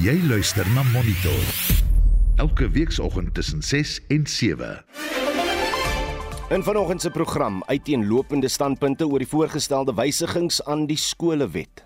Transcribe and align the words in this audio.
Jy 0.00 0.16
luister 0.28 0.66
na 0.74 0.82
Monitor. 0.82 1.44
Elke 2.36 2.70
weekoggend 2.70 3.34
tussen 3.34 3.62
6 3.62 4.00
en 4.08 4.26
7. 4.26 4.84
In 6.50 6.62
vanoggend 6.62 7.00
se 7.00 7.10
program 7.10 7.62
uiteenlopende 7.66 8.48
standpunte 8.48 9.06
oor 9.06 9.18
die 9.18 9.28
voorgestelde 9.28 9.94
wysigings 9.94 10.64
aan 10.64 10.86
die 10.86 10.96
skolewet. 10.96 11.84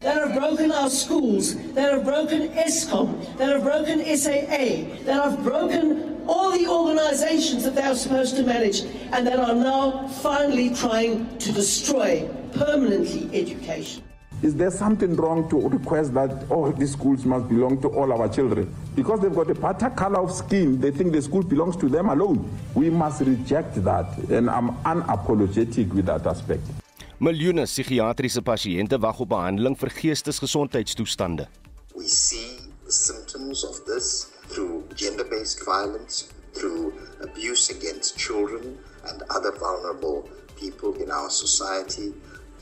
that 0.00 0.28
have 0.28 0.38
broken 0.38 0.72
our 0.72 0.90
schools, 0.90 1.54
that 1.72 1.92
have 1.92 2.04
broken 2.04 2.48
ESCOM, 2.54 3.36
that 3.38 3.48
have 3.48 3.62
broken 3.62 4.04
SAA, 4.16 4.84
that 5.04 5.22
have 5.22 5.42
broken 5.42 6.22
all 6.26 6.52
the 6.52 6.68
organizations 6.68 7.64
that 7.64 7.74
they 7.74 7.82
are 7.82 7.94
supposed 7.94 8.36
to 8.36 8.42
manage, 8.42 8.82
and 9.12 9.26
that 9.26 9.38
are 9.38 9.54
now 9.54 10.06
finally 10.22 10.74
trying 10.74 11.26
to 11.38 11.52
destroy 11.52 12.28
permanently 12.52 13.28
education. 13.32 14.05
Is 14.42 14.54
there 14.54 14.70
something 14.70 15.16
wrong 15.16 15.48
to 15.48 15.68
request 15.68 16.12
that 16.12 16.44
all 16.50 16.70
these 16.70 16.92
schools 16.92 17.24
must 17.24 17.48
belong 17.48 17.80
to 17.80 17.88
all 17.88 18.12
our 18.12 18.28
children? 18.28 18.74
Because 18.94 19.20
they've 19.20 19.34
got 19.34 19.50
a 19.50 19.54
better 19.54 19.88
color 19.88 20.20
of 20.20 20.30
skin, 20.30 20.78
they 20.78 20.90
think 20.90 21.12
the 21.12 21.22
school 21.22 21.42
belongs 21.42 21.74
to 21.76 21.88
them 21.88 22.10
alone. 22.10 22.46
We 22.74 22.90
must 22.90 23.22
reject 23.22 23.82
that, 23.84 24.18
and 24.30 24.50
I'm 24.50 24.76
unapologetic 24.84 25.94
with 25.94 26.06
that 26.06 26.26
aspect. 26.26 26.68
Miljoene 27.18 27.64
psigiatriese 27.64 28.42
pasiënte 28.44 28.98
wag 29.00 29.20
op 29.24 29.30
behandeling 29.30 29.76
vir 29.80 29.88
geestesgesondheidstoestande. 30.02 31.46
We 31.96 32.04
see 32.04 32.60
the 32.84 32.92
symptoms 32.92 33.64
of 33.64 33.80
this 33.86 34.28
through 34.52 34.84
gender 34.94 35.24
based 35.24 35.64
violence, 35.64 36.28
through 36.52 36.92
abuse 37.24 37.70
against 37.72 38.18
children 38.18 38.76
and 39.08 39.24
other 39.32 39.56
vulnerable 39.56 40.28
people 40.60 40.92
in 41.00 41.10
our 41.10 41.30
society, 41.30 42.12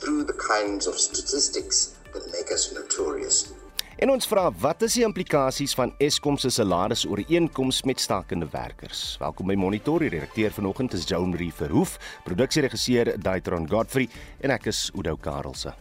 through 0.05 0.25
the 0.25 0.37
kinds 0.37 0.87
of 0.87 0.99
statistics 0.99 1.97
that 2.13 2.25
make 2.27 2.53
us 2.53 2.73
notorious. 2.73 3.49
En 3.97 4.11
ons 4.11 4.27
vra 4.29 4.51
wat 4.61 4.83
is 4.85 4.99
die 4.99 5.05
implikasies 5.07 5.73
van 5.79 5.95
Eskom 6.03 6.37
se 6.37 6.51
salarisooreenkoms 6.53 7.85
met 7.89 8.03
stakende 8.03 8.49
werkers? 8.53 9.15
Welkom 9.23 9.49
by 9.49 9.57
Monitor. 9.57 10.03
Die 10.05 10.11
redakteur 10.13 10.53
vanoggend 10.53 10.93
is 10.99 11.07
Joan 11.09 11.33
Marie 11.33 11.53
Verhoef, 11.55 11.97
produksieregisseur 12.27 13.15
Daitron 13.23 13.71
Godfrey 13.71 14.11
en 14.45 14.53
ek 14.53 14.69
is 14.75 14.91
Udo 14.99 15.17
Karelse. 15.17 15.73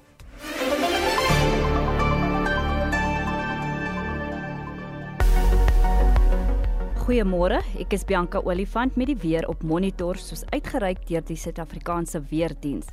Goeiemôre, 7.04 7.60
ek 7.84 7.98
is 7.98 8.06
Bianca 8.08 8.40
Olifant 8.48 8.96
met 8.96 9.10
die 9.12 9.20
weer 9.20 9.50
op 9.52 9.66
Monitor 9.68 10.16
soos 10.16 10.46
uitgereik 10.56 11.04
deur 11.10 11.26
die 11.28 11.36
Suid-Afrikaanse 11.36 12.24
Weerdiens. 12.30 12.88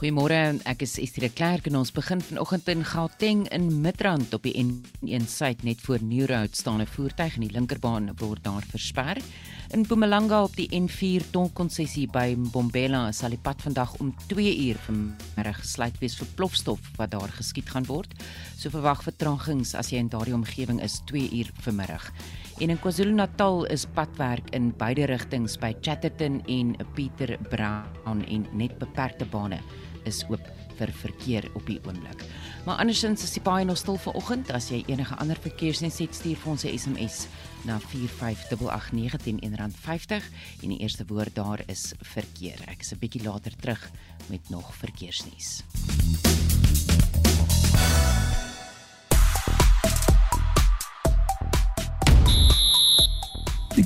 Goeiemôre, 0.00 0.58
ek 0.66 0.80
is 0.82 0.96
Estie 0.98 1.22
de 1.22 1.28
Klerk 1.30 1.68
en 1.70 1.76
ons 1.78 1.92
begin 1.94 2.18
vanoggend 2.18 2.66
in 2.72 2.80
Gauteng 2.82 3.44
in 3.54 3.68
Midrand 3.84 4.34
op 4.34 4.42
die 4.42 4.56
N1 4.58 5.28
suid 5.30 5.62
net 5.62 5.84
voor 5.86 6.02
Newroad 6.02 6.56
staan 6.58 6.82
'n 6.82 6.90
voertuig 6.90 7.36
in 7.38 7.46
die 7.46 7.52
linkerbaan 7.54 8.10
word 8.18 8.42
daar 8.42 8.66
versper. 8.66 9.22
In 9.70 9.80
Mpumalanga 9.80 10.42
op 10.42 10.56
die 10.56 10.66
N4 10.66 11.30
tolkonssessie 11.30 12.08
by 12.10 12.34
Mbombela 12.34 13.12
sal 13.12 13.30
die 13.30 13.38
pad 13.38 13.62
vandag 13.62 13.94
om 14.00 14.14
2 14.26 14.56
uur 14.66 14.76
vanmiddag 14.86 15.60
gesluit 15.60 15.98
wees 16.00 16.16
vir 16.16 16.26
plofstof 16.34 16.80
wat 16.96 17.10
daar 17.10 17.28
geskiet 17.28 17.70
gaan 17.70 17.86
word. 17.86 18.10
So 18.58 18.70
verwag 18.70 19.02
vertragings 19.02 19.74
as 19.74 19.90
jy 19.90 19.98
in 19.98 20.08
daardie 20.08 20.34
omgewing 20.34 20.82
is 20.82 21.02
2 21.06 21.30
uur 21.30 21.52
vanmiddag. 21.60 22.10
En 22.60 22.68
in 22.68 22.78
KwaZulu-Natal 22.78 23.64
is 23.72 23.86
padwerk 23.88 24.50
in 24.52 24.74
beide 24.76 25.06
rigtings 25.08 25.54
by 25.56 25.72
Chatterton 25.80 26.42
en 26.44 26.74
Pieter 26.92 27.38
Brown 27.48 28.20
en 28.28 28.44
net 28.52 28.74
beperkte 28.78 29.24
bane 29.24 29.56
is 30.04 30.20
oop 30.28 30.44
vir 30.76 30.92
verkeer 31.00 31.46
op 31.56 31.64
die 31.68 31.78
oomblik. 31.88 32.20
Maar 32.66 32.82
andersins 32.84 33.24
is 33.24 33.32
die 33.32 33.42
paai 33.44 33.64
nog 33.64 33.80
stil 33.80 33.96
vanoggend. 34.00 34.52
As 34.52 34.68
jy 34.68 34.82
enige 34.92 35.16
ander 35.16 35.40
verkeersnuus 35.40 36.02
het, 36.04 36.14
stuur 36.14 36.36
vir 36.36 36.52
ons 36.52 36.64
'n 36.64 36.76
SMS 36.76 37.28
na 37.64 37.78
45889 37.80 39.40
R1.50 39.40 40.28
en 40.62 40.68
die 40.68 40.80
eerste 40.84 41.04
woord 41.08 41.34
daar 41.34 41.64
is 41.66 41.94
verkeer. 42.00 42.60
Ek 42.68 42.80
is 42.80 42.92
'n 42.92 43.00
bietjie 43.00 43.24
later 43.24 43.56
terug 43.56 43.90
met 44.28 44.50
nog 44.50 44.74
verkeersnuus. 44.74 45.64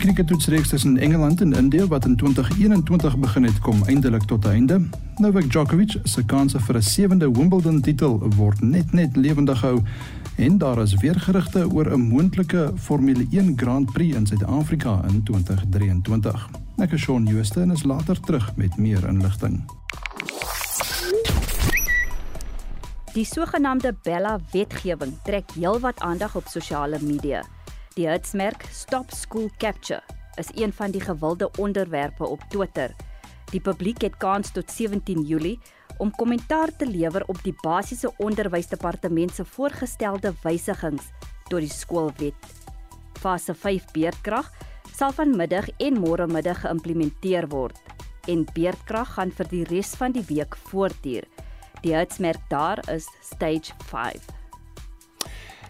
Crickettoetsreeks 0.05 0.69
tussen 0.69 0.99
Engeland 0.99 1.41
en 1.41 1.53
Indië 1.53 1.87
wat 1.87 2.05
in 2.05 2.17
2021 2.17 3.19
begin 3.19 3.45
het, 3.45 3.59
kom 3.59 3.83
eindelik 3.87 4.23
tot 4.23 4.45
'n 4.45 4.49
einde. 4.49 4.89
Novak 5.17 5.51
Djokovic 5.51 5.97
se 6.03 6.25
kanse 6.25 6.61
vir 6.61 6.77
'n 6.77 6.83
sewende 6.83 7.31
Wimbledon 7.31 7.81
titel 7.81 8.19
word 8.37 8.61
net 8.61 8.93
net 8.93 9.17
lewendig 9.17 9.59
gehou 9.59 9.83
en 10.37 10.59
daar 10.59 10.83
is 10.83 10.95
weer 10.95 11.21
gerugte 11.21 11.71
oor 11.71 11.93
'n 11.93 12.01
moontlike 12.01 12.73
Formule 12.77 13.27
1 13.31 13.53
Grand 13.57 13.93
Prix 13.93 14.17
in 14.17 14.27
Suid-Afrika 14.27 15.05
in 15.09 15.23
2023. 15.23 16.49
Ek 16.77 16.93
is 16.93 17.01
Shaun 17.01 17.27
Jooste 17.27 17.61
en 17.61 17.71
is 17.71 17.83
later 17.83 18.21
terug 18.21 18.57
met 18.57 18.77
meer 18.77 19.09
inligting. 19.09 19.65
Die 23.13 23.25
sogenaamde 23.25 23.95
Bella 24.03 24.39
wetgewing 24.51 25.13
trek 25.23 25.51
heelwat 25.55 26.01
aandag 26.01 26.35
op 26.35 26.47
sosiale 26.47 26.99
media. 27.01 27.54
Die 27.95 28.09
hitsmerk 28.09 28.65
Stop 28.75 29.13
School 29.15 29.51
Capture 29.63 30.03
is 30.35 30.49
een 30.59 30.73
van 30.73 30.91
die 30.91 31.01
gewilde 31.01 31.51
onderwerpe 31.59 32.27
op 32.27 32.41
Twitter. 32.51 32.91
Die 33.53 33.61
publiek 33.61 34.03
het 34.03 34.17
kans 34.19 34.51
tot 34.51 34.71
17 34.71 35.23
Julie 35.23 35.61
om 36.03 36.11
kommentaar 36.11 36.75
te 36.77 36.89
lewer 36.91 37.23
op 37.31 37.39
die 37.47 37.55
basiese 37.63 38.11
onderwysdepartement 38.17 39.35
se 39.35 39.45
voorgestelde 39.45 40.35
wysigings 40.43 41.07
tot 41.47 41.63
die 41.63 41.71
skoolwet. 41.71 42.51
Fase 43.23 43.55
5 43.55 43.87
beerdkrag 43.95 44.51
sal 44.91 45.15
vanmiddag 45.15 45.71
en 45.79 46.03
môre 46.03 46.27
middag 46.27 46.65
geïmplementeer 46.67 47.47
word 47.55 47.79
en 48.27 48.43
beerdkrag 48.57 49.15
gaan 49.15 49.31
vir 49.31 49.55
die 49.55 49.67
res 49.71 49.95
van 49.95 50.19
die 50.19 50.27
week 50.35 50.59
voortduur. 50.67 51.31
Die 51.87 51.95
hitsmerk 51.95 52.43
daar 52.51 52.83
is 52.91 53.07
Stage 53.23 53.71
5. 53.87 54.44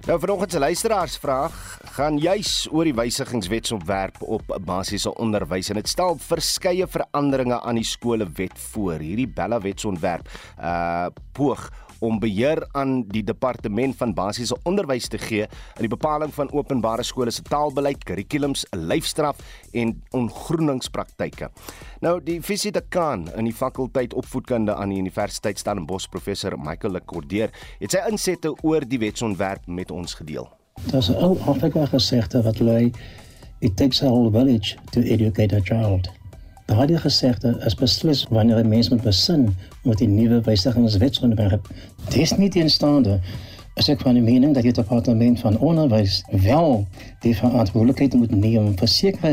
Nou 0.05 0.19
vanoggend 0.21 0.53
se 0.53 0.59
luisteraarsvraag 0.59 1.53
gaan 1.97 2.19
juis 2.21 2.67
oor 2.69 2.85
die 2.85 2.93
wysigingswetsontwerp 2.93 4.19
op 4.21 4.51
basiese 4.69 5.09
onderwys 5.17 5.71
en 5.73 5.79
dit 5.81 5.89
stel 5.89 6.19
verskeie 6.21 6.85
veranderinge 6.85 7.57
aan 7.65 7.81
die 7.81 7.87
skolewet 7.89 8.59
voor. 8.67 9.01
Hierdie 9.01 9.31
Bella 9.33 9.63
wetsontwerp 9.65 10.29
uh 10.61 11.07
poog 11.33 11.71
om 11.99 12.19
beheer 12.19 12.67
aan 12.73 13.03
die 13.09 13.23
departement 13.25 13.97
van 13.97 14.15
basiese 14.15 14.57
onderwys 14.65 15.09
te 15.09 15.19
gee 15.19 15.47
in 15.47 15.85
die 15.87 15.93
bepaling 15.93 16.35
van 16.35 16.53
openbare 16.53 17.03
skole 17.03 17.31
se 17.31 17.43
taalbeleid, 17.43 18.05
kurrikulums, 18.05 18.67
lyfstraf 18.73 19.41
en 19.73 19.95
ongroeningspraktyke. 20.11 21.51
Nou 22.01 22.19
die 22.25 22.41
visiedekaan 22.43 23.29
in 23.37 23.49
die 23.49 23.55
fakulteit 23.55 24.15
opvoedkunde 24.15 24.75
aan 24.75 24.93
die 24.95 25.01
Universiteit 25.01 25.59
Stellenbosch 25.59 26.09
professor 26.11 26.59
Michael 26.59 26.99
Lekordeer 26.99 27.55
het 27.81 27.95
sy 27.95 28.03
insette 28.11 28.55
oor 28.63 28.85
die 28.89 28.99
wetsontwerp 28.99 29.67
met 29.67 29.91
ons 29.91 30.15
gedeel. 30.15 30.49
Daar's 30.91 31.09
'n 31.09 31.17
ou 31.23 31.39
Afrika 31.47 31.87
gesegde 31.87 32.43
wat 32.43 32.59
lui 32.59 32.93
it 33.61 33.77
takes 33.77 34.03
a 34.03 34.07
whole 34.07 34.31
village 34.31 34.77
to 34.91 35.01
educate 35.01 35.53
a 35.57 35.61
child. 35.61 36.09
Daardie 36.67 36.99
gesegde 36.99 37.57
is 37.67 37.75
beslis 37.75 38.27
wanneer 38.31 38.59
'n 38.59 38.69
mens 38.69 38.89
moet 38.89 39.03
besin 39.03 39.57
met 39.83 39.99
die 39.99 40.09
nuwe 40.09 40.41
wysigingswetsontwerp. 40.41 41.69
Dis 42.09 42.37
nie 42.37 42.49
teenstaande 42.49 43.21
is 43.75 43.89
ek 43.89 44.01
van 44.01 44.15
die 44.15 44.23
mening 44.23 44.55
dat 44.55 44.63
die 44.63 44.73
departement 44.73 45.41
van 45.41 45.59
onderwys 45.59 46.21
wel 46.31 46.87
die 47.21 47.35
verantwoordelikheid 47.37 48.15
moet 48.15 48.31
neem 48.31 48.71
vir 48.79 48.89
sekere 48.89 49.33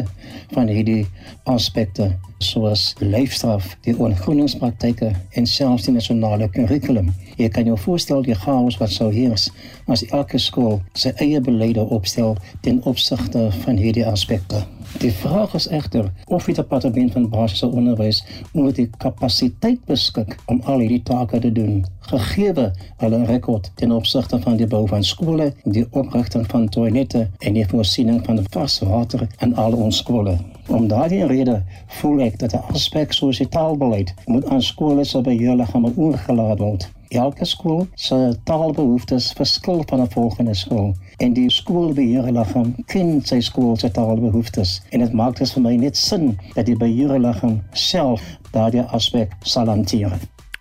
van 0.52 0.68
hierdie 0.68 1.06
aspekte 1.44 2.08
soos 2.38 2.96
leefstraf, 3.00 3.78
die 3.86 3.94
ongroeningspraktyke 3.98 5.12
en 5.38 5.46
selfs 5.46 5.86
die 5.86 5.94
nasionale 5.94 6.50
kurrikulum. 6.50 7.14
Jy 7.38 7.50
kan 7.50 7.70
jou 7.70 7.78
voorstel 7.78 8.26
die 8.26 8.36
chaos 8.36 8.80
wat 8.82 8.90
sou 8.90 9.12
heers 9.14 9.50
as 9.86 10.04
elke 10.10 10.42
skool 10.42 10.82
sy 10.94 11.14
eie 11.22 11.40
beleide 11.40 11.86
opstel 11.86 12.36
ten 12.62 12.82
opsigte 12.84 13.52
van 13.64 13.78
hierdie 13.78 14.06
aspekte. 14.06 14.66
Die 15.00 15.12
vraag 15.12 15.54
is 15.54 15.68
egter 15.68 16.12
of 16.26 16.46
die 16.46 16.54
departement 16.54 17.12
van 17.12 17.30
basiese 17.30 17.68
onderwys 17.68 18.24
oor 18.54 18.74
die 18.76 18.90
kapasiteit 18.98 19.80
beskik 19.86 20.36
om 20.46 20.62
al 20.66 20.84
hierdie 20.84 21.04
take 21.08 21.40
te 21.40 21.52
doen, 21.52 21.86
gegee 22.12 22.68
hulle 23.04 23.24
rekord 23.26 23.72
ten 23.76 23.92
opsigte 23.96 24.40
van 24.44 24.60
die 24.60 24.68
bou 24.68 24.84
van 24.88 25.04
skole, 25.04 25.54
die 25.64 25.86
oprigting 25.92 26.46
van 26.52 26.68
toilette 26.70 27.28
en 27.40 27.54
die 27.54 27.66
voorsiening 27.72 28.20
van 28.26 28.44
vars 28.52 28.80
water 28.80 29.28
in 29.40 29.56
al 29.56 29.74
ons 29.74 30.02
skole. 30.04 30.38
Om 30.68 30.88
daardie 30.88 31.26
rede 31.26 31.62
voel 32.00 32.26
ek 32.28 32.40
dat 32.40 32.54
'n 32.54 32.74
aspek 32.76 33.14
soos 33.14 33.38
die 33.38 33.48
taalbeleid 33.48 34.14
moet 34.26 34.46
aan 34.46 34.62
skole 34.62 35.04
se 35.04 35.22
beheerliggame 35.22 35.94
oorgelaat 35.96 36.60
word. 36.60 36.92
Elke 37.10 37.46
skool 37.46 37.88
se 37.96 38.36
taalbehoeftes 38.44 39.32
verskil 39.36 39.84
van 39.88 40.02
'n 40.02 40.12
volgende 40.12 40.54
skool 40.54 40.94
en 41.22 41.34
die 41.38 41.50
skoolbeheerliggaam 41.54 42.74
ken 42.90 43.20
sy 43.30 43.38
skool 43.46 43.76
se 43.78 43.92
taalbehoeftes 43.94 44.80
en 44.90 45.04
dit 45.06 45.14
maak 45.22 45.38
dus 45.38 45.54
vir 45.56 45.66
my 45.68 45.76
net 45.84 45.98
sin 45.98 46.32
dat 46.56 46.66
die 46.66 46.78
beheerliggaam 46.84 47.60
self 47.78 48.26
daardie 48.56 48.86
aspek 48.98 49.36
sal 49.46 49.70
hanteer. 49.70 50.18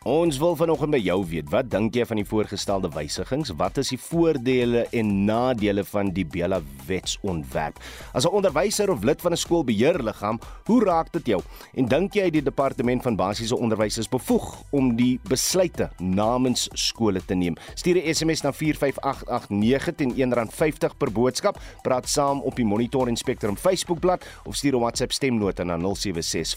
Ons 0.08 0.38
wil 0.40 0.54
vanoggend 0.56 0.94
by 0.94 0.98
jou 1.04 1.18
weet, 1.28 1.50
wat 1.52 1.66
dink 1.68 1.92
jy 1.92 2.06
van 2.08 2.16
die 2.16 2.24
voorgestelde 2.24 2.88
wysigings? 2.94 3.50
Wat 3.60 3.76
is 3.82 3.90
die 3.92 3.98
voordele 4.00 4.86
en 4.96 5.10
nadele 5.28 5.82
van 5.84 6.08
die 6.16 6.24
Bela 6.24 6.62
wetsontwerp? 6.86 7.76
As 8.16 8.24
'n 8.24 8.32
onderwyser 8.32 8.88
of 8.88 9.04
lid 9.04 9.20
van 9.20 9.32
'n 9.32 9.36
skoolbeheerliggaam, 9.36 10.40
hoe 10.64 10.84
raak 10.84 11.12
dit 11.12 11.26
jou? 11.26 11.42
En 11.74 11.84
dink 11.84 12.14
jy 12.14 12.30
die 12.30 12.42
departement 12.42 13.02
van 13.02 13.16
basiese 13.16 13.58
onderwys 13.58 13.98
is 13.98 14.08
bevoeg 14.08 14.62
om 14.70 14.96
die 14.96 15.20
besluite 15.28 15.90
namens 15.98 16.70
skole 16.72 17.20
te 17.20 17.34
neem? 17.34 17.56
Stuur 17.74 17.96
'n 17.96 18.14
SMS 18.14 18.40
na 18.42 18.52
45889 18.52 19.94
teen 19.94 20.14
R1.50 20.14 20.96
per 20.96 21.12
boodskap. 21.12 21.58
Praat 21.82 22.08
saam 22.08 22.40
op 22.40 22.56
die 22.56 22.64
Monitor 22.64 23.06
en 23.06 23.16
Spectrum 23.16 23.56
Facebookblad 23.56 24.24
of 24.44 24.56
stuur 24.56 24.76
'n 24.76 24.80
WhatsApp 24.80 25.12
stemnota 25.12 25.62
na 25.64 25.76
076 25.76 26.56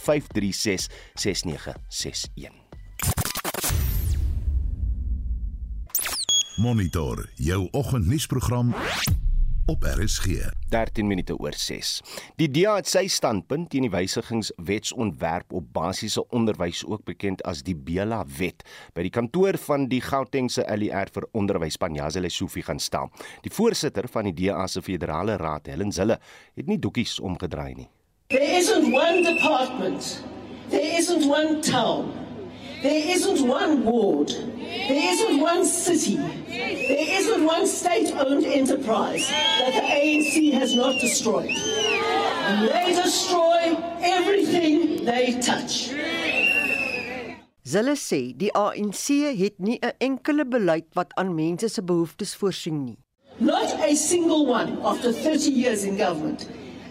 Monitor 6.55 7.29
jou 7.35 7.67
oggendnuusprogram 7.71 8.75
op 9.65 9.83
RSG 9.83 10.25
13 10.69 11.07
minute 11.07 11.37
oor 11.37 11.53
6. 11.57 12.01
Die 12.37 12.45
DA 12.51 12.75
het 12.77 12.89
sy 12.91 13.07
standpunt 13.09 13.71
teen 13.73 13.87
die 13.87 13.89
wysigingswetsontwerp 13.89 15.55
op 15.57 15.71
basiese 15.73 16.21
onderwys 16.29 16.83
ook 16.85 17.01
bekend 17.09 17.41
as 17.49 17.63
die 17.65 17.73
Bela 17.73 18.21
wet 18.37 18.61
by 18.93 19.01
die 19.07 19.13
kantoor 19.13 19.57
van 19.65 19.87
die 19.89 20.03
Gautengse 20.05 20.61
ALR 20.69 21.09
vir 21.15 21.25
onderwys 21.33 21.79
Panjazile 21.81 22.29
Sufi 22.29 22.61
gaan 22.61 22.79
staan. 22.79 23.09
Die 23.41 23.53
voorsitter 23.53 24.05
van 24.13 24.29
die 24.29 24.35
DA 24.43 24.67
se 24.69 24.85
federale 24.85 25.39
raad, 25.41 25.71
Helen 25.73 25.91
Zille, 25.91 26.19
het 26.53 26.69
nie 26.69 26.77
doekies 26.77 27.17
omgedraai 27.19 27.73
nie. 27.81 27.89
There 28.29 28.45
isn't 28.59 28.93
one 28.93 29.25
department. 29.25 30.21
There 30.69 30.97
isn't 30.99 31.25
one 31.25 31.63
town. 31.65 32.22
There 32.83 33.15
isn't 33.15 33.47
one 33.47 33.85
ward. 33.85 34.27
There 34.27 35.13
isn't 35.13 35.39
one 35.39 35.65
city. 35.65 36.17
There 36.17 37.07
isn't 37.19 37.45
one 37.45 37.65
state 37.65 38.11
owned 38.11 38.45
enterprise 38.45 39.25
that 39.29 39.71
the 39.71 39.87
ANC 39.87 40.51
has 40.51 40.75
not 40.75 40.99
destroyed. 40.99 41.49
And 41.49 42.67
they 42.67 42.91
destroy 42.91 43.77
everything 44.01 45.05
they 45.05 45.39
touch. 45.39 45.95
Hulle 47.63 47.95
sê 47.95 48.19
die 48.35 48.51
ANC 48.51 49.07
het 49.39 49.55
nie 49.59 49.79
'n 49.79 49.95
enkele 49.99 50.43
beleid 50.45 50.91
wat 50.93 51.15
aan 51.15 51.33
mense 51.35 51.69
se 51.69 51.81
behoeftes 51.81 52.35
voorsien 52.35 52.83
nie. 52.83 52.97
Not 53.39 53.79
a 53.79 53.95
single 53.95 54.45
one 54.45 54.77
after 54.83 55.13
30 55.13 55.51
years 55.51 55.83
in 55.83 55.95
government. 55.97 56.47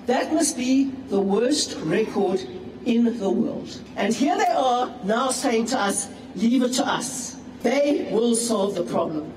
That 0.06 0.32
must 0.32 0.56
be 0.56 0.90
the 1.10 1.20
worst 1.20 1.76
record 1.84 2.40
in 2.86 3.18
the 3.18 3.30
world. 3.30 3.80
And 3.96 4.14
here 4.14 4.36
they 4.36 4.52
are 4.52 4.94
now 5.04 5.30
saying 5.30 5.66
to 5.66 5.78
us, 5.78 6.08
leave 6.34 6.62
it 6.62 6.72
to 6.74 6.86
us. 6.86 7.36
They 7.62 8.08
will 8.10 8.34
solve 8.34 8.74
the 8.74 8.82
problem. 8.82 9.32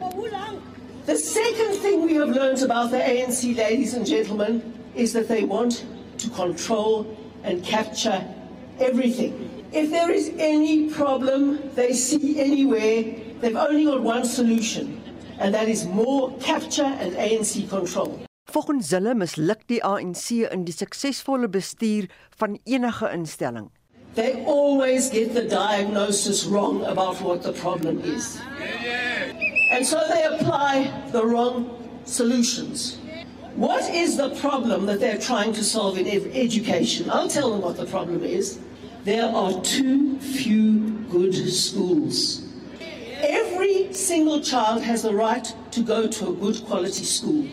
The 1.06 1.15
second 1.15 1.75
thing 1.75 2.01
we 2.01 2.15
have 2.15 2.30
learned 2.30 2.63
about 2.63 2.89
the 2.89 2.97
ANC, 2.97 3.56
ladies 3.56 3.94
and 3.94 4.06
gentlemen, 4.06 4.74
is 4.95 5.13
that 5.13 5.27
they 5.27 5.44
want 5.44 5.86
to 6.18 6.30
control 6.31 7.06
and 7.44 7.63
capture 7.63 8.25
everything. 8.80 9.63
If 9.71 9.92
there 9.92 10.09
is 10.09 10.31
any 10.38 10.89
problem 10.89 11.59
they 11.75 11.94
see 11.94 12.39
anywhere, 12.39 13.03
they've 13.39 13.56
only 13.56 13.86
got 13.86 14.01
one 14.01 14.25
solution, 14.25 15.03
and 15.38 15.53
that 15.53 15.68
is 15.68 15.86
more 15.86 16.36
capture 16.39 16.83
and 16.83 17.13
ANC 17.13 17.69
control. 17.69 18.25
Volgens 18.45 18.92
hulle 18.94 19.15
misluk 19.18 19.65
die 19.68 19.81
ANC 19.83 20.30
in 20.53 20.65
die 20.68 20.74
suksesvolle 20.74 21.50
bestuur 21.50 22.06
van 22.38 22.59
enige 22.63 23.09
instelling. 23.12 23.71
They 24.15 24.45
always 24.45 25.09
get 25.09 25.33
the 25.33 25.44
diagnosis 25.44 26.45
wrong 26.45 26.86
about 26.86 27.21
what 27.21 27.44
the 27.44 27.51
problem 27.51 28.00
is. 28.03 28.38
And 29.71 29.86
so 29.86 30.00
they 30.07 30.24
apply 30.24 30.94
the 31.12 31.25
wrong 31.25 31.69
solutions. 32.06 32.97
What 33.56 33.89
is 33.89 34.15
the 34.15 34.30
problem 34.42 34.86
that 34.86 35.00
they're 35.00 35.18
trying 35.18 35.53
to 35.53 35.63
solve 35.63 35.97
in 35.97 36.07
education? 36.07 37.09
I'll 37.09 37.27
tell 37.27 37.51
them 37.51 37.62
what 37.62 37.77
the 37.77 37.86
problem 37.86 38.24
is. 38.24 38.59
There 39.06 39.25
are 39.25 39.59
too 39.62 40.19
few 40.19 40.80
good 41.09 41.36
schools. 41.36 42.42
Every 43.21 43.92
single 43.94 44.42
child 44.42 44.83
has 44.83 45.01
the 45.03 45.13
right 45.13 45.51
to 45.71 45.81
go 45.81 46.07
to 46.07 46.30
a 46.30 46.33
good 46.33 46.63
quality 46.65 47.03
school. 47.03 47.44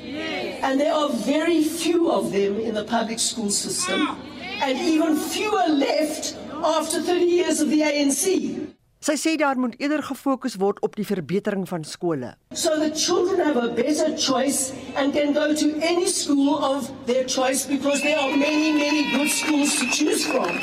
And 0.62 0.80
there 0.80 0.94
are 0.94 1.10
very 1.10 1.64
few 1.64 2.10
of 2.10 2.30
them 2.32 2.60
in 2.60 2.74
the 2.74 2.84
public 2.84 3.18
school 3.18 3.50
system, 3.50 4.16
and 4.62 4.78
even 4.78 5.16
fewer 5.16 5.66
left 5.68 6.36
after 6.64 7.02
30 7.02 7.24
years 7.24 7.60
of 7.60 7.68
the 7.70 7.82
ANC. 7.82 8.70
Sy 9.02 9.16
sê 9.18 9.32
daar 9.34 9.58
moet 9.58 9.74
eerder 9.82 10.04
gefokus 10.06 10.54
word 10.62 10.78
op 10.86 10.94
die 10.94 11.04
verbetering 11.04 11.64
van 11.66 11.82
skole. 11.82 12.36
So 12.54 12.78
the 12.78 12.92
children 12.94 13.42
have 13.42 13.58
a 13.58 13.74
better 13.74 14.14
choice 14.14 14.70
and 14.94 15.12
can 15.12 15.34
go 15.34 15.50
to 15.52 15.68
any 15.82 16.06
school 16.06 16.62
of 16.62 16.86
their 17.06 17.24
choice 17.26 17.66
because 17.66 18.00
there 18.02 18.16
are 18.16 18.30
many, 18.30 18.70
many 18.70 19.10
good 19.10 19.30
schools 19.30 19.74
to 19.80 19.90
choose 19.90 20.22
from. 20.24 20.54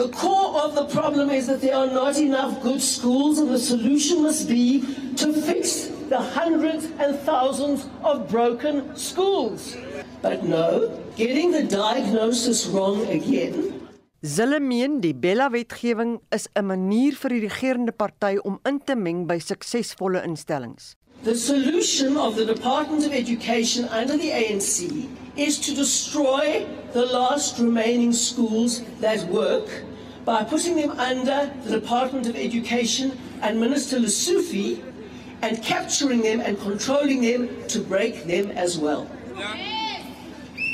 The 0.00 0.08
core 0.16 0.64
of 0.64 0.74
the 0.74 0.86
problem 0.88 1.28
is 1.28 1.46
that 1.48 1.60
there 1.60 1.76
are 1.76 1.92
not 1.92 2.16
enough 2.16 2.62
good 2.62 2.80
schools, 2.80 3.36
and 3.38 3.50
the 3.50 3.58
solution 3.58 4.22
must 4.22 4.48
be 4.48 4.80
to 5.20 5.34
fix 5.34 5.90
the 6.10 6.20
hundreds 6.20 6.84
and 6.98 7.18
thousands 7.20 7.86
of 8.04 8.28
broken 8.28 8.94
schools. 8.96 9.76
But 10.20 10.44
no, 10.44 11.00
getting 11.16 11.52
the 11.52 11.64
diagnosis 11.64 12.66
wrong 12.66 13.06
again 13.08 13.80
Hulle 14.22 14.60
meen 14.60 15.00
die 15.00 15.14
Bella 15.14 15.48
wetgewing 15.50 16.20
is 16.30 16.46
'n 16.54 16.66
manier 16.66 17.14
vir 17.16 17.30
die 17.30 17.40
regerende 17.48 17.92
party 17.92 18.36
om 18.44 18.58
in 18.66 18.78
te 18.78 18.94
meng 18.94 19.26
by 19.26 19.38
suksesvolle 19.38 20.20
instellings. 20.22 20.94
The 21.24 21.34
solution 21.34 22.18
of 22.18 22.36
the 22.36 22.44
Department 22.44 23.06
of 23.06 23.14
Education 23.14 23.88
under 23.88 24.18
the 24.18 24.30
ANC 24.30 25.08
is 25.36 25.58
to 25.60 25.72
destroy 25.72 26.66
the 26.92 27.06
last 27.06 27.58
remaining 27.58 28.12
schools 28.12 28.82
that 29.00 29.24
work 29.30 29.68
by 30.26 30.44
putting 30.44 30.76
them 30.76 30.90
under 30.98 31.50
the 31.64 31.80
Department 31.80 32.26
of 32.26 32.36
Education 32.36 33.12
and 33.40 33.58
Minister 33.58 33.98
Lessufi 33.98 34.82
and 35.42 35.62
capturing 35.62 36.22
them 36.22 36.40
and 36.40 36.58
controlling 36.60 37.22
them 37.22 37.48
to 37.68 37.80
break 37.80 38.24
them 38.24 38.50
as 38.50 38.78
well. 38.78 39.08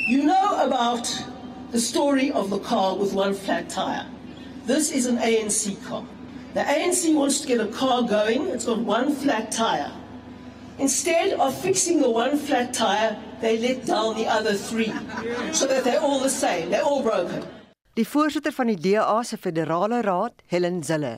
You 0.07 0.23
know 0.23 0.65
about 0.65 1.07
the 1.71 1.79
story 1.79 2.31
of 2.31 2.49
the 2.49 2.59
car 2.59 2.95
with 2.95 3.13
one 3.13 3.33
flat 3.33 3.69
tire. 3.69 4.05
This 4.65 4.91
is 4.91 5.05
an 5.05 5.17
ANC 5.17 5.83
car. 5.85 6.05
The 6.53 6.61
ANC 6.61 7.13
wants 7.13 7.41
to 7.41 7.47
get 7.47 7.59
a 7.59 7.67
car 7.67 8.03
going, 8.03 8.47
it's 8.47 8.65
got 8.65 8.79
one 8.79 9.13
flat 9.13 9.51
tire. 9.51 9.91
Instead 10.79 11.33
of 11.39 11.53
fixing 11.61 12.01
the 12.01 12.09
one 12.09 12.37
flat 12.37 12.73
tire, 12.73 13.17
they 13.41 13.57
let 13.57 13.85
down 13.85 14.15
the 14.15 14.27
other 14.27 14.53
three 14.53 14.93
so 15.51 15.65
that 15.67 15.83
they're 15.83 16.01
all 16.01 16.19
the 16.19 16.29
same, 16.29 16.69
they're 16.69 16.83
all 16.83 17.03
broken. 17.03 17.43
Die 17.93 18.05
voorsitter 18.05 18.51
van 18.53 18.67
die 18.67 18.77
DA 18.77 19.23
se 19.23 19.37
federale 19.37 20.01
raad, 20.01 20.33
Helen 20.47 20.83
Zille, 20.83 21.17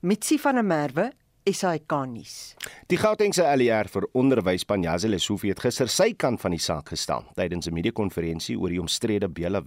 Mitsi 0.00 0.38
van 0.38 0.54
der 0.54 0.64
Merwe, 0.64 1.12
SAK 1.52 1.92
nuus. 2.06 2.54
Die 2.90 2.98
Gautengse 2.98 3.44
ALR 3.46 3.88
vir 3.90 4.06
onderwys 4.18 4.64
Panyazi 4.68 5.08
Lesofie 5.10 5.52
het 5.52 5.62
gister 5.64 5.90
sy 5.90 6.12
kant 6.18 6.40
van 6.42 6.54
die 6.54 6.62
saak 6.62 6.92
gestaan. 6.92 7.26
Tydens 7.36 7.66
'n 7.68 7.74
media-konferensie 7.74 8.58
oor 8.58 8.68
die 8.68 8.80
omstrede 8.80 9.28
Bela 9.28 9.62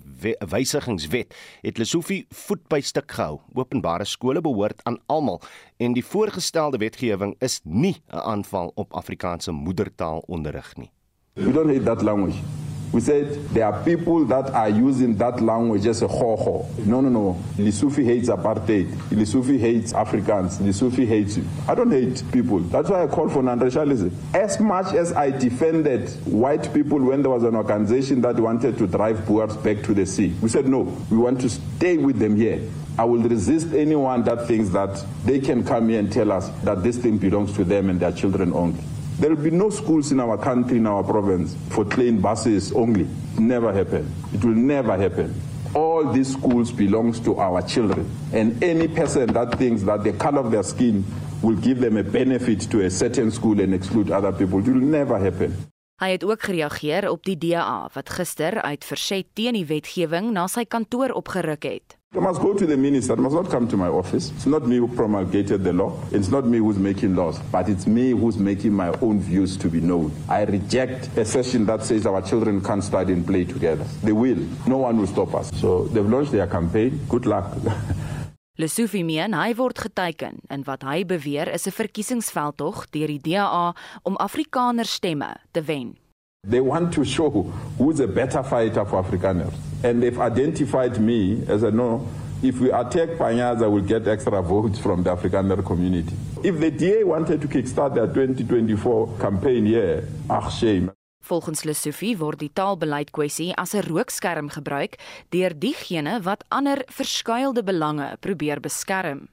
wysigingswet 0.52 1.34
het 1.62 1.78
Lesofie 1.78 2.25
voet 2.30 2.68
by 2.70 2.82
stuk 2.82 3.12
gehou. 3.12 3.40
Openbare 3.54 4.06
skole 4.06 4.42
behoort 4.42 4.82
aan 4.84 4.98
almal 5.08 5.42
en 5.78 5.94
die 5.94 6.06
voorgestelde 6.06 6.78
wetgewing 6.78 7.36
is 7.40 7.62
nie 7.63 8.02
'n 8.12 8.18
aanval 8.18 8.72
op 8.75 8.94
Afrikaanse 8.94 9.52
moedertaalonderrig 9.52 10.75
nie. 10.78 10.92
We 11.36 11.52
don't 11.52 11.70
hate 11.70 11.84
that 11.84 12.02
language. 12.02 12.62
We 12.94 13.02
said 13.02 13.34
there 13.50 13.66
are 13.66 13.84
people 13.84 14.24
that 14.26 14.52
are 14.52 14.70
using 14.70 15.16
that 15.16 15.42
language 15.42 15.88
as 15.88 16.04
a 16.04 16.08
ho-ho. 16.08 16.70
No, 16.86 17.02
no, 17.02 17.10
no. 17.10 17.44
Lisufi 17.56 18.06
hates 18.06 18.30
apartheid. 18.30 18.86
Lisufi 19.10 19.60
hates 19.60 19.94
Africans. 19.94 20.60
Lisufi 20.60 21.08
hates 21.08 21.38
you. 21.38 21.46
I 21.68 21.74
don't 21.74 21.90
hate 21.90 22.24
people. 22.32 22.60
That's 22.60 22.92
why 22.92 23.04
I 23.04 23.08
call 23.08 23.30
for 23.30 23.42
non-racialism. 23.42 24.16
As 24.36 24.60
much 24.60 24.94
as 24.94 25.12
I 25.12 25.32
defended 25.32 26.08
white 26.26 26.72
people 26.72 27.00
when 27.00 27.24
there 27.24 27.32
was 27.32 27.44
an 27.44 27.56
organization 27.56 28.22
that 28.22 28.40
wanted 28.40 28.78
to 28.78 28.86
drive 28.86 29.26
Boers 29.26 29.58
back 29.58 29.82
to 29.84 29.96
the 29.96 30.06
sea, 30.06 30.36
we 30.40 30.50
said 30.50 30.68
no. 30.68 30.82
We 31.10 31.18
want 31.18 31.42
to 31.42 31.50
stay 31.50 31.98
with 31.98 32.20
them 32.20 32.36
here. 32.36 32.62
I 33.00 33.06
will 33.06 33.24
resist 33.24 33.74
anyone 33.74 34.24
that 34.26 34.48
thinks 34.48 34.70
that 34.70 35.04
they 35.26 35.40
can 35.40 35.64
come 35.64 35.90
here 35.90 35.98
and 35.98 36.12
tell 36.14 36.32
us 36.32 36.50
that 36.64 36.84
this 36.84 36.98
thing 36.98 37.18
belongs 37.18 37.54
to 37.54 37.64
them 37.64 37.90
and 37.90 38.00
their 38.00 38.12
children 38.12 38.54
only. 38.54 38.84
There 39.20 39.29
will 39.29 39.43
be 39.43 39.51
no 39.51 39.70
schools 39.70 40.12
in 40.12 40.20
our 40.20 40.38
country, 40.38 40.77
in 40.77 40.88
our 40.88 41.03
province, 41.03 41.55
for 41.70 41.86
train 41.86 42.20
buses 42.20 42.72
only. 42.74 43.08
Never 43.38 43.72
happen. 43.72 44.12
It 44.34 44.43
will 44.43 44.55
never 44.55 44.98
happen. 44.98 45.34
All 45.75 46.12
these 46.12 46.34
schools 46.34 46.72
belongs 46.72 47.20
to 47.22 47.38
our 47.38 47.62
children. 47.62 48.10
And 48.34 48.62
any 48.63 48.88
person 48.88 49.34
that 49.34 49.58
thinks 49.58 49.84
that 49.84 50.03
the 50.03 50.13
color 50.13 50.39
of 50.39 50.51
their 50.51 50.63
skin 50.63 51.05
will 51.41 51.55
give 51.55 51.79
them 51.79 51.98
a 51.98 52.03
benefit 52.03 52.62
to 52.72 52.86
a 52.86 52.89
certain 52.89 53.32
school 53.32 53.60
and 53.60 53.74
exclude 53.74 54.12
other 54.12 54.32
people, 54.32 54.60
it 54.60 54.67
will 54.67 54.82
never 54.82 55.17
happen. 55.17 55.53
Hy 56.01 56.10
het 56.17 56.24
ook 56.25 56.41
gereageer 56.41 57.05
op 57.10 57.24
die 57.24 57.38
DA 57.38 57.89
wat 57.93 58.10
gister 58.10 58.62
uit 58.62 58.86
verset 58.86 59.27
teen 59.38 59.53
die 59.53 59.65
wetgewing 59.70 60.32
na 60.34 60.48
sy 60.51 60.65
kantoor 60.65 61.13
opgeruk 61.15 61.63
het. 61.70 61.98
They 62.13 62.20
must 62.20 62.41
go 62.41 62.53
to 62.53 62.67
the 62.67 62.77
minister. 62.77 63.13
It 63.13 63.20
must 63.20 63.34
not 63.34 63.50
come 63.50 63.67
to 63.70 63.75
my 63.75 63.88
office. 63.88 64.29
It's 64.36 64.46
not 64.46 64.67
me 64.67 64.77
who 64.77 64.88
promulgated 64.88 65.63
the 65.63 65.74
law. 65.74 66.00
It's 66.12 66.27
not 66.27 66.46
me 66.46 66.60
who's 66.60 66.77
making 66.77 67.15
laws, 67.15 67.39
but 67.51 67.67
it's 67.67 67.88
me 67.88 68.12
who's 68.12 68.38
making 68.38 68.72
my 68.72 68.89
own 69.01 69.20
views 69.20 69.58
to 69.58 69.67
be 69.67 69.82
known. 69.82 70.12
I 70.29 70.43
reject 70.43 71.17
a 71.17 71.25
session 71.25 71.65
that 71.65 71.84
says 71.84 72.05
our 72.05 72.22
children 72.22 72.62
can't 72.62 72.84
study 72.84 73.13
and 73.13 73.25
play 73.25 73.46
together. 73.46 73.84
They 74.03 74.12
will. 74.12 74.38
No 74.67 74.77
one 74.77 75.00
will 75.00 75.08
stop 75.08 75.34
us. 75.34 75.50
So 75.60 75.86
they've 75.86 76.05
launched 76.05 76.32
their 76.32 76.46
campaign. 76.46 77.00
Good 77.10 77.25
luck. 77.25 77.51
Lesofie 78.62 79.01
meen 79.01 79.34
hy 79.34 79.55
word 79.58 79.79
geteiken 79.82 80.38
in 80.53 80.62
wat 80.67 80.84
hy 80.86 81.01
beweer 81.10 81.50
is 81.50 81.65
'n 81.65 81.74
verkiesingsveldtog 81.74 82.86
deur 82.93 83.08
die 83.10 83.17
DA 83.17 83.74
om 84.03 84.15
Afrikaner 84.17 84.86
stemme 84.86 85.34
te 85.51 85.63
wen. 85.65 86.02
They 86.46 86.60
want 86.60 86.94
to 86.96 87.06
show 87.06 87.30
who's 87.78 88.02
a 88.02 88.08
better 88.08 88.44
fighter 88.44 88.84
for 88.84 89.02
Afrikaners. 89.02 89.54
And 89.82 90.04
they've 90.04 90.20
identified 90.20 91.00
me 91.00 91.42
as 91.48 91.64
a 91.64 91.72
no. 91.72 92.06
If 92.42 92.60
we 92.60 92.70
attack 92.70 93.18
Panyaza, 93.18 93.72
we'll 93.72 93.86
get 93.86 94.06
extra 94.10 94.42
votes 94.42 94.78
from 94.78 95.04
the 95.04 95.16
Afrikaner 95.16 95.64
community. 95.64 96.14
If 96.44 96.60
the 96.60 96.70
DA 96.70 97.06
wanted 97.06 97.40
to 97.42 97.48
kickstart 97.48 97.96
their 97.96 98.08
2024 98.08 99.18
campaign 99.20 99.66
here, 99.66 100.04
ach 100.30 100.52
shame. 100.52 100.92
Volgens 101.24 101.64
Lesofie 101.64 102.18
word 102.18 102.40
die 102.40 102.52
taalbeleid 102.54 103.12
kwessie 103.16 103.54
as 103.56 103.74
'n 103.74 103.88
rookskerm 103.88 104.50
gebruik 104.50 105.00
deur 105.30 105.54
diegene 105.58 106.22
wat 106.22 106.44
ander 106.50 106.84
verskuilde 106.88 107.64
belange 107.64 108.18
probeer 108.20 108.60
beskerm. 108.60 109.33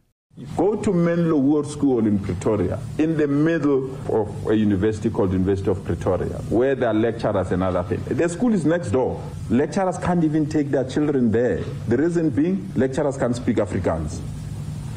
Go 0.56 0.76
to 0.76 0.92
Menlo 0.92 1.36
War 1.36 1.64
School 1.64 2.06
in 2.06 2.18
Pretoria, 2.18 2.78
in 2.96 3.16
the 3.16 3.26
middle 3.26 3.94
of 4.08 4.46
a 4.46 4.54
university 4.54 5.10
called 5.10 5.32
University 5.32 5.70
of 5.70 5.84
Pretoria, 5.84 6.38
where 6.48 6.74
there 6.74 6.88
are 6.88 6.94
lecturers 6.94 7.52
and 7.52 7.62
other 7.62 7.82
things. 7.82 8.06
The 8.06 8.28
school 8.28 8.54
is 8.54 8.64
next 8.64 8.90
door. 8.90 9.22
Lecturers 9.50 9.98
can't 9.98 10.24
even 10.24 10.46
take 10.46 10.70
their 10.70 10.84
children 10.84 11.30
there. 11.30 11.62
The 11.88 11.96
reason 11.98 12.30
being, 12.30 12.70
lecturers 12.74 13.18
can't 13.18 13.36
speak 13.36 13.56
Afrikaans. 13.56 14.20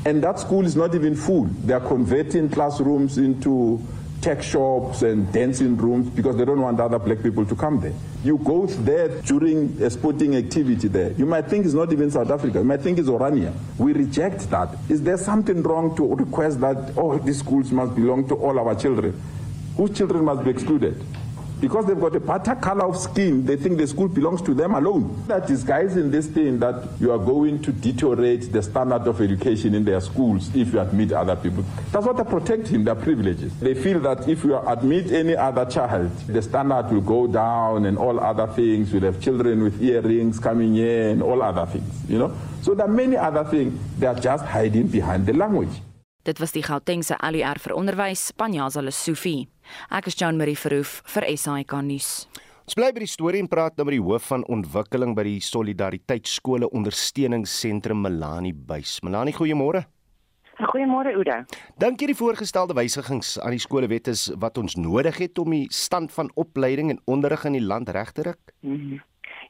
And 0.05 0.23
that 0.23 0.39
school 0.39 0.65
is 0.65 0.75
not 0.77 0.95
even 0.95 1.15
full. 1.15 1.45
They 1.45 1.73
are 1.73 1.85
converting 1.85 2.49
classrooms 2.49 3.17
into 3.17 3.81
tech 4.23 4.41
shops 4.41 5.01
and 5.01 5.29
dancing 5.33 5.75
rooms 5.75 6.09
because 6.09 6.37
they 6.37 6.45
don't 6.45 6.61
want 6.61 6.79
other 6.79 6.97
black 6.97 7.21
people 7.21 7.45
to 7.45 7.55
come 7.55 7.81
there. 7.81 7.91
You 8.23 8.37
go 8.37 8.67
there 8.67 9.09
during 9.21 9.81
a 9.81 9.89
sporting 9.89 10.37
activity 10.37 10.87
there. 10.87 11.11
You 11.11 11.25
might 11.25 11.47
think 11.47 11.65
it's 11.65 11.73
not 11.73 11.91
even 11.91 12.09
South 12.09 12.31
Africa. 12.31 12.59
You 12.59 12.63
might 12.63 12.79
think 12.79 12.99
it's 12.99 13.09
Orania. 13.09 13.53
We 13.77 13.91
reject 13.91 14.49
that. 14.49 14.77
Is 14.87 15.03
there 15.03 15.17
something 15.17 15.61
wrong 15.61 15.93
to 15.97 16.15
request 16.15 16.61
that 16.61 16.97
all 16.97 17.11
oh, 17.11 17.17
these 17.17 17.39
schools 17.39 17.69
must 17.73 17.95
belong 17.95 18.25
to 18.29 18.35
all 18.35 18.57
our 18.57 18.75
children? 18.75 19.21
Whose 19.75 19.91
children 19.97 20.23
must 20.23 20.45
be 20.45 20.51
excluded? 20.51 21.03
Because 21.63 21.86
they've 21.86 21.98
got 21.98 22.13
a 22.13 22.20
better 22.20 22.55
color 22.55 22.84
of 22.84 22.98
skin, 22.98 23.46
they 23.46 23.55
think 23.55 23.77
the 23.77 23.88
school 23.88 24.10
belongs 24.10 24.41
to 24.41 24.53
them 24.53 24.75
alone. 24.75 25.24
That 25.27 25.48
disguising 25.48 26.12
this 26.12 26.27
thing 26.27 26.60
that 26.60 26.89
you 27.00 27.10
are 27.13 27.17
going 27.17 27.62
to 27.62 27.72
deteriorate 27.72 28.51
the 28.51 28.62
standard 28.62 29.08
of 29.08 29.22
education 29.22 29.74
in 29.74 29.86
their 29.86 30.01
schools 30.01 30.53
if 30.53 30.74
you 30.74 30.82
admit 30.82 31.13
other 31.13 31.38
people. 31.38 31.63
That's 31.93 32.05
what 32.05 32.17
they 32.17 32.25
protect 32.25 32.72
in 32.72 32.84
their 32.84 32.96
privileges. 32.96 33.58
They 33.62 33.75
feel 33.75 34.01
that 34.01 34.27
if 34.27 34.43
you 34.43 34.58
admit 34.60 35.13
any 35.13 35.38
other 35.38 35.63
child, 35.63 36.12
the 36.27 36.41
standard 36.41 36.91
will 36.91 37.00
go 37.00 37.27
down 37.27 37.86
and 37.86 37.98
all 37.98 38.20
other 38.20 38.48
things. 38.48 38.91
We'll 38.91 39.03
have 39.03 39.22
children 39.22 39.63
with 39.63 39.82
earrings 39.82 40.39
coming 40.39 40.75
in 40.75 41.12
and 41.12 41.24
all 41.24 41.41
other 41.41 41.65
things, 41.65 41.93
you 42.10 42.20
know. 42.20 42.36
So 42.62 42.75
there 42.75 42.88
are 42.88 42.91
many 42.91 43.15
other 43.15 43.46
things. 43.46 43.79
They 43.98 44.08
are 44.08 44.20
just 44.20 44.43
hiding 44.43 44.88
behind 44.88 45.25
the 45.27 45.34
language. 45.34 45.79
Dit 46.24 46.39
was 46.39 46.51
die 46.51 46.62
Gautengse 46.62 47.15
ALR 47.20 47.60
vir 47.60 47.75
onderwys, 47.75 48.34
Panjaza 48.36 48.82
Lesofie. 48.82 49.52
Ek 49.91 50.08
is 50.08 50.17
Jean 50.20 50.38
Marie 50.38 50.58
Verhoef 50.58 51.01
vir 51.15 51.27
SAK 51.38 51.74
nuus. 51.82 52.27
Ons 52.63 52.77
bly 52.79 52.93
by 52.96 53.01
die 53.03 53.12
storie 53.12 53.41
en 53.43 53.50
praat 53.51 53.75
nou 53.75 53.86
met 53.89 53.98
die 53.98 54.03
hoof 54.03 54.29
van 54.32 54.46
ontwikkeling 54.48 55.15
by 55.17 55.25
die 55.27 55.39
Solidariteit 55.43 56.29
Skole 56.32 56.70
Ondersteuningsentrum 56.72 58.00
Melanie 58.05 58.53
Buys. 58.55 59.01
Melanie, 59.03 59.36
goeiemôre. 59.36 59.84
Goeiemôre 60.62 61.15
Oude. 61.17 61.39
Dink 61.82 62.00
jy 62.00 62.12
die 62.12 62.17
voorgestelde 62.17 62.75
wysigings 62.77 63.36
aan 63.41 63.55
die 63.55 63.63
skolewet 63.63 64.08
is 64.12 64.29
wat 64.39 64.60
ons 64.62 64.77
nodig 64.79 65.17
het 65.20 65.39
om 65.41 65.51
die 65.51 65.65
stand 65.74 66.13
van 66.13 66.29
opleiding 66.39 66.93
en 66.93 67.01
onderrig 67.10 67.43
in 67.50 67.58
die 67.58 67.65
land 67.65 67.89
reg 67.91 68.13
te 68.13 68.29
ruk? 68.29 68.53
Mm 68.62 68.77
-hmm. 68.77 69.01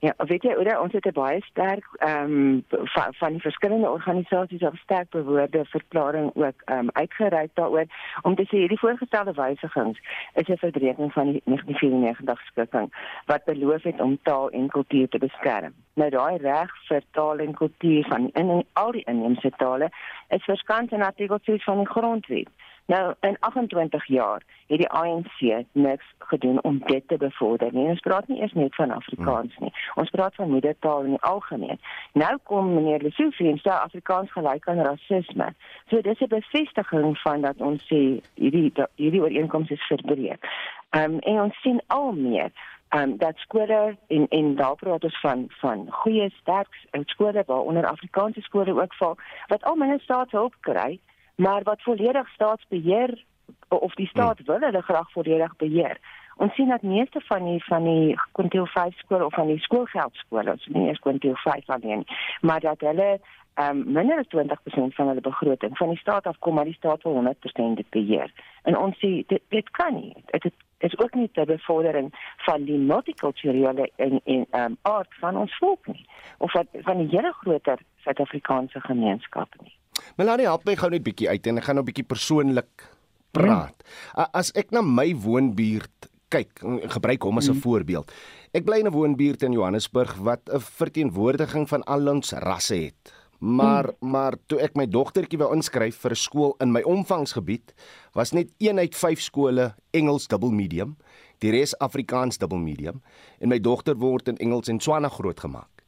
Ja, 0.04 0.12
weet 0.18 0.44
jy, 0.44 0.52
oor 0.60 0.68
ons 0.82 0.92
het 0.92 1.06
'n 1.08 1.16
baie 1.16 1.42
sterk 1.42 1.86
ehm 1.98 2.32
um, 2.32 2.64
van, 2.94 3.14
van 3.14 3.32
die 3.32 3.42
verskillende 3.42 3.90
organisasies 3.90 4.62
op 4.62 4.76
sterk 4.76 5.10
bewoorde 5.10 5.66
verklaring 5.66 6.32
ook 6.36 6.62
ehm 6.66 6.80
um, 6.80 6.90
uitgereik 6.92 7.50
daaroor 7.54 7.86
om 8.22 8.36
te 8.36 8.44
sê 8.44 8.58
hierdie 8.58 8.80
voorgestelde 8.80 9.34
wysigings 9.34 10.00
is 10.34 10.48
'n 10.48 10.58
verbreeking 10.58 11.14
van 11.14 11.32
die 11.32 11.42
1994 11.46 12.42
skikking 12.46 12.92
wat 13.26 13.46
beloof 13.46 13.84
het 13.84 14.02
om 14.02 14.20
taal 14.24 14.50
en 14.50 14.68
kultuur 14.68 15.08
te 15.10 15.18
beskerm. 15.18 15.74
Nou 15.94 16.10
daai 16.10 16.38
reg 16.38 16.72
vir 16.88 17.02
taal 17.12 17.40
en 17.40 17.54
kultuur 17.54 18.06
van 18.08 18.30
in, 18.34 18.50
in 18.50 18.66
al 18.74 18.92
die 18.92 19.06
inheemse 19.06 19.52
tale 19.58 19.90
is 20.28 20.44
verskans 20.44 20.92
in 20.92 21.04
artikel 21.04 21.40
6 21.42 21.64
van 21.64 21.78
die 21.78 21.90
grondwet. 21.90 22.50
Nou 22.86 23.14
in 23.20 23.38
28 23.40 24.06
jaar 24.06 24.42
het 24.68 24.78
die 24.78 24.90
ANC 24.90 25.66
niks 25.72 26.06
gedoen 26.18 26.64
om 26.64 26.82
dit 26.86 27.08
te 27.08 27.18
bevorder 27.18 27.74
nie. 27.74 27.88
Ons 27.88 28.00
praat 28.00 28.28
nie 28.28 28.42
eers 28.42 28.54
net 28.54 28.76
van 28.76 28.92
Afrikaans 28.92 29.58
nie. 29.58 29.72
Ons 29.96 30.10
praat 30.10 30.36
van 30.36 30.50
moedertaal 30.50 31.04
in 31.04 31.16
die 31.16 31.22
algemeen. 31.22 31.80
Nou 32.14 32.38
kom 32.44 32.74
meneer 32.74 33.02
Lesofie 33.02 33.50
en 33.50 33.60
sê 33.62 33.72
Afrikaans 33.72 34.32
gelyk 34.32 34.68
aan 34.68 34.84
rasisme. 34.84 35.54
So 35.90 36.02
dis 36.02 36.20
'n 36.20 36.28
bevestiging 36.28 37.18
van 37.20 37.42
dat 37.42 37.58
ons 37.58 37.84
sê 37.84 38.20
hierdie 38.36 38.72
hierdie 38.96 39.22
ooreenkoms 39.22 39.70
is 39.70 39.88
verbreek. 39.88 40.48
Ehm 40.90 41.14
um, 41.14 41.20
en 41.20 41.42
ons 41.42 41.62
sien 41.62 41.82
al 41.88 42.12
meer 42.12 42.52
ehm 42.90 43.02
um, 43.10 43.18
dat 43.18 43.38
skole 43.38 43.98
en 44.08 44.28
en 44.28 44.56
daar 44.56 44.76
praat 44.76 45.04
ons 45.04 45.20
van 45.20 45.46
van 45.50 45.88
goeie 45.90 46.30
sterk 46.30 46.86
skole 47.06 47.44
waar 47.46 47.60
onder 47.60 47.86
Afrikaanse 47.86 48.42
skole 48.42 48.82
ook 48.82 48.94
val 48.94 49.18
wat 49.48 49.64
al 49.64 49.76
minder 49.76 50.00
staatshulp 50.00 50.56
kry 50.60 51.00
maar 51.36 51.64
wat 51.64 51.82
volledig 51.82 52.30
staatsbeheer 52.30 53.24
of 53.68 53.94
die 53.94 54.08
staat 54.08 54.38
hmm. 54.38 54.46
wil 54.46 54.60
hulle 54.60 54.82
graag 54.82 55.12
volledig 55.12 55.56
beheer. 55.56 55.98
Ons 56.36 56.54
sien 56.54 56.70
dat 56.70 56.82
meeste 56.82 57.22
van 57.22 57.44
die 57.46 57.64
van 57.64 57.84
die 57.84 58.20
kwintiel 58.32 58.66
5 58.66 58.98
skole 58.98 59.26
of 59.26 59.34
van 59.34 59.48
die 59.48 59.60
skoolgeldskole, 59.60 60.52
ons 60.52 60.66
nie 60.66 60.88
eens 60.88 61.00
kwintiel 61.00 61.36
5 61.36 61.70
alleen, 61.70 62.06
maar 62.42 62.60
dat 62.60 62.82
hulle 62.82 63.20
um, 63.62 63.84
minder 63.92 64.18
as 64.18 64.30
20% 64.36 64.96
van 64.98 65.08
hulle 65.08 65.22
begroting 65.22 65.78
van 65.78 65.90
die 65.90 65.98
staat 65.98 66.28
af 66.28 66.40
kom, 66.40 66.54
maar 66.54 66.66
die 66.66 66.74
staat 66.74 67.04
wil 67.04 67.22
100% 67.22 67.78
dit 67.82 67.90
beheer. 67.90 68.34
En 68.64 68.78
ons 68.78 68.98
sê 68.98 69.12
dit 69.28 69.42
dit 69.48 69.70
kan 69.70 69.94
nie. 69.94 70.16
Dit 70.32 70.52
is 70.78 70.98
ook 70.98 71.14
nie 71.14 71.30
ter 71.32 71.46
bevordering 71.46 72.10
van 72.46 72.66
die 72.66 72.78
multikulturele 72.78 73.92
en 73.96 74.20
en 74.24 74.48
um, 74.52 74.78
aard 74.82 75.14
van 75.20 75.38
ons 75.38 75.58
volk 75.58 75.88
nie 75.88 76.06
of 76.38 76.52
van 76.72 76.98
die 76.98 77.10
hele 77.16 77.34
groter 77.44 77.80
Suid-Afrikaanse 78.04 78.82
gemeenskap 78.82 79.62
nie. 79.62 79.76
Melanie 80.18 80.46
help 80.46 80.66
my 80.66 80.76
gou 80.76 80.90
net 80.90 81.04
bietjie 81.04 81.30
uit 81.30 81.48
en 81.48 81.58
ek 81.58 81.68
gaan 81.68 81.76
nou 81.76 81.86
bietjie 81.86 82.08
persoonlik 82.08 82.88
praat. 83.34 83.76
Hmm. 84.14 84.30
As 84.34 84.52
ek 84.56 84.72
na 84.72 84.82
my 84.82 85.12
woonbuurt 85.16 86.10
kyk, 86.34 86.64
gebruik 86.96 87.26
hom 87.26 87.38
as 87.38 87.50
'n 87.50 87.54
hmm. 87.54 87.66
voorbeeld. 87.66 88.12
Ek 88.54 88.66
bly 88.66 88.80
in 88.80 88.88
'n 88.88 88.94
woonbuurt 88.94 89.44
in 89.44 89.54
Johannesburg 89.54 90.16
wat 90.18 90.42
'n 90.50 90.60
verteenwoordiging 90.60 91.70
van 91.70 91.84
al 91.84 92.08
ons 92.10 92.32
rasse 92.32 92.76
het. 92.76 93.14
Maar 93.40 93.86
hmm. 93.86 94.10
maar 94.10 94.34
toe 94.48 94.60
ek 94.60 94.76
my 94.76 94.88
dogtertjie 94.88 95.40
wou 95.40 95.54
inskryf 95.54 95.98
vir 95.98 96.12
'n 96.12 96.16
skool 96.16 96.56
in 96.60 96.72
my 96.72 96.82
omvangsgebied, 96.82 97.74
was 98.14 98.32
net 98.32 98.50
een 98.58 98.80
uit 98.80 98.96
5 98.96 99.22
skole 99.22 99.76
Engels 99.92 100.28
dubbel 100.28 100.52
medium, 100.52 100.98
die 101.40 101.52
res 101.52 101.78
Afrikaans 101.80 102.38
dubbel 102.38 102.58
medium 102.58 103.02
en 103.40 103.50
my 103.50 103.60
dogter 103.60 103.96
word 103.96 104.28
in 104.28 104.38
Engels 104.38 104.68
en 104.68 104.78
Tswana 104.78 105.10
grootgemaak. 105.10 105.84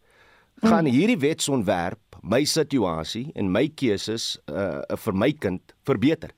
Gaan 0.64 0.86
hierdie 0.86 1.20
wetsontwerp 1.20 2.00
my 2.26 2.44
situasie 2.50 3.30
en 3.36 3.52
my 3.54 3.68
keuses 3.70 4.36
uh, 4.50 4.82
vir 5.06 5.14
my 5.14 5.32
kind 5.32 5.76
verbeter? 5.86 6.34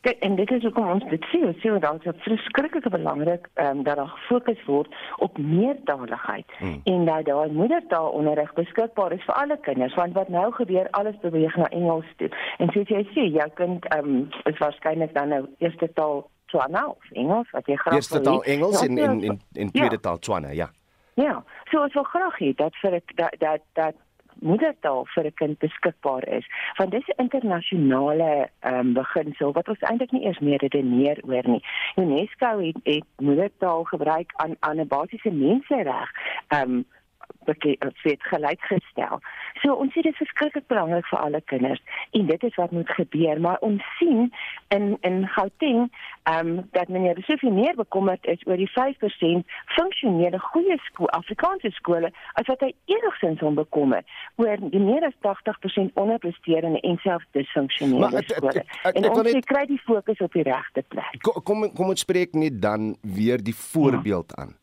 Kijk, 0.00 0.18
en 0.18 0.36
dit 0.36 0.50
is 0.50 0.64
ook 0.64 0.78
om 0.78 0.88
ons 0.88 1.04
dit 1.08 1.24
sien, 1.28 1.56
sien 1.60 1.78
dat 1.80 2.02
dit 2.02 2.22
verskriklik 2.24 2.88
belangrik 2.88 3.48
um, 3.54 3.82
dat 3.82 3.96
daar 3.96 4.08
gefokus 4.08 4.64
word 4.64 4.94
op 5.16 5.38
meertaligheid 5.38 6.46
hmm. 6.58 6.80
en 6.84 7.04
dat 7.04 7.24
daar 7.24 7.52
moedertaalonderrig 7.52 8.52
beskikbaar 8.52 9.12
is 9.12 9.24
vir 9.24 9.34
alle 9.34 9.58
kinders 9.60 9.94
want 9.94 10.16
wat 10.16 10.28
nou 10.28 10.52
gebeur 10.52 10.88
alles 10.90 11.18
beweeg 11.20 11.56
na 11.56 11.68
Engels 11.68 12.08
toe. 12.16 12.30
En 12.58 12.72
soos 12.72 12.88
jy 12.88 13.04
sê, 13.12 13.28
jou 13.36 13.48
kind 13.60 13.86
um, 13.94 14.28
is 14.48 14.58
waarskynlik 14.58 15.14
dan 15.14 15.28
nou 15.28 15.44
eerste 15.58 15.92
taal 15.92 16.30
Tswana 16.46 16.86
of 16.88 17.10
Engels 17.12 17.50
wat 17.50 17.68
jy 17.68 17.76
graag 17.76 17.94
Eerste 17.94 18.20
taal 18.20 18.42
Engels 18.42 18.80
ja, 18.80 18.86
en 18.86 18.98
en 18.98 19.22
en, 19.22 19.40
en 19.52 19.70
tweede 19.70 20.00
ja. 20.00 20.04
taal 20.08 20.18
Tswana, 20.18 20.50
ja. 20.50 20.72
Ja, 21.20 21.42
so 21.68 21.84
as 21.84 21.92
wil 21.92 22.08
graag 22.08 22.38
hê 22.40 22.54
dat 22.56 22.76
vir 22.80 23.02
dat 23.14 23.36
dat 23.38 23.60
dat 23.72 23.94
moedertaal 24.40 25.06
vir 25.14 25.24
'n 25.24 25.34
kind 25.34 25.58
beskikbaar 25.58 26.28
is. 26.28 26.46
Want 26.76 26.90
dis 26.90 27.08
'n 27.08 27.22
internasionale 27.22 28.48
ehm 28.60 28.78
um, 28.78 28.92
beginsel 28.92 29.52
wat 29.52 29.68
ons 29.68 29.80
eintlik 29.80 30.12
nie 30.12 30.24
eers 30.24 30.38
meer 30.38 30.58
redeneer 30.58 31.18
oor 31.26 31.48
nie. 31.48 31.64
UNESCO 31.96 32.58
het, 32.58 32.76
het 32.82 33.04
moedertaal 33.16 33.84
gebruik 33.84 34.32
aan 34.36 34.56
aan 34.60 34.80
'n 34.80 34.86
basiese 34.86 35.30
mensereg. 35.30 36.10
Ehm 36.48 36.82
um, 37.30 37.96
word 38.02 38.22
gelykgestel. 38.30 39.20
So 39.62 39.74
ons 39.74 39.92
sê 39.94 40.02
dit 40.04 40.12
is 40.12 40.22
verskriklik 40.22 40.66
belangrik 40.70 41.06
vir 41.10 41.20
alle 41.20 41.40
kinders 41.52 41.82
en 42.16 42.26
dit 42.26 42.46
is 42.48 42.56
wat 42.60 42.72
moet 42.74 42.90
gebeur, 42.96 43.40
maar 43.40 43.58
ons 43.66 43.82
sien 43.98 44.30
in 44.74 44.96
in 45.06 45.26
Gauteng 45.36 45.88
ehm 46.22 46.48
um, 46.48 46.68
dat 46.76 46.88
meneer 46.88 47.14
Besofie 47.14 47.52
meer 47.52 47.74
bekommerd 47.76 48.26
is 48.26 48.42
oor 48.46 48.56
die 48.56 48.70
5% 48.70 49.56
funksionele 49.76 50.38
goeie 50.38 50.76
skool 50.86 51.10
Afrikaanse 51.16 51.70
skole 51.70 52.12
as 52.40 52.46
wat 52.46 52.60
hy 52.60 52.72
enigsins 52.92 53.42
om 53.42 53.58
bekommer 53.58 54.04
oor 54.36 54.62
die 54.70 54.82
meer 54.82 55.06
as 55.08 55.16
80% 55.26 55.96
onderpresterende 56.00 56.80
en 56.80 57.00
selfs 57.04 57.26
disfunksionele 57.36 58.22
skole. 58.26 58.64
En 58.92 59.10
ons 59.10 59.32
net, 59.32 59.46
kry 59.46 59.66
die 59.70 59.80
fokus 59.84 60.20
op 60.24 60.32
die 60.36 60.46
regte 60.46 60.84
plek. 60.88 61.20
Kom 61.22 61.68
kom 61.74 61.92
ons 61.92 62.06
spreek 62.06 62.36
net 62.38 62.60
dan 62.62 62.94
weer 63.02 63.42
die 63.42 63.56
voorbeeld 63.56 64.32
ja. 64.36 64.44
aan. 64.44 64.59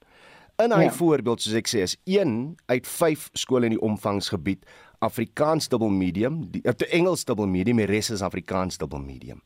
In 0.57 0.73
hy 0.73 0.87
ja. 0.87 0.91
voorbeeld 0.91 1.41
soos 1.41 1.57
ek 1.59 1.67
sê 1.69 1.83
is 1.85 1.93
1 2.09 2.31
uit 2.71 2.87
5 2.89 3.27
skole 3.37 3.69
in 3.69 3.75
die 3.75 3.83
omvangsgebied 3.83 4.65
Afrikaans 5.05 5.67
dubbel 5.69 5.91
medium, 5.93 6.39
die 6.49 6.63
uh, 6.65 6.73
Engels 6.89 7.25
dubbel 7.29 7.45
medium, 7.45 7.77
die 7.77 7.85
res 7.85 8.09
is 8.09 8.23
Afrikaans 8.25 8.79
dubbel 8.81 9.03
medium. 9.03 9.43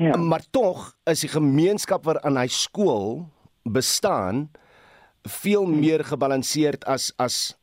Ja. 0.00 0.16
Maar 0.16 0.42
tog 0.50 0.88
is 1.06 1.22
die 1.22 1.30
gemeenskap 1.30 2.02
waarin 2.08 2.40
hy 2.40 2.48
skool 2.50 3.28
bestaan 3.62 4.48
veel 5.22 5.68
hm. 5.68 5.78
meer 5.78 6.04
gebalanseerd 6.04 6.86
as 6.90 7.12
as 7.22 7.54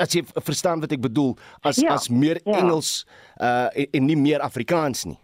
as 0.00 0.14
jy 0.14 0.22
verstaan 0.44 0.80
wat 0.84 0.92
ek 0.94 1.02
bedoel 1.04 1.32
as 1.66 1.80
ja. 1.80 1.96
as 1.96 2.10
meer 2.12 2.38
ja. 2.44 2.58
Engels 2.60 3.06
uh 3.40 3.72
en, 3.72 3.88
en 3.96 4.06
nie 4.12 4.18
meer 4.20 4.44
Afrikaans 4.44 5.06
nie. 5.08 5.18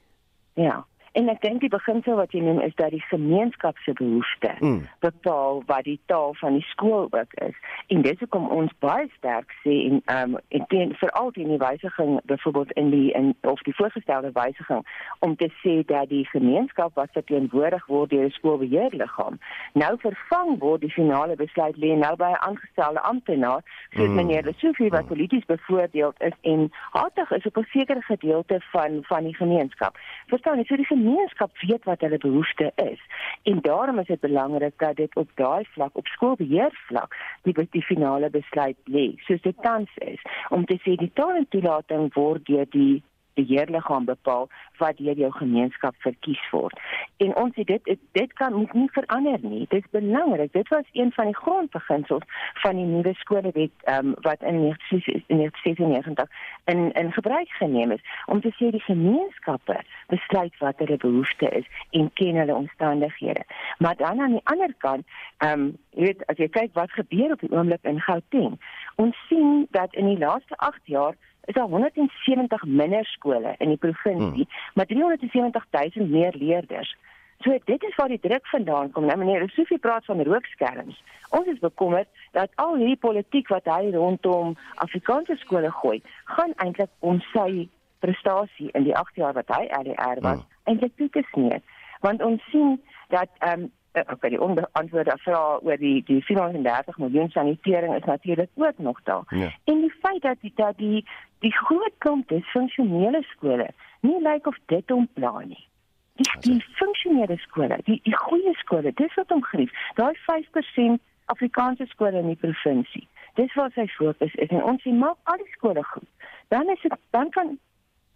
Ja. 0.57 0.81
En 1.13 1.29
ek 1.29 1.41
dink 1.43 1.61
die 1.61 1.69
beginsel 1.73 2.15
wat 2.21 2.33
jy 2.33 2.41
noem 2.45 2.61
is 2.63 2.75
dat 2.79 2.93
die 2.95 3.03
gemeenskap 3.11 3.79
se 3.85 3.93
behoeftes 3.99 4.61
mm. 4.61 4.85
bepaal 5.03 5.63
wat 5.67 5.85
die 5.85 5.99
taal 6.07 6.35
van 6.39 6.59
die 6.59 6.67
skool 6.69 7.09
ook 7.11 7.33
is. 7.43 7.57
En 7.91 8.03
dis 8.03 8.19
hoekom 8.19 8.47
ons 8.55 8.73
baie 8.79 9.09
sterk 9.17 9.51
sê 9.65 9.75
en 9.89 10.03
ehm 10.05 10.35
um, 10.35 10.39
en 10.49 10.67
teen 10.71 10.95
veral 11.01 11.33
die 11.35 11.47
wysiging 11.59 12.21
byvoorbeeld 12.31 12.73
in 12.73 12.91
die 12.91 13.11
in 13.13 13.35
of 13.41 13.63
die 13.67 13.75
voorgestelde 13.75 14.31
wysiging 14.33 14.87
om 15.19 15.37
te 15.37 15.51
sê 15.63 15.81
dat 15.87 16.09
die 16.09 16.25
gemeenskap 16.31 16.95
wat 16.95 17.11
verteenwoordig 17.19 17.87
word 17.87 18.11
deur 18.11 18.25
'n 18.29 18.37
skoolbeheerliggaam 18.39 19.39
nou 19.73 19.93
vervang 19.99 20.59
word 20.59 20.81
die 20.81 20.93
finale 20.95 21.37
besluit 21.37 21.77
lê 21.77 21.97
nou 21.99 22.15
by 22.17 22.31
'n 22.31 22.43
aangestelde 22.49 23.01
amptenaar 23.01 23.63
soos 23.97 24.09
mm. 24.09 24.15
meneer 24.15 24.43
Lesofie 24.43 24.91
wat 24.91 25.07
polities 25.07 25.45
bevoordeeld 25.45 26.17
is 26.19 26.37
en 26.41 26.71
hartig 26.91 27.31
is 27.31 27.47
op 27.47 27.57
'n 27.57 27.67
sekere 27.71 28.03
gedeelte 28.03 28.61
van 28.71 28.99
van 29.03 29.25
die 29.25 29.37
gemeenskap. 29.37 29.99
Verstaan 30.27 30.59
jy? 30.59 30.65
So 30.65 30.77
die 30.77 30.87
gemeenskap 31.01 31.59
weet 31.67 31.85
wat 31.85 32.01
hulle 32.05 32.19
behoefte 32.19 32.73
is. 32.77 33.01
En 33.43 33.61
daarom 33.67 33.99
is 33.99 34.07
dit 34.07 34.21
belangrik 34.21 34.75
dat 34.77 34.97
dit 34.97 35.17
op 35.17 35.31
daai 35.35 35.65
vlak, 35.75 35.97
op 35.97 36.07
skoolbeheer 36.07 36.73
vlak, 36.87 37.17
die 37.43 37.55
die 37.71 37.83
finale 37.83 38.31
besluit 38.31 38.77
lê, 38.85 39.07
soos 39.27 39.43
dit 39.43 39.63
tans 39.63 39.91
is, 40.13 40.23
om 40.49 40.65
te 40.65 40.79
sê 40.85 40.97
die 41.01 41.13
taal 41.15 41.41
en 41.41 41.49
toelating 41.49 42.11
word 42.15 42.47
deur 42.47 42.69
die 42.75 43.03
beheerliggaam 43.35 44.05
bepaal 44.05 44.49
wat 44.79 44.97
deur 44.97 45.17
jou 45.17 45.31
gemeenskap 45.33 45.95
verkies 45.99 46.43
word. 46.51 46.79
En 47.17 47.35
ons 47.37 47.55
sê 47.55 47.65
dit 47.65 47.91
dit 48.13 48.33
kan 48.41 48.55
moet 48.55 48.73
nie 48.75 48.89
verander 48.93 49.39
nie. 49.43 49.67
Dit 49.69 49.85
is 49.85 49.91
belangrik. 49.91 50.53
Dit 50.53 50.69
was 50.69 50.89
een 50.93 51.13
van 51.13 51.31
die 51.31 51.37
grondbeginsels 51.37 52.25
van 52.63 52.77
die 52.77 52.85
nuwe 52.85 53.15
skolewet 53.15 53.73
um, 53.93 54.15
wat 54.27 54.43
in 54.43 54.61
1996 54.61 56.29
in 56.65 56.93
in 56.93 57.13
gebruik 57.13 57.49
geneem 57.49 57.91
is 57.91 58.05
om 58.27 58.41
te 58.41 58.53
sê 58.59 58.71
die 58.71 58.85
gemeenskappe 58.87 59.81
besluit 60.07 60.59
wat 60.59 60.79
hulle 60.79 60.97
behoefte 60.97 61.49
is 61.49 61.67
en 61.91 62.11
ken 62.15 62.37
hulle 62.37 62.55
omstandighede. 62.55 63.45
Maar 63.79 63.97
dan 63.97 64.21
aan 64.21 64.39
die 64.39 64.45
ander 64.45 64.75
kant, 64.79 65.07
ehm 65.39 65.61
um, 65.61 65.77
jy 65.91 66.05
weet 66.05 66.27
as 66.27 66.39
jy 66.39 66.49
kyk 66.49 66.75
wat 66.79 66.93
gebeur 66.95 67.33
op 67.35 67.41
die 67.41 67.51
oomblik 67.53 67.83
in 67.83 68.01
Gauteng, 68.01 68.59
ons 68.97 69.17
sien 69.29 69.67
dat 69.71 69.95
in 69.95 70.07
die 70.07 70.19
laaste 70.19 70.57
8 70.57 70.81
jaar 70.85 71.15
is 71.45 71.55
daar 71.55 71.69
170 71.69 72.65
minder 72.65 73.05
skole 73.05 73.55
in 73.59 73.69
die 73.69 73.77
provinsie, 73.77 74.47
hmm. 74.47 74.75
maar 74.75 74.87
370 74.87 75.67
000 75.71 76.09
meer 76.09 76.35
leerders. 76.39 76.97
So 77.41 77.59
dit 77.65 77.83
is 77.83 77.95
waar 77.97 78.09
die 78.09 78.21
druk 78.21 78.47
vandaan 78.47 78.91
kom. 78.91 79.07
Nou 79.07 79.17
meneer 79.19 79.49
Sofie 79.49 79.79
praat 79.79 80.05
van 80.05 80.23
rookskerms. 80.23 81.03
Ons 81.31 81.47
is 81.47 81.59
bekommerd 81.59 82.09
dat 82.33 82.51
al 82.55 82.77
hierdie 82.77 83.01
politiek 83.01 83.49
wat 83.49 83.65
hy 83.65 83.91
rondom 83.95 84.57
Afrikaanse 84.75 85.37
skole 85.41 85.71
gooi, 85.71 86.03
gaan 86.25 86.53
eintlik 86.57 86.91
om 86.99 87.21
sy 87.33 87.69
prestasie 87.99 88.69
in 88.73 88.85
die 88.85 88.97
8 88.97 89.17
jaar 89.17 89.33
wat 89.33 89.49
hy 89.57 89.65
LDR 89.81 90.21
was, 90.21 90.43
hmm. 90.43 90.49
eintlik 90.65 90.97
toe 90.97 91.09
te 91.17 91.25
sneeu. 91.33 91.61
Want 92.01 92.23
ons 92.23 92.45
sien 92.53 92.81
dat 93.09 93.29
ehm 93.39 93.67
um, 93.67 93.69
okay, 93.93 94.31
die 94.31 94.41
onbeantwoorde 94.41 95.17
vraag 95.19 95.63
oor 95.63 95.77
die 95.77 96.03
die 96.07 96.25
34 96.25 96.99
miljoen 96.99 97.31
sanitering 97.31 97.95
is 97.95 98.05
natuurlik 98.05 98.51
ook 98.55 98.79
nog 98.79 99.03
daar. 99.03 99.25
Ja. 99.29 99.51
En 99.65 99.81
die 99.81 99.95
feit 100.01 100.23
dat 100.23 100.37
die 100.41 100.53
dat 100.55 100.79
die 100.79 101.07
die 101.39 101.53
groot 101.53 101.93
klomp 101.99 102.29
disfunksionele 102.29 103.23
skole 103.23 103.71
nie 104.01 104.23
lyk 104.23 104.47
of 104.47 104.59
dit 104.67 104.91
ontplan 104.91 105.49
nie. 105.49 105.67
Die, 106.15 106.31
die 106.41 106.65
funksionele 106.77 107.37
skole, 107.37 107.79
die 107.85 108.01
die 108.03 108.17
goeie 108.17 108.53
skole, 108.55 108.93
dis 108.95 109.15
wat 109.15 109.31
omgrief. 109.31 109.73
Daai 109.95 110.15
5% 110.17 111.01
Afrikaanse 111.25 111.87
skole 111.87 112.19
in 112.19 112.27
die 112.27 112.41
provinsie. 112.41 113.09
Dis 113.35 113.55
wat 113.55 113.73
sy 113.73 113.87
fokus 113.95 114.35
is 114.35 114.51
en 114.51 114.63
ons 114.63 114.83
sê 114.83 114.93
maak 114.93 115.17
al 115.33 115.41
die 115.43 115.53
skole 115.57 115.85
goed. 115.93 116.09
Dan 116.49 116.69
is 116.69 116.81
dit 116.83 116.97
dan 117.11 117.31
kan 117.31 117.59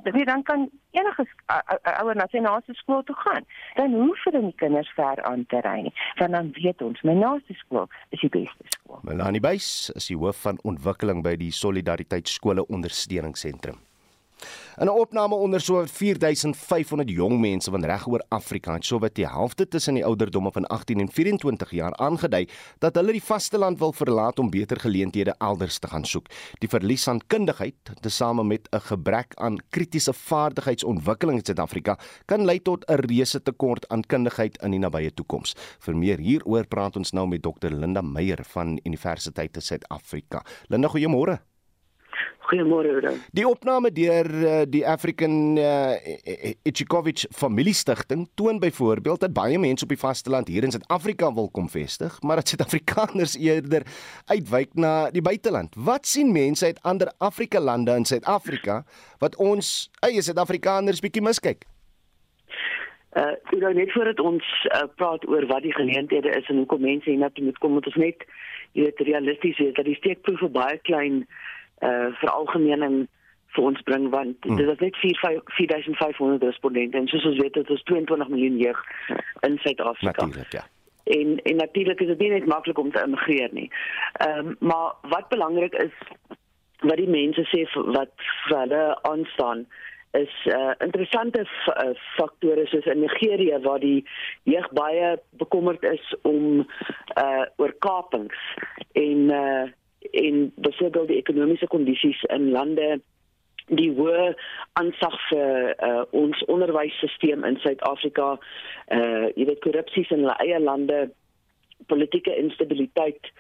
Dit 0.05 0.27
dan 0.27 0.43
kan 0.43 0.69
enige 0.91 1.27
ouer 2.01 2.17
na 2.17 2.27
sy 2.31 2.43
naaste 2.45 2.75
skool 2.79 3.03
toe 3.09 3.17
gaan. 3.25 3.47
Dan 3.79 3.97
hoef 3.97 4.25
hulle 4.29 4.43
nie 4.45 4.57
kinders 4.61 4.91
ver 4.97 5.23
aan 5.25 5.47
te 5.49 5.63
ry 5.65 5.81
nie, 5.89 5.95
want 6.21 6.37
dan 6.37 6.53
weet 6.59 6.83
ons 6.85 7.03
my 7.09 7.17
naaste 7.19 7.57
skool 7.65 7.89
is 8.17 8.21
die 8.21 8.33
beste 8.33 8.77
skool. 8.77 9.01
Melanie 9.09 9.43
Buys 9.45 9.91
is 9.95 10.11
die 10.13 10.19
hoof 10.19 10.45
van 10.47 10.61
ontwikkeling 10.63 11.25
by 11.25 11.37
die 11.41 11.53
Solidariteit 11.55 12.29
Skole 12.29 12.67
Ondersteuningsentrum. 12.69 13.81
In 14.77 14.87
'n 14.87 14.91
opname 14.91 15.35
onder 15.35 15.61
so 15.61 15.87
4500 15.87 17.11
jong 17.11 17.41
mense 17.41 17.71
van 17.71 17.85
regoor 17.85 18.25
Afrika 18.29 18.73
het 18.73 18.85
sowat 18.85 19.15
die 19.15 19.27
helfte 19.27 19.69
tussen 19.69 19.95
die 19.95 20.05
ouderdomme 20.05 20.51
van 20.53 20.67
18 20.67 21.01
en 21.01 21.09
24 21.13 21.71
jaar 21.71 21.97
aangedui 21.97 22.49
dat 22.79 22.95
hulle 22.95 23.13
die 23.13 23.23
vasteland 23.23 23.79
wil 23.79 23.93
verlaat 23.93 24.39
om 24.39 24.51
beter 24.51 24.81
geleenthede 24.81 25.35
elders 25.39 25.79
te 25.79 25.89
gaan 25.89 26.05
soek. 26.05 26.27
Die 26.59 26.69
verlies 26.69 27.09
aan 27.09 27.21
kundigheid, 27.27 27.75
tesame 28.01 28.45
met 28.45 28.69
'n 28.71 28.81
gebrek 28.81 29.35
aan 29.35 29.59
kritiese 29.71 30.13
vaardigheidsontwikkeling 30.13 31.39
in 31.39 31.45
Suid-Afrika, 31.45 31.99
kan 32.25 32.45
lei 32.45 32.63
tot 32.63 32.85
'n 32.91 32.95
reuse 32.95 33.43
tekort 33.43 33.89
aan 33.89 34.03
kundigheid 34.03 34.63
in 34.63 34.71
die 34.71 34.81
nabye 34.81 35.15
toekoms. 35.15 35.55
Vir 35.79 35.97
meer 35.97 36.19
hieroor 36.19 36.67
praat 36.67 36.97
ons 36.97 37.13
nou 37.13 37.27
met 37.27 37.43
Dr 37.43 37.71
Linda 37.71 38.03
Meyer 38.03 38.45
van 38.45 38.81
Universiteit 38.83 39.51
van 39.53 39.63
Suid-Afrika. 39.63 40.45
Linda, 40.69 40.89
goeiemôre. 40.89 41.54
Goeiemôre 42.45 42.91
Oudo. 42.93 43.15
Die 43.33 43.47
opname 43.49 43.89
deur 43.93 44.29
uh, 44.29 44.63
die 44.69 44.83
African 44.87 45.57
uh, 45.57 45.97
Ichikovich 46.63 47.25
Familiestigting 47.33 48.27
toon 48.37 48.61
byvoorbeeld 48.61 49.21
dat 49.21 49.33
baie 49.33 49.59
mense 49.59 49.85
op 49.85 49.93
die 49.95 49.99
vasteland 49.99 50.49
hier 50.49 50.67
in 50.67 50.75
Suid-Afrika 50.75 51.33
wil 51.35 51.49
kom 51.49 51.69
vestig, 51.73 52.21
maar 52.23 52.43
dat 52.43 52.49
Suid-Afrikaners 52.49 53.39
eerder 53.49 53.87
uitwyk 54.27 54.75
na 54.75 55.11
die 55.11 55.23
buiteland. 55.23 55.77
Wat 55.77 56.07
sien 56.07 56.33
mense 56.33 56.67
uit 56.67 56.83
ander 56.83 57.13
Afrika 57.19 57.61
lande 57.61 57.97
in 57.97 58.05
Suid-Afrika 58.05 58.83
wat 59.25 59.37
ons 59.37 59.89
eie 60.05 60.23
Suid-Afrikaners 60.23 61.01
bietjie 61.01 61.25
miskyk? 61.25 61.65
Uh, 63.15 63.33
wil 63.55 63.73
net 63.73 63.93
voordat 63.95 64.21
ons 64.21 64.45
uh, 64.75 64.85
praat 64.99 65.25
oor 65.31 65.47
wat 65.47 65.63
die 65.63 65.73
geleenthede 65.73 66.29
is 66.35 66.49
en 66.51 66.61
hoekom 66.61 66.83
mense 66.83 67.09
hiernatoe 67.09 67.45
moet 67.45 67.59
kom, 67.63 67.77
moet 67.79 67.87
ons 67.87 68.01
net 68.03 68.27
jy 68.75 68.89
weet 68.89 69.05
realisties 69.07 69.59
wees 69.63 69.77
dat 69.77 69.87
die 69.87 69.95
steekproefe 70.01 70.49
baie 70.53 70.81
klein 70.83 71.23
uh 71.23 71.53
veralgemening 71.81 73.07
vir 73.55 73.65
ons 73.71 73.83
bring 73.89 74.09
want 74.11 74.47
hmm. 74.47 74.59
dit 74.59 74.69
is 74.69 74.81
net 74.83 74.97
4 75.03 75.43
4500 75.59 76.43
respondente 76.43 76.99
en 76.99 77.09
soos 77.11 77.27
ons 77.31 77.41
weet 77.41 77.59
dit 77.59 77.71
is 77.71 77.83
22 77.91 78.29
miljoen 78.29 78.59
jeug 78.59 78.81
in 79.47 79.59
Suid-Afrika. 79.63 80.27
Natuurlik, 80.27 80.53
ja. 80.53 80.65
En 81.05 81.37
en 81.43 81.57
natuurlik 81.57 82.01
is 82.01 82.13
dit 82.15 82.19
nie 82.19 82.31
net 82.31 82.47
maklik 82.51 82.79
om 82.79 82.91
te 82.93 83.03
immigreer 83.05 83.53
nie. 83.53 83.71
Ehm 84.27 84.55
um, 84.55 84.57
maar 84.59 84.95
wat 85.15 85.29
belangrik 85.29 85.75
is 85.87 85.95
wat 86.85 87.01
die 87.01 87.09
mense 87.09 87.45
sê 87.53 87.65
wat 87.97 88.15
vir 88.49 88.59
hulle 88.59 88.85
aanstaan 89.11 89.67
is 90.15 90.35
uh, 90.47 90.75
interessante 90.79 91.43
uh, 91.43 91.87
faktore 92.17 92.67
soos 92.71 92.87
in 92.87 93.01
Nigerië 93.03 93.59
waar 93.63 93.81
die 93.83 94.05
jeug 94.43 94.69
baie 94.79 95.17
bekommerd 95.43 95.83
is 95.83 96.15
om 96.23 96.67
uh 97.19 97.47
oorkapings 97.57 98.45
en 98.93 99.31
uh 99.39 99.65
en 100.13 100.53
byvoorbeeld 100.57 101.09
die 101.09 101.19
ekonomiese 101.23 101.67
kondisies 101.67 102.23
in 102.23 102.51
lande 102.51 103.01
die 103.73 103.91
hoë 103.97 104.35
aansag 104.81 105.15
vir 105.31 105.73
uh, 105.73 106.03
ons 106.13 106.41
onderwysstelsel 106.53 107.45
in 107.49 107.61
Suid-Afrika 107.65 108.35
uh 108.93 109.27
jy 109.37 109.47
weet 109.49 109.63
korrupsie 109.65 110.05
in 110.11 110.25
hulle 110.25 110.37
eie 110.45 110.61
lande 110.61 111.07
politieke 111.89 112.35
instabiliteit 112.37 113.33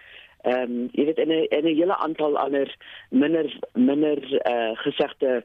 ehm 0.44 0.62
um, 0.62 0.88
jy 0.92 1.04
weet 1.08 1.18
in 1.18 1.32
'n 1.32 1.46
in 1.50 1.66
'n 1.66 1.76
hele 1.76 1.96
aantal 1.96 2.36
ander 2.36 2.68
minder 3.10 3.48
minder 3.74 4.18
uh 4.46 4.72
gesegde 4.84 5.44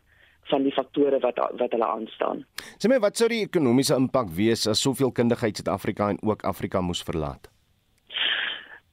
van 0.50 0.64
die 0.64 0.74
faktore 0.74 1.20
wat 1.20 1.38
wat 1.58 1.72
hulle 1.72 1.86
aanstaan. 1.86 2.46
Sê 2.78 2.90
my 2.90 3.00
wat 3.00 3.18
sou 3.18 3.30
die 3.30 3.44
ekonomiese 3.46 3.96
impak 3.96 4.30
wees 4.30 4.68
as 4.68 4.82
soveel 4.82 5.12
kundigheid 5.12 5.56
Suid-Afrika 5.56 6.10
en 6.10 6.20
ook 6.22 6.44
Afrika 6.44 6.82
moes 6.82 7.04
verlaat? 7.04 7.50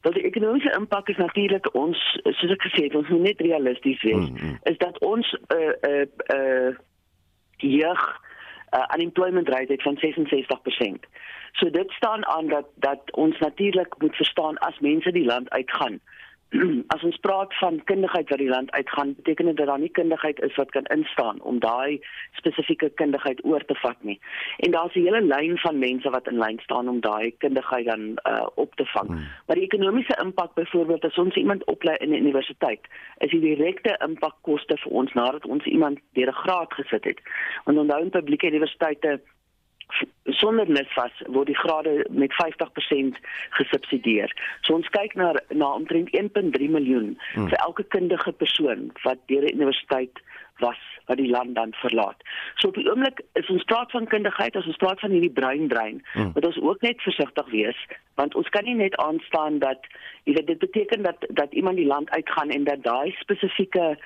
Wel 0.07 0.15
die 0.15 0.25
ekonomiese 0.25 0.71
impak 0.79 1.09
is 1.09 1.17
natuurlik 1.17 1.67
ons 1.75 1.99
soos 2.23 2.53
ek 2.55 2.63
gesê 2.69 2.85
het, 2.85 2.95
ons 2.95 3.09
moet 3.11 3.25
net 3.27 3.41
realisties 3.43 4.03
wees. 4.07 4.29
Mm 4.29 4.37
-hmm. 4.37 4.59
Is 4.71 4.79
dat 4.79 4.99
ons 5.03 5.27
'n 5.35 5.55
uh, 5.57 5.73
'n 5.83 5.91
uh, 5.91 6.07
'n 6.07 6.69
uh, 6.69 6.77
jeug 7.57 8.03
uh, 8.77 8.87
unemployment 8.95 9.49
rate 9.49 9.73
het 9.73 9.83
van 9.83 9.99
66%. 9.99 11.11
So 11.53 11.71
dit 11.71 11.91
staan 11.91 12.27
aan 12.27 12.47
dat 12.47 12.67
dat 12.75 13.01
ons 13.13 13.39
natuurlik 13.39 13.95
moet 13.99 14.17
verstaan 14.17 14.59
as 14.59 14.79
mense 14.79 15.13
die 15.13 15.25
land 15.25 15.51
uitgaan 15.51 16.01
as 16.95 17.03
ons 17.03 17.17
praat 17.25 17.55
van 17.59 17.81
kundigheid 17.85 18.29
wat 18.29 18.39
die 18.39 18.49
land 18.49 18.71
uitgaan, 18.71 19.15
beteken 19.15 19.47
dit 19.51 19.57
dat 19.57 19.67
daar 19.67 19.83
nie 19.83 19.91
kundigheid 19.91 20.41
is 20.47 20.55
wat 20.57 20.71
kan 20.71 20.87
instaan 20.95 21.41
om 21.43 21.59
daai 21.59 22.01
spesifieke 22.39 22.91
kundigheid 23.01 23.45
oor 23.45 23.65
te 23.65 23.75
vat 23.83 23.99
nie. 24.01 24.19
En 24.57 24.71
daar's 24.71 24.95
'n 24.95 25.07
hele 25.07 25.23
lyn 25.23 25.59
van 25.59 25.79
mense 25.79 26.11
wat 26.11 26.29
in 26.29 26.39
lyn 26.39 26.59
staan 26.63 26.89
om 26.89 27.01
daai 27.01 27.35
kundigheid 27.39 27.87
dan 27.87 28.19
uh, 28.31 28.47
op 28.55 28.75
te 28.75 28.87
vang. 28.87 29.09
Hmm. 29.09 29.27
Maar 29.47 29.57
die 29.57 29.65
ekonomiese 29.65 30.19
impak 30.23 30.55
byvoorbeeld 30.55 31.05
as 31.05 31.19
ons 31.19 31.35
iemand 31.35 31.65
oplei 31.65 31.97
in 31.97 32.11
'n 32.11 32.23
universiteit, 32.25 32.81
is 33.19 33.31
die 33.31 33.41
direkte 33.41 33.99
impakkoste 34.09 34.77
vir 34.77 34.93
ons 34.93 35.13
nadat 35.13 35.47
ons 35.47 35.65
iemand 35.65 35.99
deur 36.13 36.29
'n 36.29 36.43
graad 36.43 36.73
gesit 36.73 37.05
het. 37.05 37.21
Want 37.65 37.79
onthou 37.79 38.03
in 38.03 38.11
publieke 38.11 38.47
universiteite 38.47 39.21
sonder 40.25 40.67
NSFAS 40.71 41.23
word 41.27 41.47
die 41.47 41.59
grade 41.59 42.07
met 42.11 42.33
50% 42.35 43.19
gesubsidieer. 43.59 44.33
So 44.67 44.75
ons 44.75 44.89
kyk 44.95 45.15
na 45.15 45.33
na 45.55 45.73
omtrent 45.79 46.11
1.3 46.17 46.71
miljoen 46.71 47.15
hmm. 47.35 47.49
vir 47.51 47.59
elke 47.63 47.87
kundige 47.95 48.33
persoon 48.33 48.91
wat 49.05 49.23
deur 49.31 49.47
die 49.47 49.55
universiteit 49.55 50.23
was 50.65 50.81
wat 51.07 51.21
die 51.21 51.31
land 51.31 51.55
dan 51.55 51.73
verlaat. 51.79 52.23
So 52.59 52.69
op 52.73 52.79
die 52.81 52.89
oomblik 52.91 53.23
is 53.39 53.51
ons 53.53 53.65
praat 53.71 53.93
van 53.95 54.09
kundigheid, 54.11 54.57
as 54.57 54.67
ons 54.67 54.81
praat 54.83 55.01
van 55.01 55.15
hierdie 55.15 55.31
breindrein, 55.31 56.03
hmm. 56.17 56.33
moet 56.35 56.49
ons 56.51 56.59
ook 56.59 56.83
net 56.83 57.03
versigtig 57.07 57.55
wees 57.55 57.87
want 58.17 58.35
ons 58.35 58.49
kan 58.49 58.65
nie 58.65 58.75
net 58.75 58.97
aanstaan 58.97 59.59
dat 59.61 59.85
jy 60.25 60.35
weet 60.39 60.47
dit 60.51 60.59
beteken 60.59 61.03
dat 61.05 61.27
dat 61.29 61.53
iemand 61.53 61.77
die 61.77 61.87
land 61.87 62.11
uitgaan 62.11 62.51
en 62.51 62.65
dat 62.65 62.83
daai 62.85 63.13
spesifieke 63.21 63.97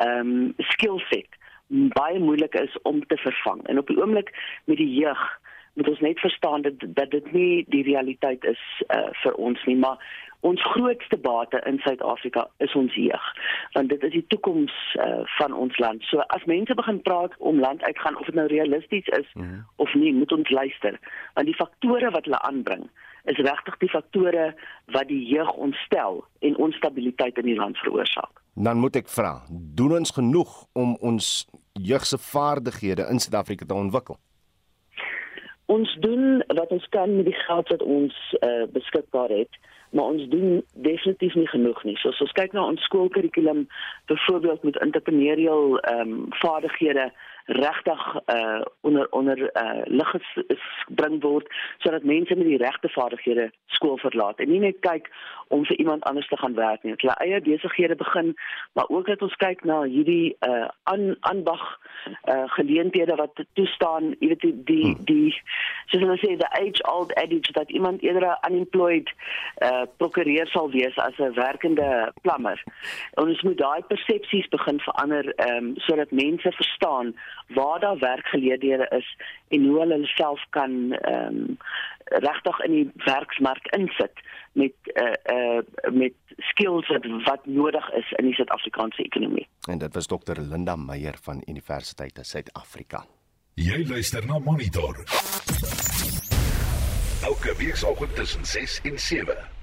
ehm 0.00 0.32
um, 0.32 0.54
skillset 0.74 1.39
baie 1.70 2.18
moeilik 2.18 2.54
is 2.54 2.78
om 2.82 3.06
te 3.06 3.16
vervang. 3.16 3.66
En 3.66 3.78
op 3.78 3.86
die 3.86 4.00
oomblik 4.00 4.34
met 4.64 4.76
die 4.76 4.94
jeug 4.94 5.40
moet 5.74 5.88
ons 5.88 6.00
net 6.00 6.18
verstaan 6.18 6.62
dat 6.62 6.74
dat 6.80 7.10
dit 7.10 7.32
nie 7.32 7.64
die 7.68 7.82
realiteit 7.82 8.44
is 8.44 8.62
uh, 8.88 9.06
vir 9.22 9.34
ons 9.34 9.64
nie, 9.64 9.76
maar 9.76 10.02
ons 10.40 10.62
grootste 10.72 11.16
bate 11.16 11.60
in 11.68 11.78
Suid-Afrika 11.78 12.46
is 12.58 12.74
ons 12.74 12.94
jeug. 12.94 13.26
Want 13.72 13.88
dit 13.88 14.02
is 14.02 14.12
die 14.12 14.24
toekoms 14.26 14.72
uh, 14.96 15.20
van 15.38 15.52
ons 15.52 15.78
land. 15.78 16.02
So 16.02 16.24
as 16.36 16.44
mense 16.44 16.74
begin 16.74 17.02
praat 17.02 17.36
om 17.38 17.60
land 17.60 17.82
uitgaan 17.82 18.18
of 18.18 18.26
dit 18.26 18.34
nou 18.34 18.46
realisties 18.46 19.06
is 19.06 19.28
mm 19.34 19.42
-hmm. 19.42 19.64
of 19.76 19.94
nie, 19.94 20.14
moet 20.14 20.32
ons 20.32 20.50
luister. 20.50 20.98
Want 21.34 21.46
die 21.46 21.56
faktore 21.56 22.10
wat 22.10 22.24
hulle 22.24 22.40
aanbring 22.40 22.90
is 23.24 23.36
regtig 23.36 23.76
die 23.76 23.88
faktore 23.88 24.54
wat 24.84 25.08
die 25.08 25.26
jeug 25.26 25.52
ontstel 25.52 26.24
en 26.38 26.56
onstabiliteit 26.56 27.38
in 27.38 27.44
die 27.44 27.56
land 27.56 27.78
veroorsaak. 27.78 28.39
Dan 28.54 28.78
moet 28.78 28.96
ek 28.96 29.08
vra, 29.08 29.40
doen 29.48 29.92
ons 30.00 30.10
genoeg 30.10 30.50
om 30.72 30.96
ons 31.00 31.46
jeug 31.72 32.06
se 32.06 32.18
vaardighede 32.18 33.06
in 33.10 33.22
Suid-Afrika 33.22 33.66
te 33.66 33.74
ontwikkel? 33.74 34.18
Ons 35.70 35.92
doen 36.02 36.42
wat 36.46 36.70
ons 36.74 36.86
kan 36.90 37.16
met 37.16 37.24
die 37.24 37.40
geld 37.46 37.68
wat 37.68 37.82
ons 37.82 38.14
uh, 38.40 38.66
beskikbaar 38.74 39.30
het, 39.30 39.58
maar 39.90 40.04
ons 40.04 40.26
doen 40.28 40.64
definitief 40.74 41.34
nie 41.34 41.46
genoeg 41.48 41.82
nie. 41.86 41.96
So 42.02 42.10
as 42.10 42.22
ons 42.24 42.34
kyk 42.34 42.54
na 42.54 42.64
ons 42.72 42.82
skoolkurrikulum, 42.90 43.68
byvoorbeeld 44.10 44.66
met 44.66 44.80
entrepreneurial 44.82 45.78
ehm 45.78 46.10
um, 46.10 46.26
vaardighede, 46.42 47.10
regtig 47.46 48.16
uh 48.26 48.60
onder 48.80 49.06
onder 49.10 49.38
uh 49.38 49.82
lig 49.84 50.14
gebring 50.86 51.22
word 51.22 51.46
sodat 51.78 52.02
mense 52.02 52.34
met 52.34 52.46
die 52.46 52.56
regte 52.56 52.88
vaardighede 52.88 53.50
skool 53.66 53.98
verlaat 53.98 54.38
en 54.38 54.50
nie 54.50 54.60
net 54.60 54.80
kyk 54.80 55.10
om 55.48 55.64
vir 55.66 55.78
iemand 55.78 56.04
anders 56.04 56.28
te 56.28 56.36
gaan 56.36 56.54
werk 56.54 56.82
nie. 56.82 56.94
Hulle 56.96 57.14
eie 57.18 57.40
besighede 57.40 57.96
begin, 57.96 58.34
maar 58.72 58.88
ook 58.88 59.06
dat 59.06 59.22
ons 59.22 59.36
kyk 59.36 59.64
na 59.64 59.82
hierdie 59.82 60.36
uh 60.46 60.68
aan 60.82 61.16
aanbag 61.20 61.64
uh 62.30 62.46
geleenthede 62.56 63.16
wat 63.18 63.42
toestaan, 63.58 64.14
jy 64.18 64.28
weet 64.28 64.40
die 64.40 64.54
die, 64.64 64.84
hmm. 64.84 65.04
die 65.04 65.34
soos 65.90 66.04
hulle 66.04 66.18
sê 66.22 66.36
the 66.38 66.50
age 66.60 66.82
old 66.92 67.14
adage 67.14 67.52
dat 67.52 67.70
iemand 67.70 68.02
eerder 68.02 68.28
'n 68.30 68.52
unemployed 68.52 69.10
uh 69.66 69.82
prokureur 69.96 70.46
sal 70.46 70.70
wees 70.70 70.96
as 70.98 71.18
'n 71.18 71.34
werkende 71.34 72.12
plammer. 72.22 72.62
En 73.14 73.28
ons 73.28 73.42
moet 73.42 73.58
daai 73.58 73.82
persepsies 73.82 74.48
begin 74.48 74.80
verander 74.80 75.34
ehm 75.34 75.56
um, 75.56 75.72
sodat 75.76 76.10
mense 76.10 76.52
verstaan 76.52 77.14
waar 77.54 77.80
daar 77.80 77.98
werkgeleenthede 77.98 78.86
is 78.98 79.16
en 79.48 79.64
hoe 79.64 79.78
hulle 79.78 80.06
self 80.06 80.44
kan 80.50 80.92
ehm 80.92 81.34
um, 81.34 81.56
regtig 82.10 82.60
in 82.60 82.72
die 82.72 82.90
werksmark 83.04 83.66
insit 83.76 84.22
met 84.52 84.72
uh 84.94 85.34
uh 85.34 85.92
met 85.92 86.14
skills 86.36 86.88
wat, 86.88 87.06
wat 87.24 87.46
nodig 87.46 87.90
is 87.90 88.12
in 88.16 88.24
die 88.24 88.34
Suid-Afrikaanse 88.34 89.02
ekonomie. 89.02 89.48
En 89.68 89.78
dit 89.78 89.94
was 89.94 90.06
Dr. 90.06 90.40
Linda 90.40 90.76
Meyer 90.76 91.14
van 91.22 91.42
Universiteit 91.46 92.14
van 92.14 92.24
Suid-Afrika. 92.24 93.04
Jy 93.54 93.86
luister 93.88 94.26
na 94.26 94.38
Monitor. 94.38 94.96
Elke 97.22 97.54
week 97.56 97.76
saam 97.76 98.14
tussen 98.14 98.44
6 98.44 98.80
en 98.84 98.98
7. 98.98 99.59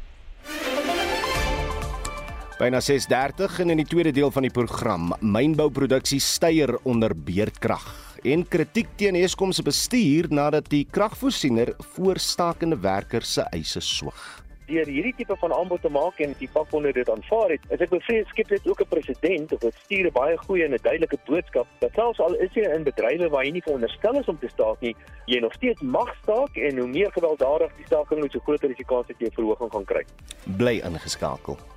Byna 2.58 2.80
6:30 2.82 3.60
en 3.60 3.70
in 3.70 3.78
die 3.78 3.86
tweede 3.86 4.12
deel 4.12 4.32
van 4.34 4.41
die 4.41 4.52
program, 4.52 5.12
mynbouproduksie 5.22 6.17
styer 6.20 6.72
onder 6.89 7.13
beerdkrag 7.13 7.86
en 8.26 8.48
kritiek 8.50 8.89
teen 8.98 9.15
Eskom 9.15 9.52
se 9.54 9.62
bestuur 9.62 10.26
nadat 10.34 10.65
die 10.74 10.88
kragvoorsiener 10.89 11.76
voorstakende 11.93 12.80
werkers 12.82 13.36
se 13.38 13.46
eise 13.54 13.82
swyg. 13.82 14.24
Deur 14.65 14.89
hierdie 14.89 15.13
tipe 15.20 15.38
van 15.38 15.54
aanbod 15.54 15.86
te 15.86 15.91
maak 15.93 16.17
en 16.17 16.34
die 16.39 16.50
vakbonde 16.50 16.96
dit 16.98 17.10
aanvaar 17.13 17.54
het, 17.54 17.70
is 17.70 17.86
ek 17.86 17.93
bevrees 17.93 18.28
skep 18.34 18.50
dit 18.50 18.67
ook 18.67 18.82
'n 18.82 18.89
presedent 18.89 19.54
of 19.54 19.60
dit 19.60 19.76
stuur 19.86 20.08
'n 20.08 20.17
baie 20.17 20.38
goeie 20.38 20.65
en 20.65 20.74
'n 20.74 20.82
duidelike 20.82 21.17
boodskap 21.30 21.67
dat 21.80 21.93
selfs 21.93 22.20
al 22.20 22.34
is 22.41 22.54
jy 22.54 22.65
in 22.74 22.84
bedrywe 22.84 23.30
waar 23.30 23.46
jy 23.46 23.52
nie 23.52 23.67
veronderstel 23.70 24.20
is 24.20 24.28
om 24.28 24.39
te 24.39 24.50
staak 24.50 24.82
nie, 24.82 24.96
jy 25.28 25.39
nog 25.39 25.54
steeds 25.54 25.82
mag 25.82 26.10
staak 26.24 26.58
en 26.58 26.78
hoe 26.78 26.88
meer 26.88 27.12
gewelddadig 27.12 27.72
die 27.78 27.86
staking 27.86 28.20
hoe 28.20 28.41
groter 28.41 28.70
is 28.70 28.78
die 28.78 28.86
kans 28.86 29.08
dat 29.08 29.20
jy 29.20 29.30
verhoging 29.30 29.72
gaan 29.72 29.86
kry. 29.86 30.06
Bly 30.58 30.82
ingeskakel. 30.82 31.77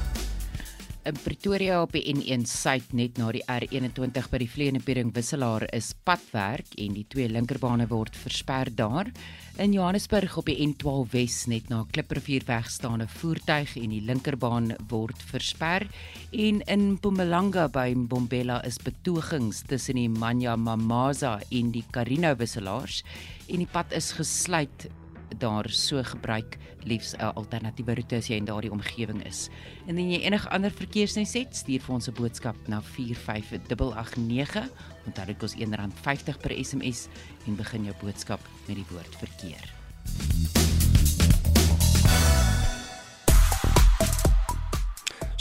In 1.01 1.15
Pretoria 1.17 1.79
op 1.81 1.95
die 1.95 2.03
N1 2.13 2.43
suid 2.45 2.91
net 2.93 3.17
na 3.17 3.31
die 3.33 3.41
R21 3.49 4.27
by 4.29 4.37
die 4.43 4.49
Vleenepering 4.53 5.09
wisselaar 5.15 5.63
is 5.73 5.95
padwerk 6.05 6.75
en 6.77 6.93
die 6.93 7.07
twee 7.09 7.25
linkerbane 7.25 7.87
word 7.89 8.13
versper 8.13 8.69
daar. 8.77 9.09
In 9.57 9.73
Johannesburg 9.73 10.37
op 10.37 10.45
die 10.45 10.59
N12 10.61 11.09
Wes 11.15 11.39
net 11.49 11.73
na 11.73 11.81
Kliprivier 11.89 12.45
wegstaande 12.45 13.09
voertuig 13.09 13.73
en 13.81 13.97
die 13.97 14.03
linkerbaan 14.05 14.75
word 14.93 15.25
versper 15.31 15.87
en 16.29 16.61
in 16.69 16.87
Mpumalanga 16.99 17.65
by 17.73 17.89
Mbombela 17.97 18.61
is 18.69 18.77
betogings 18.77 19.65
tussen 19.65 19.97
die 19.97 20.09
Manya 20.09 20.53
Mamaza 20.53 21.39
en 21.49 21.73
die 21.73 21.87
Karino 21.89 22.35
wisselaars 22.37 23.01
en 23.49 23.65
die 23.65 23.71
pad 23.73 23.89
is 23.97 24.13
gesluit 24.21 24.91
daar 25.37 25.69
so 25.69 26.03
gebruik 26.03 26.57
liefs 26.83 27.13
'n 27.15 27.33
alternatiewe 27.35 27.93
roete 27.93 28.15
as 28.15 28.27
jy 28.27 28.35
in 28.35 28.45
daardie 28.45 28.71
omgewing 28.71 29.25
is. 29.25 29.49
Indien 29.85 30.11
jy 30.11 30.19
enige 30.21 30.49
ander 30.49 30.71
verkeersnuus 30.71 31.33
het, 31.33 31.55
stuur 31.55 31.81
vir 31.81 31.95
ons 31.95 32.07
'n 32.07 32.13
boodskap 32.13 32.55
na 32.67 32.81
45889. 32.81 34.69
Onthou 35.05 35.25
dit 35.25 35.37
kos 35.37 35.55
R1.50 35.55 36.37
per 36.41 36.65
SMS 36.65 37.07
en 37.47 37.55
begin 37.55 37.83
jou 37.83 37.95
boodskap 38.01 38.39
met 38.67 38.75
die 38.75 38.85
woord 38.89 39.15
verkeer. 39.15 40.70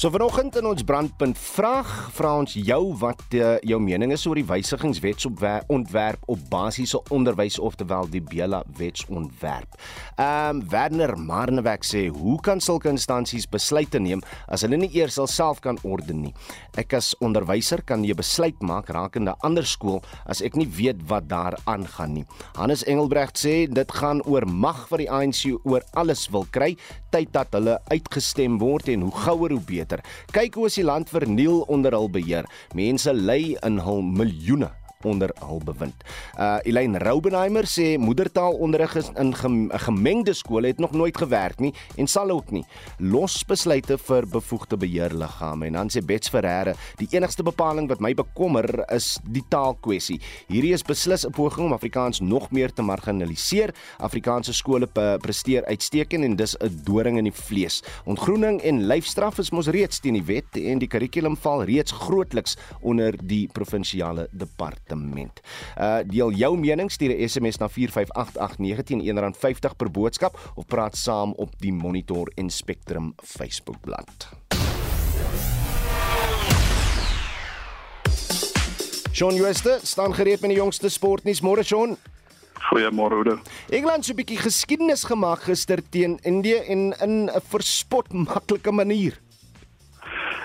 So 0.01 0.09
vanoggend 0.09 0.55
in 0.57 0.65
ons 0.65 0.81
brandpunt 0.89 1.37
vraag 1.37 1.89
vra 2.17 2.31
ons 2.41 2.55
jou 2.57 2.95
wat 3.03 3.21
uh, 3.37 3.59
jou 3.69 3.77
mening 3.85 4.15
is 4.15 4.23
oor 4.25 4.39
die 4.39 4.47
wysigingswetsontwerp 4.49 6.23
op 6.33 6.47
basiese 6.49 7.03
onderwys 7.13 7.59
oftewel 7.61 8.09
die 8.09 8.23
Bela 8.25 8.63
wetsontwerp. 8.79 9.77
Ehm 10.17 10.57
um, 10.57 10.63
Werner 10.73 11.13
Marnewek 11.21 11.85
sê 11.85 12.07
hoe 12.09 12.39
kan 12.41 12.65
sulke 12.65 12.89
instansies 12.89 13.45
besluite 13.45 14.01
neem 14.01 14.25
as 14.49 14.65
hulle 14.65 14.79
nie 14.81 14.89
eers 14.97 15.21
self 15.29 15.61
kan 15.61 15.77
orden 15.85 16.25
nie? 16.25 16.33
Ek 16.81 16.97
as 16.97 17.13
onderwyser 17.21 17.85
kan 17.85 18.01
nie 18.01 18.15
'n 18.15 18.23
besluit 18.23 18.57
maak 18.63 18.89
rakende 18.89 19.37
ander 19.45 19.69
skool 19.69 20.01
as 20.25 20.41
ek 20.41 20.57
nie 20.57 20.69
weet 20.81 21.05
wat 21.13 21.29
daar 21.29 21.59
aangaan 21.67 22.15
nie. 22.15 22.25
Hannes 22.57 22.87
Engelbrecht 22.89 23.37
sê 23.37 23.69
dit 23.69 23.93
gaan 23.93 24.25
oor 24.25 24.49
mag 24.49 24.89
wat 24.89 25.01
die 25.05 25.11
ANC 25.11 25.61
oor 25.65 25.85
alles 25.93 26.31
wil 26.33 26.47
kry, 26.51 26.77
tyd 27.11 27.33
dat 27.33 27.53
hulle 27.53 27.79
uitgestem 27.91 28.59
word 28.59 28.89
en 28.89 29.01
hoe 29.03 29.13
gouer 29.13 29.51
hoe 29.51 29.61
beter 29.61 29.90
beter. 29.91 30.05
Kyk 30.33 30.55
hoe 30.55 30.69
is 30.71 30.79
die 30.79 30.87
land 30.87 31.11
verniel 31.11 31.65
onder 31.69 31.95
hul 31.97 32.11
beheer. 32.11 32.47
Mense 32.75 33.13
ly 33.15 33.57
in 33.67 33.81
hul 33.83 34.03
miljoene 34.03 34.71
onder 35.05 35.33
hul 35.41 35.61
bewind. 35.65 36.05
Uh 36.39 36.59
Elaine 36.69 36.99
Raubenheimer 36.99 37.65
sê 37.69 37.97
moedertaalonderrig 37.99 38.97
in 39.17 39.33
gemengde 39.87 40.35
skole 40.37 40.69
het 40.69 40.79
nog 40.79 40.93
nooit 40.93 41.17
gewerk 41.17 41.61
nie 41.61 41.73
en 41.97 42.07
sal 42.07 42.31
ook 42.31 42.51
nie. 42.51 42.65
Los 42.99 43.41
besluite 43.45 43.97
vir 43.99 44.27
bevoegde 44.29 44.77
beheerliggame 44.77 45.67
en 45.71 45.79
dan 45.79 45.93
sê 45.93 46.05
Bets 46.05 46.29
Ferreira, 46.29 46.75
die 47.01 47.09
enigste 47.17 47.43
bepaling 47.47 47.89
wat 47.89 48.01
my 48.01 48.13
bekommer 48.15 48.67
is 48.93 49.19
die 49.25 49.45
taalkwessie. 49.49 50.21
Hierdie 50.49 50.75
is 50.75 50.85
beslis 50.85 51.25
'n 51.27 51.33
poging 51.33 51.67
om 51.67 51.73
Afrikaans 51.73 52.21
nog 52.21 52.51
meer 52.51 52.73
te 52.73 52.83
marginaliseer. 52.83 53.75
Afrikaanse 53.99 54.53
skole 54.53 54.87
presteer 54.87 55.65
uitstekend 55.65 56.25
en 56.25 56.37
dis 56.37 56.57
'n 56.61 56.83
doring 56.85 57.19
in 57.19 57.25
die 57.25 57.33
vlees. 57.33 57.83
Ontgroening 58.05 58.61
en 58.63 58.87
lyfstraf 58.87 59.39
is 59.39 59.51
mos 59.51 59.69
reeds 59.69 60.01
teen 60.01 60.15
die 60.15 60.25
wet 60.25 60.57
en 60.57 60.79
die 60.79 60.89
kurrikulum 60.89 61.37
val 61.37 61.65
reeds 61.65 61.93
grootliks 61.93 62.57
onder 62.81 63.17
die 63.23 63.49
provinsiale 63.53 64.29
departement 64.33 64.90
departement. 64.91 65.41
Uh 65.79 66.01
deel 66.07 66.33
jou 66.33 66.57
mening 66.59 66.91
stuur 66.91 67.15
'n 67.15 67.29
SMS 67.29 67.59
na 67.59 67.69
45889 67.69 69.03
R1.50 69.03 69.77
per 69.77 69.91
boodskap 69.91 70.39
of 70.55 70.67
praat 70.67 70.97
saam 70.97 71.33
op 71.37 71.51
die 71.59 71.73
Monitor 71.73 72.31
en 72.35 72.51
Spectrum 72.51 73.15
Facebookblad. 73.25 74.29
Shaun 79.13 79.35
Jooste 79.35 79.79
staan 79.83 80.15
gereed 80.15 80.41
met 80.41 80.51
die 80.51 80.59
jongste 80.59 80.89
sportnuus 80.89 81.41
môre 81.41 81.63
Shaun. 81.63 81.97
Goeiemôre 82.71 83.15
Oude. 83.15 83.39
Engeland 83.69 84.05
so 84.05 84.13
'n 84.13 84.17
bietjie 84.17 84.39
geskiedenis 84.39 85.05
gemaak 85.05 85.43
gister 85.43 85.83
teen 85.91 86.19
Indië 86.23 86.57
en 86.69 86.95
in 87.01 87.29
'n 87.29 87.41
verspot 87.49 88.13
maklike 88.13 88.71
manier. 88.71 89.19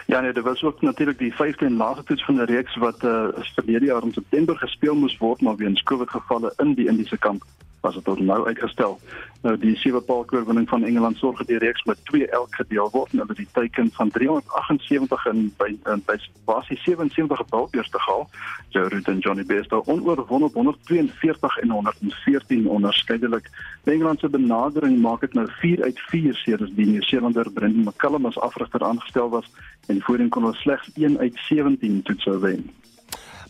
Ja 0.06 0.20
nee, 0.20 0.34
dit 0.34 0.44
was 0.44 0.64
ook 0.64 0.82
natuurlik 0.82 1.18
die 1.18 1.34
5de 1.34 1.66
en 1.66 1.78
laaste 1.78 2.04
toets 2.04 2.26
van 2.26 2.36
die 2.36 2.46
reeks 2.46 2.76
wat 2.76 3.04
uh, 3.04 3.28
verlede 3.56 3.86
jaar 3.86 4.04
in 4.04 4.14
September 4.14 4.58
gespeel 4.58 4.96
moes 4.96 5.18
word 5.18 5.42
maar 5.42 5.56
weens 5.56 5.84
COVID 5.84 6.10
gevalle 6.10 6.54
in 6.58 6.74
die 6.74 6.88
Indiese 6.88 7.18
kamp 7.18 7.44
was 7.86 7.94
dit 7.94 8.04
tot 8.04 8.20
nou 8.20 8.46
uitgestel. 8.48 9.00
Nou 9.46 9.54
die 9.62 9.76
sewe 9.78 10.02
paal 10.02 10.24
oorwinning 10.34 10.66
van 10.70 10.84
Engeland 10.84 11.18
sorg 11.22 11.38
dat 11.38 11.50
die 11.52 11.60
reeks 11.62 11.84
met 11.86 12.00
2 12.10 12.28
elk 12.38 12.56
gedeel 12.58 12.90
word 12.92 13.12
en 13.14 13.22
hulle 13.22 13.36
die 13.38 13.48
teiken 13.58 13.92
van 13.98 14.10
378 14.16 15.26
in 15.32 15.42
by 15.60 15.68
in 15.94 16.02
by 16.08 16.16
basis 16.50 16.82
77 16.84 17.44
balbeers 17.52 17.92
te 17.94 18.02
haal. 18.08 18.26
Joe 18.74 18.90
Root 18.90 19.12
en 19.12 19.20
Johnny 19.20 19.46
Bairstow 19.46 19.90
onoorwonde 19.90 20.50
op 20.50 20.58
142 20.62 21.58
en 21.58 21.70
114 21.70 22.68
onderskeidelik. 22.78 23.50
Engeland 23.84 24.20
se 24.20 24.30
benadering 24.30 24.98
maak 25.02 25.22
dit 25.28 25.38
nou 25.38 25.46
4 25.60 25.84
uit 25.84 26.02
4 26.08 26.42
sedert 26.42 26.76
die 26.76 26.88
Nieu-Seelander 26.90 27.52
Brendan 27.52 27.86
McCullum 27.86 28.26
as 28.26 28.40
afrigter 28.40 28.84
aangestel 28.84 29.30
was 29.30 29.52
en 29.88 30.02
voorheen 30.02 30.30
kon 30.30 30.50
hulle 30.50 30.64
slegs 30.64 30.90
1 30.96 31.20
uit 31.20 31.38
17 31.50 32.02
toetse 32.02 32.40
wen. 32.40 32.66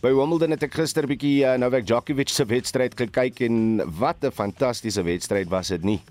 By 0.05 0.11
Wimbledon 0.13 0.53
het 0.53 0.61
ek 0.61 0.75
gister 0.77 1.07
bietjie 1.09 1.39
uh, 1.41 1.55
Novak 1.57 1.87
Djokovic 1.89 2.29
se 2.29 2.43
wedstryd 2.45 2.93
gekyk 2.93 3.39
en 3.47 3.79
wat 3.97 4.21
'n 4.21 4.29
fantastiese 4.29 5.01
wedstryd 5.01 5.49
was 5.49 5.71
dit 5.73 5.81
nie. 5.81 6.01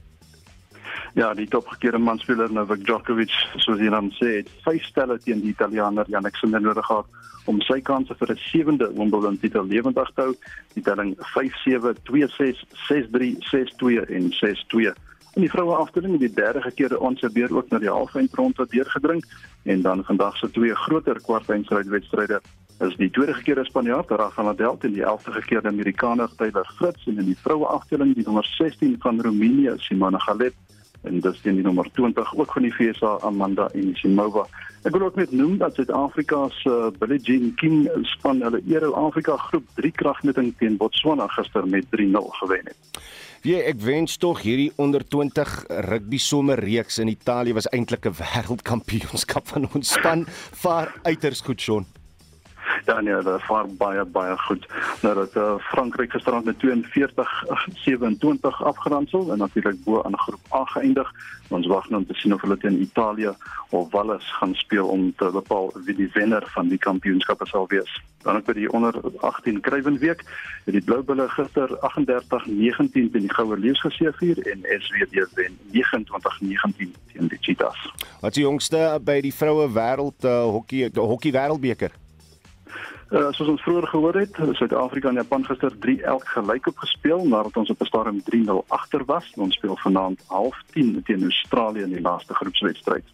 Ja, 1.14 1.30
die 1.35 1.46
topgekeerde 1.46 1.98
manspeler 2.02 2.50
Novak 2.50 2.83
Djokovic, 2.83 3.30
soos 3.54 3.78
hy 3.78 3.92
dan 3.94 4.11
sê, 4.18 4.42
het 4.42 4.50
vyf 4.64 4.83
stelle 4.83 5.18
teen 5.22 5.44
die 5.44 5.54
Italiaaner 5.54 6.11
Jannik 6.11 6.35
Sinner 6.35 6.61
nodig 6.61 6.87
gehad 6.87 7.07
om 7.46 7.61
sy 7.61 7.78
kanse 7.80 8.14
vir 8.18 8.33
'n 8.35 8.40
sewende 8.50 8.90
Wimbledon 8.96 9.38
titel 9.38 9.62
lewendig 9.62 10.11
te 10.14 10.22
hou. 10.22 10.35
Die 10.74 10.83
telling 10.83 11.14
5-7, 11.30 11.94
2-6, 12.02 12.66
6-3, 12.90 13.38
6-2 13.46 14.02
en 14.11 14.33
6-2. 14.33 14.90
In 15.37 15.42
die 15.42 15.50
vroue 15.50 15.76
afdeling 15.76 16.18
het 16.18 16.20
die 16.20 16.42
derde 16.42 16.62
gekeerde 16.62 16.98
ons 16.98 17.22
weer 17.33 17.57
ook 17.57 17.70
na 17.70 17.78
die 17.78 17.90
halfeindronde 17.90 18.66
deurgedring 18.70 19.22
en 19.62 19.83
dan 19.83 20.04
vandag 20.04 20.37
se 20.37 20.50
twee 20.50 20.74
groter 20.74 21.20
kwartfinale 21.22 22.42
is 22.80 22.96
die 22.96 23.10
tweede 23.10 23.34
keer 23.42 23.60
as 23.60 23.68
Spanjaard 23.70 24.10
Rafael 24.10 24.46
Nadal 24.46 24.78
en 24.80 24.92
die 24.92 25.04
11de 25.04 25.44
keer 25.46 25.62
die 25.62 25.70
Amerikaner 25.70 26.30
Taylor 26.37 26.66
Fritz 26.78 27.06
en 27.06 27.18
in 27.18 27.26
die 27.30 27.38
vroue 27.38 27.66
afdeling 27.66 28.14
die 28.14 28.24
nommer 28.26 28.44
16 28.56 28.96
van 28.98 29.20
Roemenië 29.22 29.76
Simona 29.78 30.18
Halep 30.26 30.54
en 31.04 31.20
dis 31.20 31.40
die 31.44 31.52
nommer 31.52 31.88
20 31.92 32.34
ook 32.37 32.52
van 32.52 32.64
die 32.66 32.72
FSA 32.72 33.18
Amanda 33.28 33.68
Anisimova. 33.74 34.46
Ek 34.84 34.92
wil 34.92 35.06
ook 35.06 35.18
net 35.20 35.32
noem 35.32 35.56
dat 35.60 35.76
Suid-Afrika 35.76 36.46
se 36.58 36.70
uh, 36.70 36.90
Billie 36.98 37.20
Jean 37.20 37.52
King 37.60 37.88
span 38.14 38.42
hulle 38.44 38.60
Euro 38.72 38.92
Afrika 39.06 39.37
groep 39.48 39.68
3 39.80 39.92
kragmeting 40.00 40.52
teen 40.60 40.78
Botswana 40.80 41.28
gister 41.37 41.68
met 41.68 41.88
3-0 41.92 42.24
gewen 42.40 42.70
het. 42.72 43.00
Wie 43.44 43.58
ek 43.60 43.80
wens 43.84 44.16
tog 44.16 44.40
hierdie 44.44 44.70
onder 44.80 45.04
20 45.04 45.56
rugby 45.90 46.18
somerreeks 46.18 46.98
in 47.04 47.12
Italië 47.12 47.52
was 47.52 47.68
eintlik 47.68 48.08
'n 48.08 48.16
wêreldkampioenskap 48.20 49.48
van 49.52 49.68
ons 49.74 49.92
span 49.92 50.24
vaar 50.64 50.94
uiters 51.02 51.40
goed 51.40 51.60
son. 51.60 51.87
Ja 52.85 53.00
nee, 53.00 53.14
hulle 53.14 53.38
vaar 53.40 53.66
baie 53.79 54.05
baie 54.05 54.37
goed. 54.38 54.66
Nou 55.03 55.14
dat 55.14 55.37
uh, 55.37 55.55
Frankryk 55.59 56.11
gisterand 56.11 56.44
met 56.44 56.57
42-27 56.57 56.66
afgeronsel 58.70 59.33
en 59.33 59.38
natuurlik 59.38 59.85
bo 59.85 60.03
aan 60.03 60.18
groep 60.18 60.53
A 60.53 60.64
geëindig. 60.64 61.12
Ons 61.48 61.66
wag 61.66 61.88
nou 61.88 62.00
om 62.00 62.07
te 62.07 62.14
sien 62.14 62.35
of 62.35 62.40
hulle 62.40 62.57
teen 62.59 62.81
Italië 62.81 63.33
of 63.70 63.90
Wales 63.90 64.33
gaan 64.38 64.55
speel 64.55 64.87
om 64.87 65.14
te 65.16 65.31
bepaal 65.33 65.72
wie 65.85 65.94
die 65.94 66.11
wenner 66.12 66.44
van 66.46 66.68
die 66.68 66.79
kampioenskap 66.79 67.40
sal 67.46 67.66
wees. 67.68 68.03
Dan 68.22 68.37
ook 68.37 68.44
by 68.44 68.53
die 68.57 68.70
onder 68.72 68.94
18 69.20 69.61
Kruiwenweek 69.61 70.22
het 70.64 70.74
die 70.74 70.85
Bloubulle 70.85 71.29
gister 71.29 71.68
38-19 71.85 72.92
teen 72.92 73.11
die 73.12 73.35
Goue 73.35 73.59
Leeu's 73.59 73.81
geseëvier 73.81 74.40
en 74.53 74.64
SWD 74.81 75.27
wen 75.35 75.59
29-19 75.72 76.94
teen 77.12 77.29
die 77.29 77.40
Cheetahs. 77.40 77.90
Wat 78.20 78.35
die 78.35 78.46
jongste 78.46 78.98
by 79.05 79.20
die 79.20 79.35
vroue 79.35 79.68
wêreld 79.72 80.24
uh, 80.24 80.40
hokkie 80.57 80.88
hokkie 80.94 81.35
wêreldbeker? 81.37 81.92
Uh, 83.12 83.28
soos 83.36 83.48
ons 83.48 83.62
vroeër 83.62 83.86
gehoor 83.86 84.16
het, 84.16 84.38
Suid-Afrika 84.56 85.08
en 85.08 85.20
Japan 85.20 85.44
gister 85.44 85.74
3 85.78 86.02
elk 86.02 86.24
gelyk 86.24 86.66
op 86.66 86.78
gespeel 86.78 87.26
nadat 87.28 87.56
ons 87.56 87.70
op 87.70 87.80
'n 87.80 87.84
stadium 87.84 88.22
3-0 88.22 88.64
agter 88.68 89.04
was. 89.04 89.32
Ons 89.36 89.54
speel 89.54 89.76
vanaand 89.76 90.20
0:30 90.28 91.02
teen 91.04 91.22
Australië 91.22 91.82
in 91.82 91.92
die 91.92 92.00
laaste 92.00 92.34
groepswedstryd. 92.34 93.04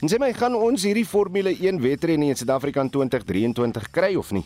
En 0.00 0.08
sê 0.10 0.18
my, 0.18 0.32
gaan 0.32 0.54
ons 0.54 0.82
hierdie 0.82 1.06
Formule 1.06 1.54
1 1.60 1.80
wedren 1.80 2.22
in 2.22 2.36
Suid-Afrika 2.36 2.80
in 2.80 2.90
2023 2.90 3.90
kry 3.90 4.14
of 4.14 4.30
nie? 4.30 4.44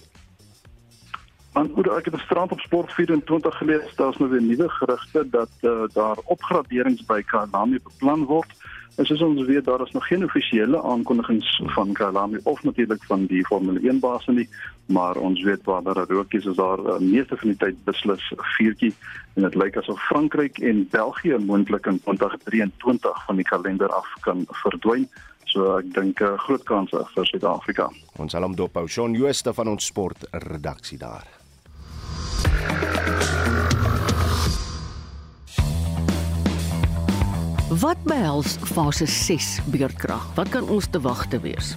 Want 1.57 1.73
hoe 1.73 1.97
ek 1.97 2.05
het 2.05 2.15
op 2.15 2.21
strand 2.21 2.53
op 2.53 2.61
Sport 2.61 2.93
24 2.93 3.57
gelees, 3.57 3.95
daar's 3.97 4.19
nou 4.21 4.31
weer 4.31 4.43
nuwe 4.43 4.69
gerugte 4.69 5.29
dat 5.31 5.49
uh, 5.61 5.89
daar 5.93 6.19
opgraderings 6.25 7.05
by 7.09 7.23
Kalami 7.23 7.81
beplan 7.81 8.25
word. 8.25 8.51
En 8.97 9.05
soos 9.05 9.23
ons 9.23 9.45
weet, 9.45 9.65
daar 9.65 9.83
is 9.85 9.93
nog 9.93 10.07
geen 10.07 10.25
offisiële 10.25 10.83
aankondigings 10.83 11.63
van 11.75 11.93
Kalami 11.93 12.39
of 12.43 12.63
natuurlik 12.63 13.05
van 13.05 13.27
die 13.27 13.45
Formule 13.47 13.81
1 13.81 14.01
baas 14.01 14.27
nie, 14.27 14.49
maar 14.87 15.17
ons 15.17 15.43
weet 15.43 15.65
waar 15.65 15.83
daar 15.83 16.07
rookies 16.09 16.45
is 16.45 16.57
daar 16.57 16.79
uh, 16.79 16.99
meeste 16.99 17.37
van 17.37 17.49
die 17.49 17.59
tyd 17.59 17.85
beslis 17.85 18.33
vuurtjie 18.57 18.95
en 19.35 19.43
dit 19.43 19.55
lyk 19.55 19.77
asof 19.77 20.01
Frankryk 20.09 20.59
en 20.59 20.87
België 20.91 21.37
moontlik 21.39 21.87
in 21.87 22.01
2023 22.05 23.25
van 23.27 23.37
die 23.37 23.45
kalender 23.45 23.89
af 23.89 24.09
kan 24.21 24.47
verdwyn. 24.63 25.09
So 25.45 25.77
ek 25.79 25.93
dink 25.95 26.21
'n 26.21 26.25
uh, 26.25 26.39
groot 26.39 26.65
kans 26.65 26.91
vir 26.91 27.27
Suid-Afrika. 27.27 27.91
Ons 28.17 28.33
sal 28.33 28.43
hom 28.43 28.57
dophou. 28.57 28.89
Shaun 28.89 29.15
Jooste 29.15 29.55
van 29.55 29.69
ons 29.69 29.85
sportredaksie 29.85 30.99
daar. 30.99 31.25
Wat 37.67 37.99
behels 38.07 38.53
fase 38.63 39.07
6 39.07 39.59
beurtkrag? 39.75 40.23
Wat 40.35 40.49
kan 40.55 40.69
ons 40.71 40.87
te 40.87 41.01
wagte 41.03 41.41
wees? 41.43 41.73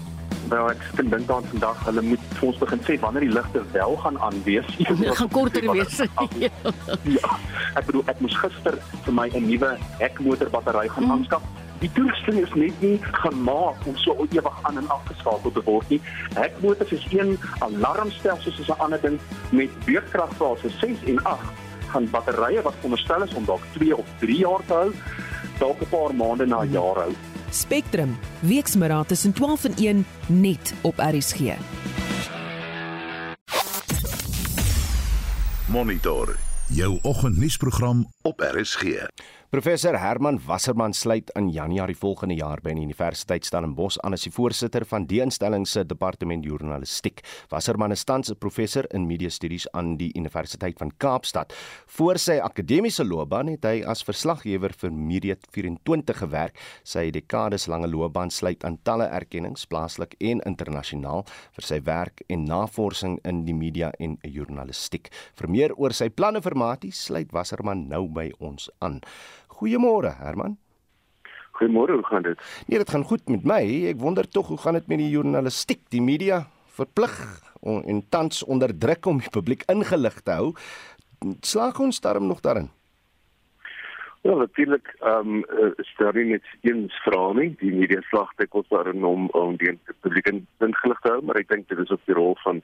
Nou 0.52 0.68
ek 0.70 0.84
dink 1.00 1.10
dink 1.10 1.32
aan 1.34 1.48
vandag 1.50 1.80
hulle 1.88 2.04
moet 2.06 2.26
vir 2.38 2.46
ons 2.46 2.60
begin 2.62 2.84
sê 2.86 2.98
wanneer 3.02 3.24
die 3.26 3.32
ligte 3.34 3.64
wel 3.74 3.96
gaan 4.04 4.20
aanwees. 4.22 4.70
Dit 4.78 5.18
gaan 5.18 5.32
korter 5.34 5.66
wees. 5.74 5.98
ja. 7.18 7.32
Ek 7.74 7.88
bedoel 7.90 8.06
ek 8.06 8.22
moes 8.22 8.38
gister 8.38 8.78
vir 9.08 9.16
my 9.18 9.26
'n 9.34 9.50
nuwe 9.50 9.72
hekmotorbattery 9.98 10.92
gaan 10.94 11.08
mm. 11.08 11.16
aanskaf. 11.16 11.48
Die 11.82 11.90
toerusting 11.98 12.38
is 12.38 12.54
net 12.54 12.86
nie 12.86 13.00
gemaak 13.24 13.82
om 13.90 13.98
so 13.98 14.28
ewig 14.30 14.62
aan 14.70 14.78
en 14.78 14.92
af 14.94 15.02
geskakel 15.10 15.58
te 15.58 15.66
word 15.66 15.90
nie. 15.90 16.02
Hekmotors 16.38 16.94
is 16.94 17.08
een 17.10 17.34
alarmstelsel 17.66 18.54
soos 18.54 18.70
'n 18.70 18.78
ander 18.78 19.02
ding 19.02 19.18
met 19.50 19.74
beurtkrag 19.90 20.38
fase 20.38 20.70
6 20.70 21.02
en 21.10 21.18
8 21.26 21.50
gaan 21.90 22.06
batterye 22.14 22.62
wat 22.62 22.78
veronderstel 22.78 23.26
is 23.26 23.34
om 23.34 23.46
dalk 23.50 23.66
2 23.74 23.98
of 23.98 24.06
3 24.22 24.38
jaar 24.38 24.62
te 24.70 24.74
hou 24.74 24.94
dalk 25.60 25.82
'n 25.82 25.90
paar 25.90 26.16
maande 26.16 26.46
na 26.46 26.62
'n 26.62 26.72
jaar 26.72 26.96
hou. 26.96 27.14
Spectrum, 27.50 28.18
weksmiddag 28.40 29.06
tussen 29.06 29.34
12 29.34 29.64
en 29.64 29.74
1 29.78 30.06
net 30.28 30.74
op 30.82 30.94
RSG. 30.98 31.40
Monitor 35.68 36.36
jou 36.70 37.00
oggendnuusprogram 37.02 38.12
op 38.22 38.40
RSG. 38.40 38.84
Professor 39.50 39.98
Herman 39.98 40.38
Wasserman 40.46 40.94
sluit 40.94 41.32
in 41.34 41.48
Januarie 41.50 41.96
volgende 41.98 42.36
jaar 42.38 42.60
by 42.62 42.70
die 42.78 42.84
Universiteit 42.86 43.48
Stellenbosch 43.48 43.96
aan 44.06 44.14
as 44.14 44.28
die 44.28 44.32
voorsitter 44.36 44.84
van 44.86 45.08
die 45.10 45.24
instelling 45.24 45.64
se 45.66 45.82
departement 45.90 46.46
journalistiek. 46.46 47.24
Wasserman 47.50 47.90
is 47.92 48.06
tans 48.06 48.30
'n 48.30 48.38
professor 48.38 48.86
in 48.94 49.08
media 49.08 49.30
studies 49.30 49.66
aan 49.74 49.98
die 49.98 50.12
Universiteit 50.14 50.78
van 50.78 50.92
Kaapstad. 50.98 51.54
Voor 51.88 52.20
sy 52.20 52.38
akademiese 52.38 53.04
loopbaan 53.04 53.48
het 53.48 53.66
hy 53.66 53.84
as 53.84 54.04
verslaggewer 54.04 54.72
vir 54.72 54.92
Media 54.92 55.36
24 55.50 56.18
gewerk. 56.18 56.56
Sy 56.84 57.10
dekadeslange 57.10 57.88
loopbaan 57.88 58.30
sluit 58.30 58.64
aan 58.64 58.78
talle 58.84 59.06
erkennings 59.06 59.66
plaaslik 59.66 60.14
en 60.20 60.42
internasionaal 60.46 61.26
vir 61.54 61.64
sy 61.64 61.82
werk 61.82 62.22
en 62.30 62.46
navorsing 62.46 63.20
in 63.24 63.46
die 63.46 63.56
media 63.56 63.92
en 64.00 64.20
journalistiek. 64.22 65.10
Vir 65.34 65.50
meer 65.50 65.74
oor 65.76 65.92
sy 65.92 66.10
planne 66.10 66.40
vir 66.40 66.56
Mati 66.56 66.92
sluit 66.92 67.32
Wasserman 67.32 67.88
nou 67.88 68.08
by 68.08 68.32
ons 68.40 68.70
aan. 68.80 69.02
Goeiemôre, 69.60 70.14
Herman. 70.24 70.56
Goeiemôre, 71.60 71.98
hoe 72.00 72.06
gaan 72.06 72.24
dit? 72.24 72.40
Nee, 72.68 72.80
dit 72.80 72.90
gaan 72.90 73.04
goed 73.04 73.28
met 73.28 73.44
my. 73.44 73.64
Ek 73.92 74.00
wonder 74.00 74.24
tog 74.24 74.48
hoe 74.48 74.58
gaan 74.58 74.78
dit 74.80 74.88
met 74.88 75.02
die 75.02 75.12
journalistiek, 75.12 75.82
die 75.92 76.04
media 76.04 76.46
verplig 76.78 77.16
en 77.68 78.04
tans 78.10 78.40
onderdruk 78.48 79.06
om 79.12 79.20
die 79.20 79.32
publiek 79.34 79.66
ingelig 79.68 80.22
te 80.24 80.38
hou. 80.38 80.54
Slaag 81.44 81.82
ons 81.84 82.00
daarom 82.00 82.30
nog 82.32 82.40
daarin? 82.40 82.70
Ja, 84.24 84.36
natuurlik, 84.36 84.96
ehm 85.00 85.44
um, 85.44 85.44
is 85.76 85.92
daar 85.98 86.16
nie 86.16 86.26
net 86.26 86.48
eens 86.62 86.96
vra 87.04 87.32
nie, 87.36 87.56
die 87.60 87.72
media 87.72 88.02
slag 88.08 88.32
dit 88.40 88.50
kos 88.52 88.68
daarin 88.68 89.04
om 89.04 89.28
om 89.36 89.56
die 89.60 89.78
publiek 90.04 90.28
ingelig 90.32 91.00
te 91.00 91.12
hou, 91.12 91.22
maar 91.24 91.40
ek 91.40 91.48
dink 91.52 91.68
dit 91.68 91.80
is 91.80 91.92
ook 91.92 92.04
die 92.08 92.16
rol 92.16 92.36
van 92.44 92.60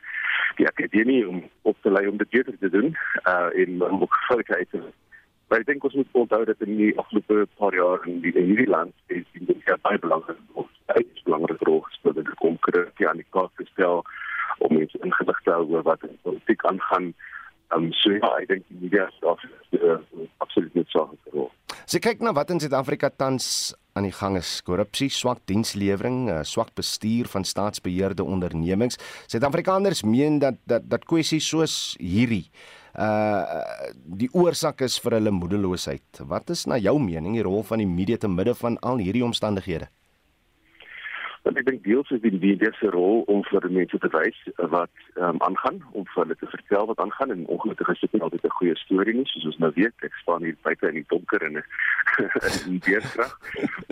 die 0.55 0.67
akademie 0.67 1.23
om 1.27 1.43
op 1.61 1.77
te 1.81 1.91
lei 1.91 2.07
om 2.07 2.17
dit 2.17 2.29
beter 2.29 2.57
te 2.59 2.69
doen, 2.69 2.95
uh 3.23 3.47
in 3.53 3.83
om 3.83 4.01
ook 4.03 4.19
veiligheid 4.27 4.69
te 4.69 4.83
Maar 5.55 5.63
ek 5.63 5.69
dink 5.69 5.85
ons 5.87 5.93
moet 5.95 6.17
onthou 6.19 6.41
dat 6.45 6.63
in 6.65 6.73
die 6.75 6.89
afgelope 6.99 7.45
paar 7.55 7.75
jaar 7.79 8.01
in 8.11 8.17
die 8.19 8.33
in 8.35 8.49
hierdie 8.49 8.67
land 8.67 8.91
is 9.07 9.23
die 9.31 9.45
media 9.47 9.77
baie 9.87 10.01
belangrik 10.03 10.59
of 10.59 10.67
baie 10.91 11.05
belangrik 11.23 11.63
rol 11.63 11.79
gespeel 11.85 12.17
het 12.17 12.31
om 12.43 12.57
korrekte 12.67 13.07
aan 13.07 13.21
die 13.21 13.29
kaart 13.31 13.55
te 13.55 13.63
stel 13.69 14.03
om 14.67 14.75
mense 14.75 14.99
ingelig 14.99 15.39
te 15.47 15.55
hou 15.55 15.63
oor 15.71 15.87
wat 15.87 16.03
in 16.03 16.19
politiek 16.27 16.67
aangaan. 16.67 17.07
Um, 17.71 17.87
so 18.01 18.11
ja, 18.17 18.33
ek 18.41 18.51
dink 18.51 18.67
die 18.67 18.81
media 18.83 19.07
is 19.07 19.47
uh, 19.79 19.95
absoluut 20.43 20.75
net 20.75 20.91
so 20.91 21.07
rol. 21.31 21.49
Sy 21.87 22.03
kyk 22.03 22.19
na 22.19 22.35
wat 22.35 22.51
in 22.51 22.59
Suid-Afrika 22.59 23.13
tans 23.15 23.71
aan 23.95 24.11
die 24.11 24.15
gang 24.19 24.35
is. 24.35 24.57
Korrupsie, 24.67 25.07
swak 25.07 25.45
dienslewering, 25.47 26.25
uh, 26.33 26.41
swak 26.43 26.75
bestuur 26.75 27.31
van 27.31 27.47
staatsbeheerde 27.47 28.27
ondernemings. 28.27 28.99
Suid-Afrikaners 29.31 30.03
meen 30.03 30.43
dat 30.43 30.59
dat 30.67 30.91
dat 30.91 31.07
kwessies 31.07 31.47
soos 31.47 31.93
hierdie 32.03 32.49
uh 32.97 33.91
die 34.05 34.29
oorsaak 34.31 34.81
is 34.81 34.95
vir 35.03 35.17
hulle 35.17 35.31
moedeloosheid. 35.35 36.23
Wat 36.31 36.49
is 36.49 36.65
na 36.65 36.77
jou 36.77 36.95
mening 36.99 37.35
die 37.35 37.43
rol 37.43 37.63
van 37.63 37.83
die 37.83 37.89
media 37.89 38.17
te 38.17 38.31
midde 38.31 38.55
van 38.55 38.79
al 38.79 39.01
hierdie 39.03 39.23
omstandighede? 39.25 39.89
Want 41.45 41.59
ek 41.61 41.67
dink 41.67 41.83
deels 41.85 42.09
is 42.09 42.21
die 42.23 42.31
media 42.33 42.71
se 42.79 42.89
rol 42.89 43.19
om 43.29 43.43
vir 43.51 43.67
mense 43.69 43.97
te 44.01 44.09
wys 44.15 44.37
wat 44.73 45.03
um, 45.21 45.37
aangaan, 45.45 45.81
om 45.93 46.07
vir 46.13 46.23
hulle 46.23 46.37
te 46.39 46.49
vertel 46.49 46.87
wat 46.89 47.01
aangaan 47.03 47.33
en 47.35 47.43
ongelukkig 47.53 47.91
is 47.93 48.01
dit 48.01 48.15
nie 48.15 48.21
altyd 48.25 48.47
'n 48.47 48.55
goeie 48.59 48.75
storie 48.81 49.13
nie, 49.13 49.25
soos 49.29 49.45
ons 49.51 49.59
nou 49.61 49.71
weet. 49.75 49.93
Ek 50.07 50.15
staan 50.21 50.47
hier 50.47 50.57
buite 50.63 50.87
in 50.89 50.97
die 51.01 51.05
donker 51.13 51.45
en 51.45 51.61
in 52.65 52.81
weerkrag. 52.87 53.35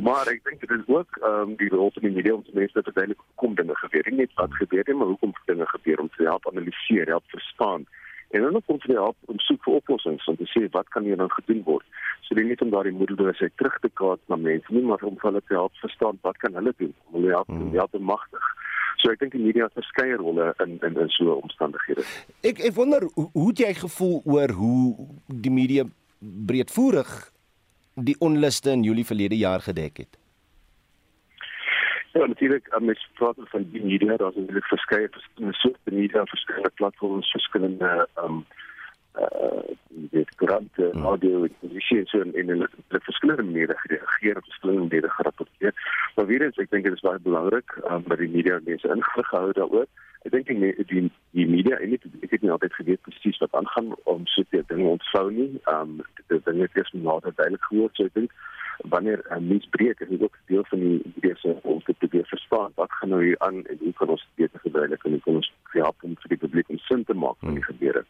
maar 0.01 0.31
ek 0.33 0.41
dink 0.49 0.65
dit 0.65 0.73
is 0.79 0.87
ook 0.87 1.19
um, 1.21 1.55
die 1.61 1.69
rol 1.69 1.91
van 1.93 2.07
die 2.07 2.15
media 2.15 2.33
om 2.33 2.43
te 2.43 2.57
mense 2.57 2.73
te 2.73 2.87
verduidelik 2.89 3.21
hoekom 3.27 3.55
dinge 3.55 3.75
gebeur. 3.75 4.09
Nie 4.09 4.25
net 4.25 4.33
wat 4.39 4.53
gebeur 4.63 4.83
nie, 4.87 4.95
maar 4.95 5.13
hoekom 5.13 5.35
dinge 5.45 5.67
gebeur 5.75 5.99
om 5.99 6.09
te 6.17 6.23
help 6.23 6.47
analiseer, 6.47 7.07
help 7.07 7.27
verstaan 7.27 7.85
En 8.33 8.41
dan 8.41 8.61
kom 8.65 8.79
jy 8.81 8.95
help 8.97 9.17
om 9.29 9.39
soek 9.45 9.61
vir 9.65 9.75
oplossings 9.77 10.25
om 10.31 10.37
te 10.39 10.47
sê 10.49 10.65
wat 10.73 10.87
kan 10.95 11.05
hier 11.05 11.19
dan 11.21 11.29
gedoen 11.35 11.61
word. 11.67 11.85
So 12.25 12.33
dit 12.35 12.47
nie 12.47 12.57
om 12.65 12.71
daardie 12.73 12.95
moedeloosheid 12.97 13.53
terug 13.61 13.75
te 13.83 13.91
kaat 13.93 14.21
na 14.31 14.39
mense 14.41 14.73
nie, 14.73 14.81
maar 14.81 15.03
om 15.05 15.19
hulle 15.21 15.41
te 15.45 15.53
help 15.53 15.75
verstaan 15.83 16.17
wat 16.25 16.39
kan 16.41 16.57
hulle 16.57 16.73
doen 16.79 16.93
om 17.05 17.19
hulle 17.19 17.35
help 17.35 17.51
om 17.53 17.75
help 17.77 17.93
te 17.93 18.01
magtig. 18.01 18.47
So 19.03 19.11
ek 19.13 19.21
dink 19.21 19.35
die 19.35 19.43
media 19.43 19.67
het 19.67 19.77
verskeie 19.77 20.17
rolle 20.17 20.49
in 20.65 20.79
in 20.87 20.97
in 21.05 21.13
so 21.13 21.37
omstandighede. 21.43 22.07
Ek 22.41 22.63
ek 22.63 22.73
wonder 22.79 23.05
hoe, 23.13 23.29
hoe 23.35 23.47
het 23.51 23.63
jy 23.67 23.73
gevoel 23.83 24.17
oor 24.25 24.55
hoe 24.57 25.07
die 25.27 25.53
media 25.53 25.85
breedvoerig 26.19 27.13
die 27.93 28.17
onluste 28.17 28.73
in 28.73 28.87
Julie 28.87 29.05
verlede 29.05 29.37
jaar 29.37 29.61
gedek 29.61 30.05
het? 30.05 30.22
Ja, 32.13 32.25
natuurlijk, 32.25 32.75
um, 32.75 32.85
met 32.85 33.07
praat 33.13 33.35
van 33.37 33.69
die 33.71 33.83
media, 33.83 34.17
daar 34.17 34.29
is 34.29 34.35
natuurlijk 34.35 34.65
verschillende, 34.65 35.11
verschillende 35.11 35.55
soorten 35.55 35.93
media, 35.93 36.25
verschillende 36.25 36.71
platforms, 36.75 37.31
verschillende 37.31 38.07
um, 38.23 38.45
uh, 40.11 40.25
kranten, 40.35 40.91
hmm. 40.91 41.03
audio, 41.03 41.47
televisie 41.59 41.97
en 41.97 42.05
zo. 42.05 42.19
En, 42.19 42.33
en 42.33 42.49
in 42.49 42.67
verschillende 42.87 43.43
manieren 43.43 43.77
gereageerd, 43.77 44.37
op 44.37 44.43
verschillende 44.43 44.81
manieren 44.81 45.09
gerapporteerd. 45.09 45.75
Maar 46.15 46.25
weer 46.25 46.41
eens, 46.41 46.57
ik 46.57 46.69
denk 46.69 46.83
dat 46.83 46.93
het 46.93 47.03
is 47.03 47.09
wel 47.09 47.19
belangrijk 47.19 47.77
um, 47.91 48.03
dat 48.07 48.17
die 48.17 48.29
media 48.29 48.59
mensen 48.65 48.95
ingelig 48.95 49.29
houden 49.29 49.53
daarover. 49.53 49.87
Ik 50.21 50.31
denk 50.31 50.45
die, 50.47 50.85
die, 50.85 51.11
die 51.29 51.47
media, 51.47 51.77
en 51.77 51.93
ik, 51.93 52.03
ik 52.19 52.29
heb 52.29 52.41
niet 52.41 52.51
altijd 52.51 52.73
geweten 52.73 53.01
precies 53.01 53.37
wat 53.37 53.53
aangaan 53.53 53.95
om 54.03 54.21
zo'n 54.27 54.45
dingen 54.49 54.89
ontvouw 54.89 55.29
niet. 55.29 55.67
Um, 55.67 56.01
de 56.27 56.41
dingen 56.43 56.61
het 56.61 56.75
eerst 56.75 56.93
later 56.93 57.31
duidelijk 57.35 57.65
geworden, 57.65 57.95
zo 57.95 58.03
ik 58.03 58.13
denk 58.13 58.31
wanneer 58.89 59.19
'n 59.29 59.47
mens 59.47 59.67
breek 59.69 59.99
is 59.99 60.09
dit 60.09 60.21
ook 60.21 60.37
deel 60.45 60.63
van 60.63 60.79
die 60.79 61.01
idee 61.15 61.61
om 61.61 61.83
te 61.83 61.93
probeer 61.93 62.25
verstaan 62.25 62.71
wat 62.75 62.91
gaan 62.91 63.09
nou 63.09 63.23
hier 63.23 63.39
aan 63.39 63.65
en 63.65 63.77
hoe 63.79 63.93
kan 63.93 64.07
ons 64.07 64.27
beter 64.35 64.59
verduidelik 64.59 65.03
en 65.03 65.11
hoe 65.11 65.21
kan 65.21 65.35
ons 65.35 65.53
help 65.61 66.03
om 66.03 66.15
vir 66.15 66.29
die 66.29 66.37
publiek 66.37 66.69
om 66.69 66.77
sin 66.77 67.03
te 67.03 67.13
maak 67.13 67.35
van 67.39 67.53
die 67.53 67.63
gebeure. 67.63 68.05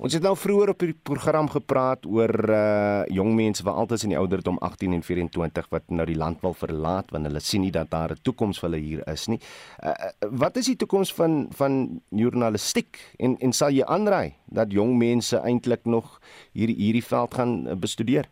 Ons 0.00 0.14
het 0.16 0.24
nou 0.24 0.32
vroeër 0.38 0.70
op 0.72 0.80
die 0.80 0.94
program 0.94 1.48
gepraat 1.52 2.06
oor 2.08 2.32
uh 2.48 3.02
jong 3.12 3.34
mense 3.36 3.64
wat 3.66 3.76
altyd 3.82 4.02
in 4.06 4.12
die 4.14 4.18
ouderdom 4.18 4.58
18 4.64 4.92
en 4.96 5.02
24 5.04 5.68
wat 5.74 5.92
nou 5.92 6.06
die 6.08 6.16
land 6.16 6.40
wil 6.40 6.54
verlaat 6.56 7.10
want 7.12 7.28
hulle 7.28 7.42
sien 7.44 7.64
nie 7.66 7.72
dat 7.74 7.90
daar 7.90 8.12
'n 8.12 8.22
toekoms 8.22 8.60
vir 8.60 8.68
hulle 8.70 8.82
hier 8.82 9.02
is 9.12 9.26
nie. 9.28 9.40
Uh 9.84 9.92
wat 10.30 10.56
is 10.56 10.66
die 10.72 10.76
toekoms 10.76 11.12
van 11.12 11.48
van 11.52 12.00
journalistiek 12.08 12.96
en 13.18 13.36
en 13.40 13.52
sal 13.52 13.70
jy 13.70 13.84
aanraai 13.84 14.34
dat 14.46 14.72
jong 14.72 14.96
mense 14.96 15.36
eintlik 15.36 15.84
nog 15.84 16.20
hierdie 16.52 16.76
hierdie 16.76 17.04
veld 17.04 17.34
gaan 17.34 17.80
bestudeer? 17.80 18.28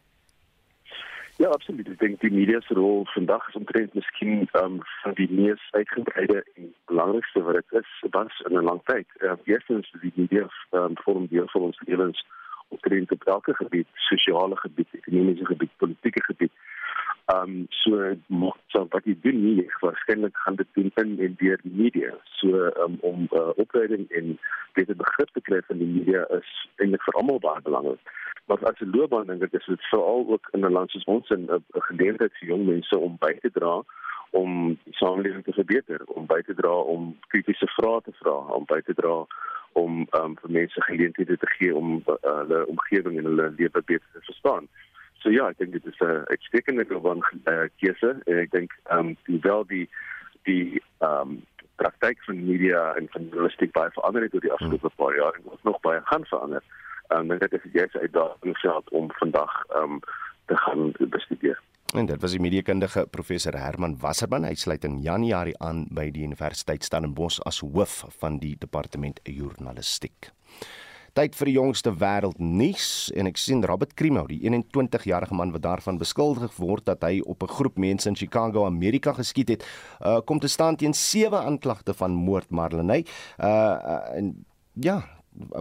Ja, 1.39 1.49
absoluut. 1.55 1.87
Ek 1.87 2.01
dink 2.01 2.17
die 2.19 2.33
media 2.35 2.59
se 2.67 2.75
rol 2.75 3.05
vandag 3.13 3.45
is 3.49 3.57
omtrent 3.61 3.93
miskien 3.95 4.49
um, 4.59 4.81
van 5.03 5.13
die 5.15 5.29
mees 5.31 5.63
uitgebreide 5.71 6.41
en 6.59 6.73
belangrikste 6.91 7.43
wat 7.47 7.61
dit 7.61 7.77
is 7.79 7.93
was 8.17 8.41
in 8.49 8.57
'n 8.59 8.67
lang 8.67 8.81
tyd. 8.91 9.07
Uh, 9.23 9.37
eerstens 9.45 9.87
die 10.03 10.13
media 10.17 10.49
um, 10.75 10.99
vorm 11.05 11.29
deel 11.31 11.47
van 11.55 11.69
ons 11.69 11.79
lewens 11.87 12.25
omtrent 12.69 13.13
op 13.13 13.25
elke 13.25 13.55
gebied, 13.55 13.87
sosiale 13.95 14.57
gebied, 14.57 14.89
ekonomiese 14.93 15.47
gebied, 15.47 15.71
politieke 15.77 16.23
gebied. 16.23 16.53
Ehm 17.29 17.43
um, 17.43 17.67
so 17.69 18.15
moet 18.27 18.57
so 18.67 18.87
wat 18.89 19.05
jy 19.05 19.15
doen 19.21 19.41
nie 19.45 19.67
waarskynlik 19.81 20.37
gaan 20.37 20.57
dit 20.57 20.69
doen 20.73 20.93
in 21.03 21.19
en 21.21 21.35
deur 21.37 21.61
media. 21.63 22.15
So 22.41 22.71
um, 22.85 22.97
om 23.01 23.27
uh, 23.33 23.51
opleiding 23.57 24.11
en 24.11 24.39
beter 24.73 24.97
begrip 24.97 25.31
te 25.33 25.41
kry 25.41 25.61
van 25.67 25.79
die 25.79 25.91
media 25.97 26.25
is 26.39 26.55
eintlik 26.77 27.05
vir 27.05 27.19
almal 27.21 27.43
baie 27.45 27.63
belangrik. 27.63 28.01
Maar 28.47 28.65
as 28.71 28.81
'n 28.81 28.95
loopbaan 28.97 29.27
dink 29.27 29.43
ek 29.43 29.59
is 29.61 29.67
dit 29.67 29.89
veral 29.91 30.25
ook 30.29 30.49
in 30.53 30.65
'n 30.65 30.73
land 30.73 30.91
soos 30.91 31.05
ons 31.05 31.31
'n 31.31 31.65
geleentheid 31.91 32.33
vir 32.39 32.49
jong 32.49 32.65
mense 32.67 32.99
om 32.99 33.17
by 33.21 33.33
te 33.43 33.51
dra 33.51 33.75
om 34.31 34.79
die 34.85 34.95
samelewing 34.97 35.45
te 35.45 35.53
verbeter, 35.53 36.01
om 36.07 36.27
by 36.27 36.41
te 36.43 36.55
dra 36.55 36.73
om 36.95 37.17
kritiese 37.29 37.69
vrae 37.77 38.01
te 38.05 38.13
vra, 38.21 38.37
om 38.57 38.65
by 38.65 38.81
te 38.81 38.95
dra 38.95 39.25
om 39.73 40.07
um, 40.19 40.37
vir 40.43 40.51
mense 40.51 40.83
geleenthede 40.83 41.37
te 41.37 41.51
gee 41.59 41.75
om 41.75 42.03
uh, 42.07 42.17
hulle 42.23 42.67
omgewing 42.67 43.19
en 43.19 43.31
hulle 43.31 43.51
lewe 43.57 43.83
beter 43.83 44.09
te 44.13 44.25
verstaan. 44.31 44.69
So 45.19 45.31
ja, 45.35 45.49
ek 45.51 45.59
dink 45.59 45.73
dit 45.73 45.87
is 45.87 46.01
'n 46.01 46.25
uitstekende 46.31 46.87
loopbaan 46.89 47.23
uh, 47.45 47.67
keuse 47.83 48.17
en 48.27 48.39
ek 48.39 48.51
dink 48.51 48.75
ehm 48.91 49.15
um, 49.27 49.41
wel 49.43 49.67
die 49.67 49.87
die 50.43 50.83
ehm 50.99 51.21
um, 51.21 51.41
praktyk 51.79 52.19
van 52.27 52.47
media 52.47 52.95
en 52.99 53.07
van 53.11 53.29
journalistiek 53.31 53.73
baie 53.73 53.91
verander 53.95 54.23
het 54.23 54.35
oor 54.35 54.47
die 54.47 54.53
afgelope 54.53 54.91
paar 54.97 55.17
jaar 55.17 55.35
en 55.39 55.45
wat 55.45 55.63
nog 55.63 55.81
baie 55.81 56.01
gaan 56.05 56.25
verander 56.27 56.63
um, 57.09 57.29
dit 57.29 57.53
is 57.53 57.67
jy 57.73 57.87
se 57.91 58.01
uitdaging 58.01 58.57
self 58.63 58.87
om 59.01 59.11
vandag 59.21 59.53
um, 59.77 60.01
te 60.47 60.57
gaan 60.57 60.93
bestudeer. 60.99 61.61
En 61.97 62.05
dit 62.05 62.21
was 62.21 62.35
die 62.35 62.41
mediekundige 62.41 63.07
professor 63.09 63.57
Herman 63.57 63.95
Wasserman. 64.03 64.45
Hy 64.45 64.53
sluit 64.61 64.83
in 64.85 64.99
Januarie 65.01 65.55
aan 65.65 65.87
by 65.97 66.11
die 66.13 66.27
Universiteit 66.27 66.85
Stellenbosch 66.85 67.39
as 67.49 67.63
hoof 67.65 68.03
van 68.21 68.37
die 68.43 68.59
departement 68.61 69.23
journalistiek. 69.25 70.29
Tyd 71.17 71.39
vir 71.39 71.49
die 71.49 71.55
jongste 71.57 71.95
wêreldnuus 71.97 73.09
en 73.17 73.31
ek 73.31 73.41
sien 73.41 73.65
Robert 73.65 73.97
Crimo, 73.97 74.27
die 74.29 74.43
21-jarige 74.45 75.35
man 75.35 75.55
wat 75.57 75.65
daarvan 75.65 75.97
beskuldig 75.99 76.53
word 76.61 76.85
dat 76.93 77.09
hy 77.09 77.23
op 77.25 77.43
'n 77.43 77.55
groep 77.57 77.79
mense 77.79 78.09
in 78.09 78.17
Chicago, 78.17 78.67
Amerika 78.67 79.17
geskiet 79.17 79.49
het, 79.49 79.65
uh, 80.05 80.21
kom 80.21 80.39
te 80.39 80.49
staan 80.49 80.77
teen 80.77 80.93
sewe 80.93 81.41
aanklagte 81.41 81.95
van 81.95 82.13
moord, 82.13 82.51
Marlenae. 82.51 83.05
Uh, 83.41 83.49
uh 83.49 84.17
en 84.17 84.45
ja, 84.75 85.09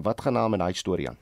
wat 0.03 0.21
gaan 0.21 0.33
naam 0.33 0.53
in 0.53 0.59
daai 0.59 0.73
storie 0.73 1.09
aan? 1.09 1.17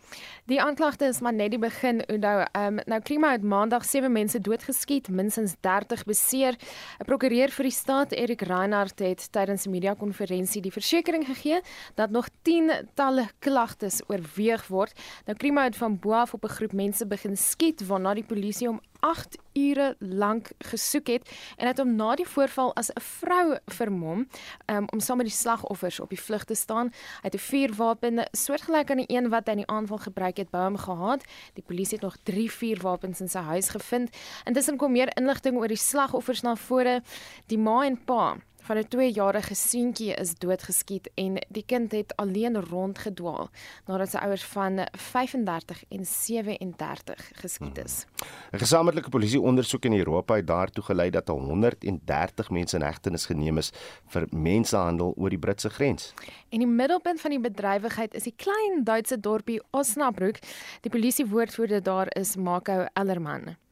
Die 0.45 0.59
aanklagte 0.61 1.07
is 1.09 1.23
maar 1.25 1.33
net 1.33 1.55
die 1.55 1.57
begin, 1.57 2.03
Oudo. 2.05 2.43
Um, 2.53 2.75
nou 2.85 2.99
Krima 3.01 3.31
het 3.33 3.41
maandag 3.41 3.85
7 3.85 4.11
mense 4.13 4.37
doodgeskiet, 4.45 5.07
minstens 5.09 5.55
30 5.65 6.03
beseer. 6.05 6.53
'n 7.01 7.05
Prokureur 7.05 7.49
vir 7.49 7.65
die 7.65 7.73
staat, 7.73 8.11
Erik 8.11 8.41
Reinhardt, 8.45 8.99
het 8.99 9.31
tydens 9.31 9.65
'n 9.65 9.71
media-konferensie 9.71 10.61
die 10.61 10.71
versekering 10.71 11.25
gegee 11.25 11.61
dat 11.95 12.11
nog 12.11 12.29
10 12.43 12.71
talle 12.93 13.25
klagtes 13.39 14.01
oorweeg 14.07 14.67
word. 14.67 14.93
Nou 15.25 15.37
Krima 15.37 15.63
het 15.63 15.75
van 15.75 15.99
bo 15.99 16.11
af 16.11 16.33
op 16.33 16.43
'n 16.43 16.55
groep 16.57 16.73
mense 16.73 17.05
begin 17.07 17.37
skiet 17.37 17.87
waarna 17.87 18.13
die 18.13 18.23
polisie 18.23 18.67
hom 18.67 18.81
8 19.05 19.37
ure 19.53 19.95
lank 19.99 20.49
gesoek 20.57 21.07
het 21.07 21.29
en 21.57 21.67
het 21.67 21.77
hom 21.77 21.95
na 21.95 22.15
die 22.15 22.27
voorval 22.27 22.73
as 22.75 22.89
'n 22.89 23.01
vrou 23.01 23.57
vermom 23.65 24.27
um, 24.65 24.85
om 24.93 24.99
saam 24.99 25.17
met 25.17 25.25
die 25.25 25.35
slagoffers 25.35 25.99
op 25.99 26.09
die 26.09 26.21
vlug 26.21 26.43
te 26.43 26.55
staan. 26.55 26.91
Hy 27.21 27.29
het 27.29 27.35
'n 27.35 27.47
vuurwapen 27.49 28.27
soortgelyk 28.31 28.91
aan 28.91 29.03
die 29.03 29.15
een 29.15 29.29
wat 29.29 29.45
hy 29.45 29.51
in 29.51 29.63
die 29.63 29.67
aanval 29.67 29.97
gebruik 29.97 30.34
het, 30.37 30.51
by 30.53 30.65
hom 30.67 30.77
gehad. 30.77 31.23
Die 31.53 31.63
polisie 31.63 31.97
het 31.97 32.05
nog 32.05 32.17
3 32.23 32.49
vuurwapens 32.51 33.21
in 33.21 33.31
sy 33.31 33.43
huis 33.51 33.69
gevind. 33.69 34.15
Intussen 34.45 34.77
kom 34.77 34.91
meer 34.91 35.11
inligting 35.17 35.57
oor 35.57 35.71
die 35.71 35.79
slagoffers 35.79 36.41
na 36.41 36.55
vore. 36.55 37.01
Die 37.47 37.59
ma 37.59 37.83
en 37.85 37.97
pa 38.05 38.35
van 38.65 38.77
'n 38.77 38.87
2-jarige 38.89 39.55
seentjie 39.55 40.13
is 40.13 40.33
doodgeskiet 40.35 41.09
en 41.15 41.37
die 41.49 41.63
kind 41.65 41.91
het 41.91 42.15
alleen 42.15 42.61
rondgedwaal 42.61 43.49
nadat 43.85 44.09
sy 44.09 44.17
ouers 44.17 44.43
van 44.43 44.87
35 44.91 45.83
en 45.89 46.05
37 46.05 47.31
geskiet 47.33 47.77
is. 47.77 48.05
'n 48.05 48.25
hmm. 48.49 48.59
Gesamentlike 48.59 49.09
polisieondersoek 49.09 49.85
in 49.85 49.93
Europa 49.93 50.35
het 50.35 50.47
daartoe 50.47 50.83
gelei 50.83 51.09
dat 51.09 51.27
130 51.27 52.49
mense 52.49 52.75
in 52.75 52.81
hegtenis 52.81 53.25
geneem 53.25 53.57
is 53.57 53.71
vir 54.07 54.27
mensenhandel 54.31 55.13
oor 55.17 55.29
die 55.29 55.39
Britse 55.39 55.69
grens. 55.69 56.13
En 56.49 56.59
die 56.59 56.67
middelpunt 56.67 57.21
van 57.21 57.31
die 57.31 57.39
bedrywigheid 57.39 58.13
is 58.13 58.23
die 58.23 58.35
klein 58.35 58.83
Duitse 58.83 59.19
dorpie 59.19 59.61
Osnabrück. 59.71 60.39
Die 60.81 60.91
polisiewoordvoerder 60.91 61.83
daar 61.83 62.07
is 62.15 62.35
Marco 62.35 62.85
Ellermann. 62.93 63.64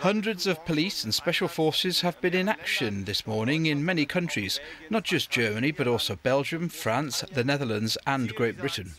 Hundreds 0.00 0.46
of 0.46 0.64
police 0.64 1.04
and 1.04 1.14
special 1.14 1.48
forces 1.48 2.00
have 2.00 2.18
been 2.20 2.32
in 2.32 2.48
action 2.48 3.04
this 3.04 3.26
morning 3.26 3.66
in 3.66 3.84
many 3.84 4.06
countries, 4.06 4.60
not 4.88 5.04
just 5.04 5.30
Germany, 5.30 5.72
but 5.72 5.86
also 5.86 6.16
Belgium, 6.22 6.70
France, 6.70 7.24
the 7.32 7.44
Netherlands, 7.44 7.98
and 8.06 8.34
Great 8.34 8.56
Britain. 8.56 8.94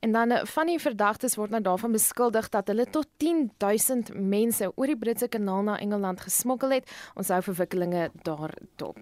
En 0.00 0.12
dan 0.12 0.30
eh, 0.30 0.44
van 0.44 0.66
die 0.66 0.80
verdagtes 0.80 1.34
word 1.34 1.50
nou 1.50 1.62
daarvan 1.62 1.92
beskuldig 1.92 2.48
dat 2.48 2.66
hulle 2.66 2.86
tot 2.90 3.06
10000 3.16 4.14
mense 4.14 4.72
oor 4.74 4.86
die 4.86 4.96
Britse 4.96 5.28
kanaal 5.28 5.62
na 5.62 5.78
Engeland 5.78 6.20
gesmokkel 6.20 6.70
het. 6.80 6.90
Ons 7.14 7.28
hou 7.28 7.42
verwikkelinge 7.42 8.10
daarop. 8.22 8.98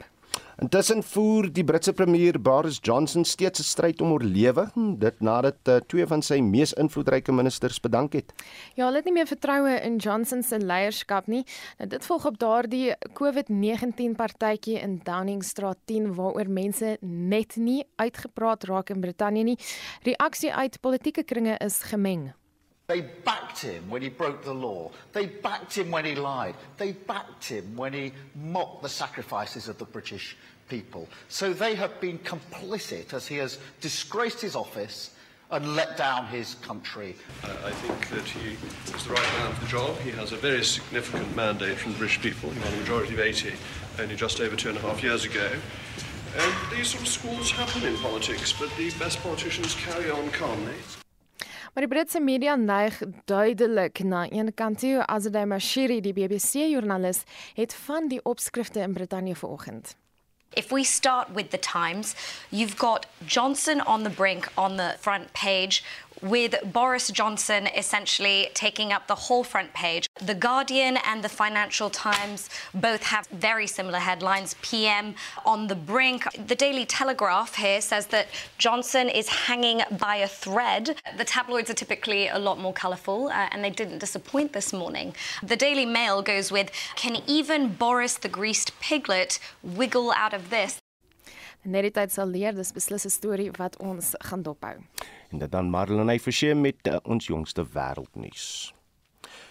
Intussen 0.61 1.01
voer 1.03 1.47
die 1.49 1.63
Britse 1.65 1.95
premier 1.97 2.37
Boris 2.37 2.79
Johnson 2.85 3.25
steeds 3.25 3.61
'n 3.61 3.65
stryd 3.65 4.01
om 4.01 4.11
oorlewing, 4.13 4.99
dit 5.01 5.21
nadat 5.21 5.57
uh, 5.69 5.77
twee 5.89 6.07
van 6.07 6.23
sy 6.23 6.41
mees 6.41 6.73
invloedryke 6.73 7.33
ministers 7.33 7.81
bedank 7.81 8.13
het. 8.13 8.35
Ja, 8.75 8.85
hulle 8.85 9.01
het 9.01 9.05
nie 9.09 9.15
meer 9.15 9.27
vertroue 9.27 9.81
in 9.81 9.97
Johnson 9.97 10.43
se 10.43 10.59
leierskap 10.59 11.27
nie. 11.27 11.47
Nou 11.79 11.89
dit 11.89 12.05
volg 12.05 12.27
op 12.27 12.39
daardie 12.39 12.93
COVID-19 13.13 14.13
partytjie 14.17 14.77
in 14.81 15.01
Downing 15.03 15.43
Street 15.45 15.81
10 15.85 16.15
waaroor 16.15 16.51
mense 16.51 16.99
net 17.01 17.57
nie 17.57 17.85
uitgepraat 17.97 18.65
raak 18.65 18.91
in 18.91 19.01
Brittanje 19.01 19.43
nie. 19.45 19.59
Reaksie 20.03 20.53
uit 20.53 20.81
politieke 20.81 21.23
kringe 21.25 21.57
is 21.57 21.83
gemeng. 21.83 22.33
They 22.91 23.03
backed 23.03 23.61
him 23.61 23.89
when 23.89 24.03
he 24.03 24.09
broke 24.09 24.43
the 24.43 24.53
law. 24.53 24.91
They 25.13 25.27
backed 25.27 25.79
him 25.79 25.93
when 25.93 26.05
he 26.05 26.17
lied. 26.17 26.57
They 26.77 26.91
backed 26.91 27.45
him 27.45 27.77
when 27.77 27.93
he 27.93 28.13
mocked 28.35 28.83
the 28.83 28.89
sacrifices 28.89 29.69
of 29.69 29.79
the 29.79 29.85
British 29.85 30.37
people. 30.69 31.09
So 31.29 31.53
they 31.53 31.77
have 31.77 32.01
been 32.01 32.19
complicit 32.19 33.15
as 33.15 33.29
he 33.29 33.37
has 33.37 33.59
disgraced 33.81 34.41
his 34.41 34.57
office 34.57 35.15
and 35.53 35.77
let 35.77 35.97
down 35.97 36.27
his 36.27 36.57
country. 36.57 37.15
Uh, 37.45 37.55
I 37.65 37.71
think 37.71 38.09
that 38.09 38.25
he 38.25 38.57
is 38.93 39.05
the 39.05 39.13
right 39.13 39.23
man 39.39 39.53
for 39.55 39.61
the 39.61 39.71
job. 39.71 39.97
He 39.99 40.11
has 40.11 40.33
a 40.33 40.37
very 40.37 40.65
significant 40.65 41.37
mandate 41.37 41.79
from 41.79 41.93
the 41.93 41.99
British 41.99 42.21
people. 42.21 42.51
He 42.51 42.59
won 42.59 42.73
a 42.73 42.77
majority 42.79 43.15
of 43.15 43.21
80 43.21 43.53
only 44.01 44.17
just 44.17 44.41
over 44.41 44.57
two 44.57 44.71
and 44.71 44.79
a 44.79 44.81
half 44.81 45.01
years 45.01 45.25
ago. 45.25 45.49
And 46.37 46.77
these 46.77 46.89
sort 46.89 47.03
of 47.03 47.09
squalls 47.09 47.53
happen 47.53 47.85
in 47.85 47.97
politics, 47.99 48.53
but 48.53 48.69
the 48.77 48.91
best 48.99 49.23
politicians 49.23 49.77
carry 49.77 50.11
on 50.11 50.29
calmly. 50.31 50.75
Maar 51.73 51.87
die 51.87 51.95
Britse 51.95 52.21
media 52.21 52.55
neig 52.55 53.03
duidelik 53.25 54.03
na 54.03 54.27
een 54.31 54.55
kant 54.55 54.79
toe. 54.79 55.07
Azadeh 55.07 55.45
Mashiri, 55.45 56.01
die 56.01 56.13
BBC-joernalis, 56.13 57.23
het 57.55 57.75
van 57.75 58.09
die 58.09 58.21
opskrifte 58.23 58.81
in 58.81 58.93
Brittanje 58.93 59.37
vanoggend. 59.37 59.95
If 60.55 60.71
we 60.71 60.85
start 60.85 61.29
with 61.35 61.51
the 61.51 61.59
Times, 61.59 62.15
you've 62.49 62.77
got 62.77 63.07
Johnson 63.27 63.87
on 63.87 64.03
the 64.03 64.11
brink 64.11 64.49
on 64.55 64.77
the 64.77 64.97
front 65.01 65.33
page 65.33 65.85
with 66.23 66.55
Boris 66.73 67.11
Johnson 67.11 67.67
essentially 67.69 68.49
taking 68.55 68.93
up 68.93 69.07
the 69.07 69.15
whole 69.15 69.45
front 69.45 69.73
page. 69.73 70.07
The 70.21 70.35
Guardian 70.35 70.99
and 71.05 71.23
the 71.23 71.29
Financial 71.29 71.91
Times 71.91 72.49
both 72.75 73.03
have 73.05 73.27
very 73.29 73.67
similar 73.67 73.99
headlines. 73.99 74.55
PM 74.63 75.15
on 75.45 75.67
the 75.67 75.75
brink. 75.75 76.25
The 76.47 76.55
Daily 76.55 76.85
Telegraph 76.85 77.57
here 77.57 77.81
says 77.81 78.07
that 78.09 78.29
Johnson 78.59 79.09
is 79.09 79.29
hanging 79.29 79.83
by 79.99 80.17
a 80.17 80.29
thread. 80.29 80.97
The 81.17 81.25
tabloids 81.25 81.71
are 81.71 81.75
typically 81.75 82.29
a 82.29 82.39
lot 82.39 82.59
more 82.59 82.73
colourful, 82.73 83.29
uh, 83.29 83.49
and 83.51 83.65
they 83.65 83.71
didn't 83.71 83.99
disappoint 83.99 84.53
this 84.53 84.73
morning. 84.73 85.15
The 85.43 85.57
Daily 85.57 85.87
Mail 85.87 86.23
goes 86.23 86.53
with 86.53 86.71
Can 86.97 87.17
even 87.27 87.75
Boris 87.75 88.17
the 88.19 88.29
greased 88.29 88.79
piglet 88.81 89.39
wiggle 89.63 90.13
out 90.13 90.35
of 90.35 90.51
this? 90.51 90.79
Net 91.63 91.85
die 91.85 91.93
tyd 91.93 92.09
sal 92.09 92.31
leer, 92.33 92.55
dis 92.57 92.73
beslis 92.73 93.05
'n 93.05 93.11
storie 93.13 93.51
wat 93.59 93.77
ons 93.85 94.15
gaan 94.25 94.43
dophou. 94.43 94.81
En 95.31 95.39
dit 95.39 95.51
dan 95.51 95.71
Marlene 95.71 96.19
Forsie 96.19 96.55
met 96.55 96.87
uh, 96.91 96.99
ons 97.07 97.27
jongste 97.27 97.65
wêreldnuus. 97.75 98.75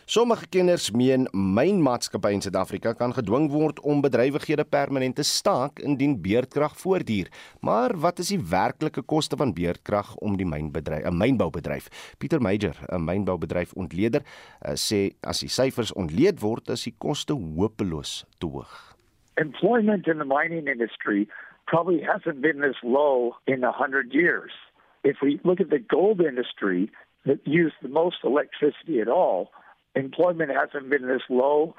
Sommige 0.10 0.48
kenners 0.50 0.88
meen 0.92 1.28
mynmaatskappye 1.32 2.34
in 2.34 2.42
Suid-Afrika 2.42 2.96
kan 2.98 3.12
gedwing 3.14 3.46
word 3.54 3.78
om 3.86 4.02
bedrywighede 4.02 4.66
permanent 4.66 5.16
te 5.20 5.24
staak 5.24 5.80
indien 5.86 6.16
beerdkrag 6.24 6.74
voortduur. 6.82 7.30
Maar 7.62 7.94
wat 7.94 8.20
is 8.20 8.32
die 8.34 8.40
werklike 8.42 9.04
koste 9.06 9.38
van 9.38 9.54
beerdkrag 9.54 10.16
om 10.26 10.38
die 10.38 10.48
mynbedryf, 10.50 11.06
'n 11.06 11.18
mynboubedryf? 11.18 12.16
Pieter 12.18 12.42
Meyer, 12.42 12.76
'n 12.90 13.06
mynboubedryf 13.06 13.74
ontleder, 13.74 14.22
uh, 14.66 14.74
sê 14.74 15.14
as 15.22 15.40
die 15.40 15.50
syfers 15.50 15.94
ontleed 15.94 16.42
word, 16.42 16.70
is 16.70 16.84
die 16.84 16.96
koste 16.98 17.34
hopeloos 17.34 18.26
te 18.40 18.48
hoog. 18.48 18.96
Employment 19.36 20.08
in 20.08 20.18
the 20.18 20.26
mining 20.26 20.68
industry 20.68 21.28
probably 21.66 22.02
hasn't 22.02 22.42
been 22.42 22.62
this 22.62 22.82
low 22.82 23.36
in 23.46 23.64
a 23.64 23.72
hundred 23.72 24.12
years. 24.12 24.69
If 25.04 25.18
we 25.22 25.40
look 25.44 25.60
at 25.60 25.70
the 25.70 25.80
gold 25.80 26.22
industry 26.22 26.92
that 27.26 27.46
used 27.46 27.76
the 27.82 27.90
most 27.90 28.18
electricity 28.24 29.00
at 29.02 29.08
all, 29.08 29.52
employment 29.96 30.52
hasn't 30.52 30.90
been 30.90 31.08
this 31.08 31.22
low 31.30 31.76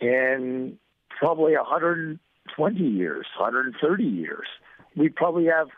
in 0.00 0.78
probably 1.18 1.54
120 1.56 2.78
years, 2.78 3.26
130 3.38 4.04
years. 4.04 4.46
We 4.96 5.08
probably 5.08 5.46
have 5.46 5.68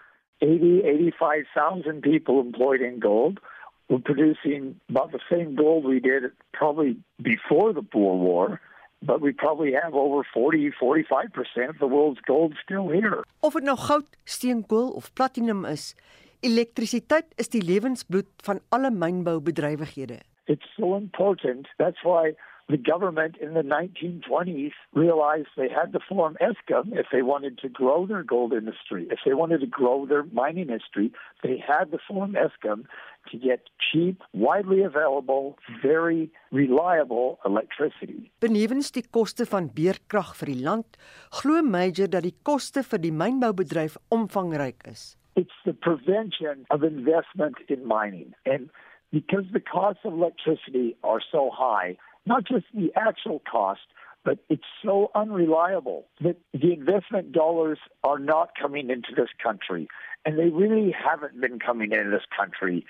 80, 0.43 0.82
85,000 0.84 2.03
people 2.03 2.41
employed 2.41 2.80
in 2.80 2.99
gold. 2.99 3.41
We're 3.88 3.99
producing 3.99 4.80
about 4.88 5.12
the 5.12 5.20
same 5.30 5.57
gold 5.57 5.84
we 5.84 6.01
did 6.01 6.24
probably 6.53 6.97
before 7.20 7.72
the 7.72 7.82
Boer 7.82 8.16
War 8.16 8.61
but 9.03 9.20
we 9.20 9.32
probably 9.32 9.72
have 9.72 9.95
over 9.95 10.22
40 10.32 10.72
45% 10.80 11.68
of 11.68 11.78
the 11.78 11.86
world's 11.86 12.20
gold 12.26 12.55
still 12.62 12.88
here. 12.88 13.24
Of 13.43 13.55
dit 13.55 13.64
nou 13.64 13.76
goud, 13.76 14.05
steenkool 14.26 14.97
of 14.97 15.14
platinum 15.14 15.64
is, 15.64 15.95
elektrisiteit 16.41 17.26
is 17.36 17.49
die 17.53 17.62
lewensbloed 17.64 18.30
van 18.47 18.61
alle 18.68 18.91
mynboubedrywighede. 18.91 20.20
It's 20.47 20.66
so 20.76 20.97
important. 20.97 21.68
That's 21.78 22.03
why 22.03 22.34
the 22.70 22.76
government 22.76 23.36
in 23.36 23.55
the 23.55 23.62
1920s 23.62 24.72
realized 24.95 25.49
they 25.57 25.68
had 25.68 25.93
to 25.93 26.01
form 26.09 26.36
ESCOM 26.41 26.93
if 26.93 27.07
they 27.12 27.22
wanted 27.22 27.59
to 27.59 27.68
grow 27.68 28.07
their 28.07 28.22
gold 28.22 28.53
industry. 28.53 29.07
If 29.11 29.20
they 29.24 29.34
wanted 29.34 29.61
to 29.61 29.66
grow 29.66 30.07
their 30.07 30.24
mining 30.32 30.68
industry, 30.68 31.12
they 31.43 31.59
had 31.59 31.91
to 31.91 31.99
form 32.07 32.34
ESCOM 32.34 32.84
to 33.30 33.36
get 33.36 33.68
cheap, 33.91 34.22
widely 34.32 34.82
available, 34.82 35.59
very 35.82 36.30
reliable 36.53 37.38
electricity. 37.45 38.30
Benewens 38.41 38.93
die 38.95 39.05
koste 39.11 39.47
van 39.47 39.70
beerkrag 39.74 40.34
vir 40.38 40.55
die 40.55 40.61
land, 40.62 40.99
glo 41.43 41.62
Major 41.62 42.09
dat 42.09 42.26
die 42.26 42.36
koste 42.43 42.86
vir 42.86 43.03
die 43.03 43.14
mynboubedryf 43.14 43.99
omvangryk 44.14 44.86
is. 44.91 45.19
It's 45.37 45.51
the 45.64 45.72
prevention 45.72 46.66
of 46.70 46.83
investment 46.83 47.57
in 47.68 47.87
mining 47.87 48.35
and 48.45 48.70
because 49.12 49.45
the 49.53 49.61
costs 49.61 50.03
of 50.05 50.12
electricity 50.12 50.97
are 51.03 51.20
so 51.33 51.51
high, 51.53 51.97
not 52.26 52.45
just 52.45 52.66
the 52.74 52.93
actual 52.97 53.43
cost, 53.51 53.81
but 54.24 54.39
it's 54.49 54.62
so 54.85 55.11
unreliable 55.14 56.07
that 56.20 56.37
the 56.53 56.72
investment 56.72 57.33
dollars 57.33 57.78
are 58.05 58.18
not 58.18 58.51
coming 58.61 58.91
into 58.91 59.14
this 59.16 59.31
country. 59.43 59.89
And 60.24 60.39
they 60.39 60.49
really 60.49 60.93
haven't 60.93 61.41
been 61.41 61.59
coming 61.59 61.93
into 61.93 62.11
this 62.11 62.26
country 62.37 62.85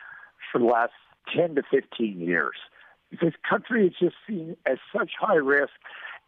for 0.51 0.59
the 0.59 0.65
last 0.65 0.93
10 1.35 1.55
to 1.55 1.63
15 1.71 2.21
years. 2.21 2.57
This 3.13 3.35
country 3.49 3.87
is 3.87 3.95
just 4.01 4.17
seen 4.27 4.57
as 4.67 4.79
such 4.97 5.13
high 5.19 5.37
risk, 5.37 5.73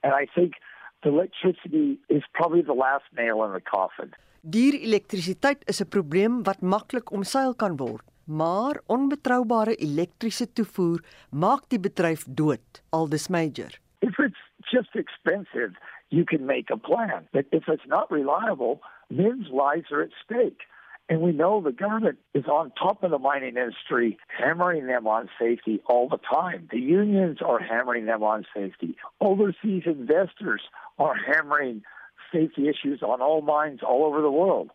and 0.03 0.13
I 0.13 0.27
think 0.33 0.55
the 1.03 1.11
electricity 1.11 1.99
is 2.09 2.23
probably 2.33 2.63
the 2.63 2.73
last 2.73 3.05
nail 3.17 3.43
in 3.45 3.53
the 3.53 3.61
coffin. 3.61 4.13
Duur 4.43 4.75
elektrisiteit 4.75 5.61
is 5.71 5.81
'n 5.81 5.89
probleem 5.89 6.43
wat 6.43 6.61
maklik 6.61 7.11
omseil 7.13 7.55
kan 7.55 7.77
word, 7.77 8.03
maar 8.27 8.81
onbetroubare 8.87 9.75
elektriese 9.75 10.53
toevoer 10.53 11.01
maak 11.31 11.69
die 11.69 11.79
bedryf 11.81 12.25
dood, 12.27 12.83
aldus 12.91 13.29
Major. 13.29 13.79
If 13.99 14.19
it's 14.19 14.43
just 14.71 14.95
expensive, 14.95 15.71
you 16.09 16.25
can 16.25 16.45
make 16.45 16.73
a 16.73 16.77
plan. 16.77 17.29
But 17.31 17.45
if 17.51 17.69
it's 17.69 17.87
not 17.87 18.11
reliable, 18.11 18.81
men's 19.07 19.49
lives 19.49 19.93
are 19.93 20.03
at 20.03 20.13
stake. 20.25 20.67
And 21.09 21.21
we 21.21 21.33
know 21.33 21.61
the 21.61 21.85
government 21.85 22.19
is 22.33 22.47
on 22.47 22.73
top 22.75 23.05
of 23.05 23.11
the 23.11 23.19
mining 23.19 23.57
industry, 23.57 24.19
hammering 24.27 24.87
them 24.87 25.07
on 25.07 25.29
safety 25.39 25.81
all 25.85 26.09
the 26.09 26.23
time. 26.39 26.67
The 26.71 26.81
unions 26.81 27.41
are 27.43 27.61
hammering 27.61 28.07
them 28.07 28.23
on 28.23 28.45
safety. 28.55 28.97
Overseas 29.21 29.85
investors 29.87 30.63
are 30.99 31.15
hammering 31.15 31.85
safety 32.33 32.69
issues 32.69 33.03
on 33.03 33.21
all 33.21 33.41
mines 33.43 33.81
all 33.83 34.05
over 34.05 34.21
the 34.23 34.31
world. 34.31 34.71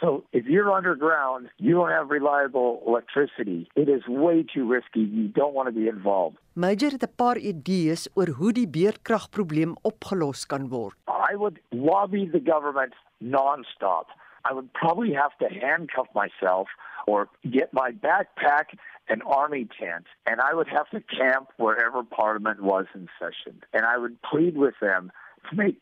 So 0.00 0.24
if 0.32 0.44
you're 0.46 0.70
underground, 0.72 1.48
you 1.56 1.74
don't 1.74 1.90
have 1.90 2.10
reliable 2.10 2.82
electricity. 2.86 3.68
It 3.74 3.88
is 3.88 4.02
way 4.06 4.44
too 4.54 4.64
risky. 4.68 5.00
You 5.00 5.26
don't 5.28 5.54
want 5.54 5.66
to 5.68 5.72
be 5.72 5.88
involved. 5.88 6.36
Major 6.52 6.90
het 6.90 7.02
'n 7.02 7.14
paar 7.16 7.38
idees 7.52 8.08
oor 8.14 8.28
hoe 8.38 8.52
die 8.52 8.68
beerdkragprobleem 8.68 9.76
opgelos 9.82 10.46
kan 10.46 10.68
word. 10.68 10.94
I 11.30 11.34
would 11.36 11.58
lobby 11.70 12.30
the 12.30 12.42
government 12.52 12.94
nonstop. 13.18 14.06
I 14.48 14.52
would 14.52 14.70
probably 14.72 15.12
have 15.12 15.34
to 15.42 15.48
handcuff 15.48 16.08
myself 16.14 16.68
or 17.06 17.28
get 17.42 17.72
my 17.72 17.90
backpack 17.90 18.66
and 19.08 19.22
army 19.22 19.66
tent, 19.80 20.06
and 20.26 20.40
I 20.40 20.54
would 20.54 20.68
have 20.68 20.88
to 20.90 21.00
camp 21.00 21.46
wherever 21.56 22.02
Parliament 22.02 22.60
was 22.62 22.86
in 22.94 23.08
session. 23.18 23.54
And 23.72 23.82
I 23.84 23.96
would 23.98 24.16
plead 24.22 24.56
with 24.56 24.78
them 24.80 25.10
to 25.48 25.56
make 25.56 25.80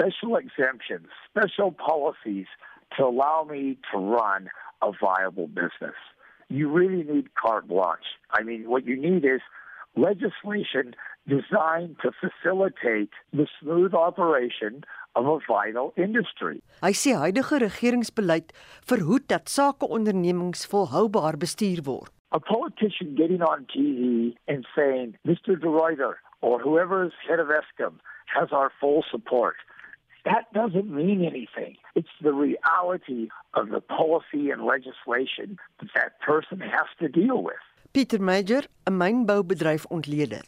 special 0.00 0.36
exemptions, 0.36 1.08
special 1.28 1.72
policies 1.72 2.46
to 2.96 3.04
allow 3.04 3.46
me 3.48 3.78
to 3.92 3.98
run 3.98 4.48
a 4.82 4.92
viable 5.00 5.46
business. 5.46 5.96
You 6.48 6.68
really 6.68 7.04
need 7.04 7.34
carte 7.34 7.68
blanche. 7.68 8.16
I 8.30 8.42
mean, 8.42 8.68
what 8.68 8.86
you 8.86 8.96
need 8.96 9.24
is 9.24 9.40
legislation 9.96 10.94
designed 11.28 11.96
to 12.02 12.10
facilitate 12.22 13.10
the 13.32 13.46
smooth 13.60 13.94
operation 13.94 14.82
of 15.14 15.26
a 15.26 15.38
vital 15.46 15.92
industry. 15.96 16.62
Hy 16.82 16.92
sê 16.94 17.14
huidige 17.18 17.60
regeringsbeleid 17.62 18.54
verhoed 18.90 19.26
dat 19.28 19.50
sakeondernemings 19.50 20.66
volhoubaar 20.70 21.36
bestuur 21.36 21.82
word. 21.86 22.10
A 22.32 22.40
politician 22.40 23.16
getting 23.18 23.42
on 23.42 23.66
TV 23.74 24.34
and 24.46 24.66
saying, 24.74 25.16
Mr. 25.26 25.58
De 25.60 25.66
Ruyter 25.66 26.14
or 26.40 26.60
whoever 26.60 27.04
is 27.04 27.12
head 27.28 27.40
of 27.40 27.48
ESCOM 27.48 27.98
has 28.26 28.48
our 28.52 28.70
full 28.80 29.04
support. 29.10 29.56
That 30.24 30.52
doesn't 30.52 30.90
mean 30.90 31.24
anything. 31.24 31.76
It's 31.94 32.14
the 32.20 32.32
reality 32.32 33.28
of 33.54 33.70
the 33.70 33.80
policy 33.80 34.50
and 34.50 34.64
legislation 34.64 35.58
that 35.80 35.90
that 35.94 36.20
person 36.20 36.60
has 36.60 36.88
to 37.00 37.08
deal 37.08 37.42
with. 37.42 37.62
Pieter 37.92 38.20
Major, 38.20 38.62
'n 38.86 38.98
mynboubedryf 38.98 39.84
ontleder. 39.90 40.46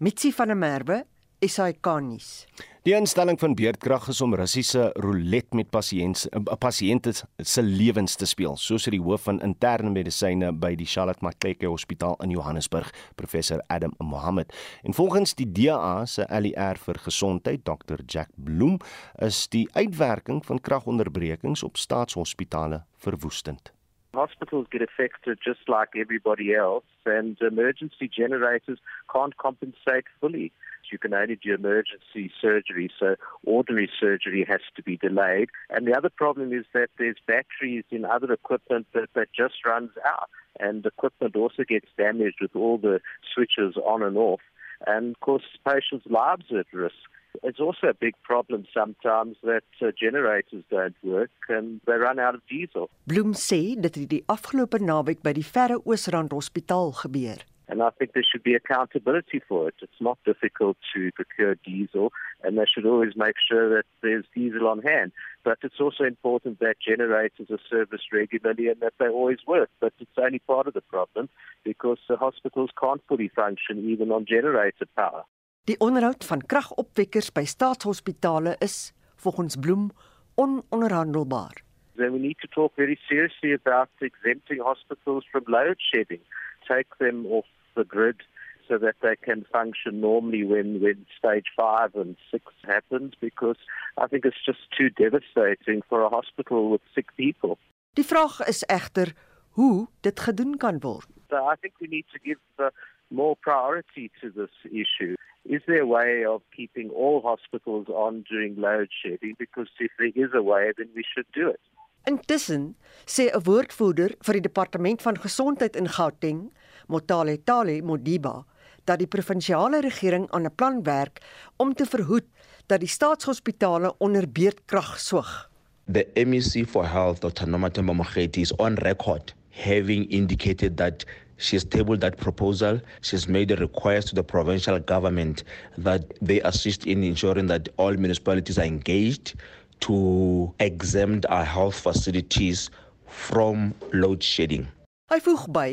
Mitsi 0.00 0.32
van 0.32 0.48
der 0.48 0.56
Merwe, 0.56 1.04
SAK 1.40 1.86
nuus. 2.04 2.46
Die 2.84 2.92
instelling 2.96 3.38
van 3.40 3.54
beerdkrag 3.56 4.06
is 4.12 4.20
om 4.24 4.34
Russiese 4.36 4.90
roulette 5.00 5.56
met 5.56 5.70
pasiënte 5.72 6.28
eh, 6.36 6.56
pasiënte 6.60 7.12
se 7.12 7.62
lewens 7.64 8.16
te 8.20 8.28
speel, 8.28 8.58
soos 8.60 8.88
die 8.92 9.00
hoof 9.00 9.24
van 9.28 9.40
interne 9.44 9.92
medisyne 9.92 10.50
by 10.52 10.74
die 10.76 10.88
Charlotte 10.88 11.24
Maxeke 11.24 11.68
Hospitaal 11.68 12.18
in 12.24 12.34
Johannesburg, 12.34 12.92
professor 13.16 13.60
Adam 13.68 13.92
Mohammed. 13.98 14.52
En 14.84 14.96
volgens 14.96 15.34
die 15.36 15.48
DA 15.48 16.06
se 16.06 16.24
LER 16.28 16.80
vir 16.84 17.00
gesondheid, 17.08 17.64
Dr 17.64 18.04
Jack 18.06 18.32
Bloem, 18.36 18.76
is 19.20 19.46
die 19.48 19.66
uitwerking 19.72 20.44
van 20.44 20.60
kragonderbrekings 20.60 21.64
op 21.64 21.76
staatshospitale 21.76 22.84
verwoestend. 22.96 23.72
Hospitals 24.12 24.66
get 24.70 24.82
affected 24.82 25.38
just 25.40 25.68
like 25.68 25.94
everybody 25.94 26.52
else, 26.52 26.84
and 27.04 27.40
emergency 27.40 28.08
generators 28.08 28.80
can't 29.12 29.36
compensate 29.36 30.08
fully. 30.18 30.50
You 30.90 30.98
can 30.98 31.14
only 31.14 31.36
do 31.36 31.54
emergency 31.54 32.30
surgery, 32.40 32.90
so 32.98 33.16
ordinary 33.44 33.90
surgery 33.98 34.44
has 34.48 34.60
to 34.76 34.82
be 34.82 34.96
delayed. 34.96 35.50
And 35.68 35.86
the 35.86 35.96
other 35.96 36.10
problem 36.10 36.52
is 36.52 36.64
that 36.72 36.90
there's 36.98 37.16
batteries 37.26 37.84
in 37.90 38.04
other 38.04 38.32
equipment 38.32 38.86
that, 38.94 39.08
that 39.14 39.28
just 39.36 39.64
runs 39.64 39.90
out, 40.06 40.28
and 40.58 40.84
equipment 40.84 41.36
also 41.36 41.64
gets 41.64 41.86
damaged 41.96 42.38
with 42.40 42.54
all 42.54 42.78
the 42.78 43.00
switches 43.34 43.76
on 43.76 44.02
and 44.02 44.16
off. 44.16 44.40
And 44.86 45.14
of 45.14 45.20
course, 45.20 45.44
patients' 45.64 46.06
lives 46.06 46.46
are 46.50 46.60
at 46.60 46.72
risk. 46.72 46.94
It's 47.42 47.60
also 47.60 47.88
a 47.88 47.94
big 47.94 48.14
problem 48.22 48.66
sometimes 48.74 49.36
that 49.42 49.62
uh, 49.80 49.92
generators 49.98 50.64
don't 50.70 50.96
work 51.02 51.30
and 51.48 51.80
they 51.86 51.92
run 51.92 52.18
out 52.18 52.34
of 52.34 52.42
diesel. 52.48 52.90
Bloem 53.06 53.34
sê 53.38 53.76
dit 53.78 53.94
het 54.02 54.10
die 54.10 54.24
afgelope 54.26 54.80
naweek 54.82 55.22
by 55.22 55.32
die 55.38 55.46
Verre 55.46 55.78
Oosrand 55.84 56.34
Hospitaal 56.34 56.92
gebeur. 57.04 57.44
And 57.70 57.84
I 57.84 57.90
think 57.90 58.12
there 58.12 58.24
should 58.30 58.42
be 58.42 58.54
accountability 58.54 59.40
for 59.48 59.68
it. 59.68 59.76
It's 59.80 60.00
not 60.00 60.18
difficult 60.26 60.76
to 60.92 61.12
procure 61.12 61.54
diesel, 61.54 62.12
and 62.42 62.58
they 62.58 62.66
should 62.66 62.84
always 62.84 63.14
make 63.14 63.36
sure 63.48 63.68
that 63.76 63.84
there's 64.02 64.24
diesel 64.34 64.66
on 64.66 64.82
hand. 64.82 65.12
But 65.44 65.58
it's 65.62 65.78
also 65.78 66.02
important 66.02 66.58
that 66.58 66.74
generators 66.84 67.48
are 67.48 67.64
serviced 67.70 68.12
regularly 68.12 68.66
and 68.68 68.80
that 68.80 68.94
they 68.98 69.06
always 69.08 69.38
work. 69.46 69.70
But 69.78 69.92
it's 70.00 70.18
only 70.18 70.40
part 70.40 70.66
of 70.66 70.74
the 70.74 70.80
problem 70.80 71.28
because 71.62 72.00
the 72.08 72.16
hospitals 72.16 72.70
can't 72.80 73.02
fully 73.06 73.28
function 73.28 73.88
even 73.88 74.10
on 74.10 74.26
generator 74.26 74.86
power. 74.96 75.24
Die 75.64 75.76
onderhoud 75.78 76.24
van 76.24 76.42
kragopwekkers 76.46 77.30
by 77.32 77.44
staatshospitale 77.44 78.56
is 78.58 78.92
volgens 79.16 79.56
Bloem 79.56 79.90
ononderhandelbaar. 80.34 81.62
Then 81.96 82.12
we 82.12 82.18
need 82.18 82.38
to 82.40 82.48
talk 82.48 82.72
very 82.74 82.98
seriously 83.08 83.52
about 83.52 83.90
exempting 84.00 84.60
hospitals 84.60 85.24
from 85.30 85.44
load 85.46 85.78
shedding. 85.78 86.24
Take 86.66 86.88
them 86.98 87.26
off 87.26 87.46
the 87.80 87.88
grid 87.96 88.20
so 88.68 88.78
that 88.78 88.96
they 89.04 89.16
can 89.28 89.44
function 89.52 90.00
normally 90.00 90.44
when, 90.52 90.68
when 90.84 90.98
stage 91.18 91.48
five 91.56 91.92
and 92.02 92.16
six 92.30 92.44
happens 92.74 93.14
because 93.20 93.60
I 94.02 94.06
think 94.06 94.24
it's 94.24 94.44
just 94.50 94.62
too 94.78 94.90
devastating 95.04 95.82
for 95.88 96.02
a 96.02 96.08
hospital 96.08 96.70
with 96.70 96.82
sick 96.94 97.08
people. 97.16 97.58
Die 97.98 98.06
vraag 98.06 98.36
is 98.52 98.62
egter 98.78 99.10
hoe 99.58 99.88
dit 100.06 100.20
gedoen 100.26 100.54
kan 100.62 100.78
word. 100.86 101.08
So 101.30 101.36
I 101.52 101.56
think 101.60 101.74
we 101.80 101.88
need 101.96 102.06
to 102.12 102.20
give 102.28 102.38
the 102.56 102.70
more 103.08 103.34
priority 103.48 104.10
to 104.20 104.30
this 104.30 104.54
issue. 104.82 105.14
Is 105.44 105.62
there 105.66 105.82
a 105.82 105.86
way 105.86 106.24
of 106.24 106.42
keeping 106.56 106.90
all 106.90 107.20
hospitals 107.22 107.88
on 107.88 108.24
during 108.30 108.54
load 108.66 108.90
shedding? 109.02 109.34
Because 109.38 109.70
if 109.80 109.90
there 109.98 110.14
is 110.14 110.30
a 110.34 110.42
way, 110.42 110.72
then 110.76 110.88
we 110.94 111.02
should 111.12 111.26
do 111.34 111.48
it. 111.48 111.60
Intussen 112.08 112.76
sê 113.06 113.28
'n 113.28 113.42
woordvoerder 113.44 114.14
vir 114.24 114.32
die 114.32 114.46
departement 114.48 115.02
van 115.02 115.16
gesondheid 115.18 115.76
in 115.76 115.88
Gauteng, 115.88 116.52
Motale 116.88 117.36
Tale 117.44 117.82
Modiba, 117.82 118.44
dat 118.84 118.98
die 118.98 119.06
provinsiale 119.06 119.80
regering 119.80 120.30
aan 120.30 120.46
'n 120.46 120.54
plan 120.54 120.82
werk 120.82 121.20
om 121.56 121.74
te 121.74 121.84
verhoed 121.84 122.24
dat 122.66 122.80
die 122.80 122.88
staatshospitale 122.88 123.94
onder 123.98 124.24
beerdkrag 124.32 125.00
swig. 125.00 125.50
The 125.92 126.06
MEC 126.14 126.68
for 126.68 126.86
Health, 126.86 127.20
Dr. 127.20 127.46
Nomatemba 127.46 127.92
Mogeti, 127.92 128.40
is 128.40 128.56
on 128.56 128.74
record 128.74 129.34
having 129.50 130.10
indicated 130.10 130.76
that 130.76 131.04
she 131.36 131.56
has 131.56 131.64
tabled 131.64 132.00
that 132.00 132.16
proposal. 132.16 132.80
She 133.00 133.16
has 133.16 133.26
made 133.26 133.50
a 133.50 133.56
request 133.56 134.08
to 134.08 134.14
the 134.14 134.22
provincial 134.22 134.78
government 134.78 135.42
that 135.78 136.02
they 136.20 136.40
assist 136.42 136.86
in 136.86 137.02
ensuring 137.02 137.46
that 137.48 137.68
all 137.76 137.92
municipalities 137.96 138.58
are 138.58 138.66
engaged 138.66 139.34
to 139.80 140.54
exempt 140.60 141.26
our 141.28 141.44
health 141.44 141.78
facilities 141.78 142.70
from 143.06 143.74
load 143.92 144.22
shedding. 144.22 144.68
Hy 145.10 145.18
voeg 145.24 145.48
by 145.50 145.70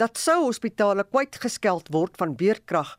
dat 0.00 0.16
sou 0.16 0.46
hospitale 0.46 1.04
kwytgeskeld 1.04 1.90
word 1.92 2.16
van 2.16 2.32
beerdkrag, 2.40 2.94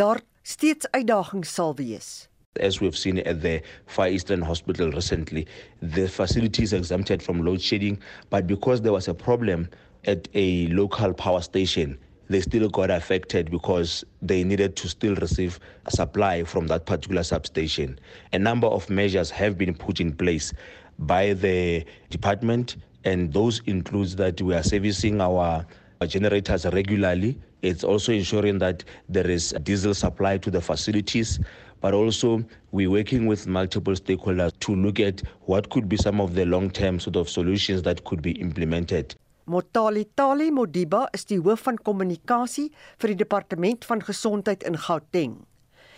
daar 0.00 0.22
steeds 0.42 0.88
uitdagings 0.90 1.52
sal 1.54 1.76
wees. 1.78 2.26
As 2.58 2.80
we've 2.80 2.98
seen 2.98 3.20
at 3.22 3.42
the 3.42 3.60
Far 3.86 4.08
Eastern 4.10 4.42
Hospital 4.42 4.90
recently, 4.90 5.46
the 5.80 6.08
facility 6.08 6.64
is 6.64 6.72
exempted 6.72 7.22
from 7.22 7.44
load 7.46 7.62
shedding, 7.62 8.00
but 8.30 8.48
because 8.48 8.82
there 8.82 8.92
was 8.92 9.06
a 9.06 9.14
problem 9.14 9.68
at 10.04 10.26
a 10.34 10.66
local 10.74 11.14
power 11.14 11.40
station, 11.40 11.96
they 12.30 12.40
still 12.40 12.68
got 12.68 12.90
affected 12.90 13.50
because 13.50 14.04
they 14.22 14.44
needed 14.44 14.76
to 14.76 14.88
still 14.88 15.16
receive 15.16 15.58
supply 15.88 16.44
from 16.44 16.68
that 16.68 16.86
particular 16.86 17.24
substation. 17.24 17.98
A 18.32 18.38
number 18.38 18.68
of 18.68 18.88
measures 18.88 19.30
have 19.30 19.58
been 19.58 19.74
put 19.74 20.00
in 20.00 20.12
place 20.14 20.52
by 21.00 21.32
the 21.32 21.84
department, 22.08 22.76
and 23.04 23.32
those 23.32 23.60
includes 23.66 24.14
that 24.16 24.40
we 24.40 24.54
are 24.54 24.62
servicing 24.62 25.20
our 25.20 25.66
generators 26.06 26.64
regularly. 26.66 27.36
It's 27.62 27.82
also 27.82 28.12
ensuring 28.12 28.60
that 28.60 28.84
there 29.08 29.28
is 29.28 29.52
diesel 29.64 29.92
supply 29.92 30.38
to 30.38 30.52
the 30.52 30.60
facilities, 30.60 31.40
but 31.80 31.94
also 31.94 32.44
we're 32.70 32.90
working 32.90 33.26
with 33.26 33.48
multiple 33.48 33.94
stakeholders 33.94 34.56
to 34.60 34.76
look 34.76 35.00
at 35.00 35.20
what 35.46 35.68
could 35.70 35.88
be 35.88 35.96
some 35.96 36.20
of 36.20 36.34
the 36.34 36.46
long-term 36.46 37.00
sort 37.00 37.16
of 37.16 37.28
solutions 37.28 37.82
that 37.82 38.04
could 38.04 38.22
be 38.22 38.32
implemented. 38.32 39.16
Motali 39.50 40.04
Tali 40.14 40.52
Modiba 40.54 41.08
is 41.16 41.24
die 41.26 41.40
hoof 41.42 41.64
van 41.66 41.78
kommunikasie 41.82 42.68
vir 43.02 43.10
die 43.10 43.18
departement 43.24 43.82
van 43.88 44.02
gesondheid 44.06 44.62
in 44.68 44.76
Gauteng. 44.78 45.32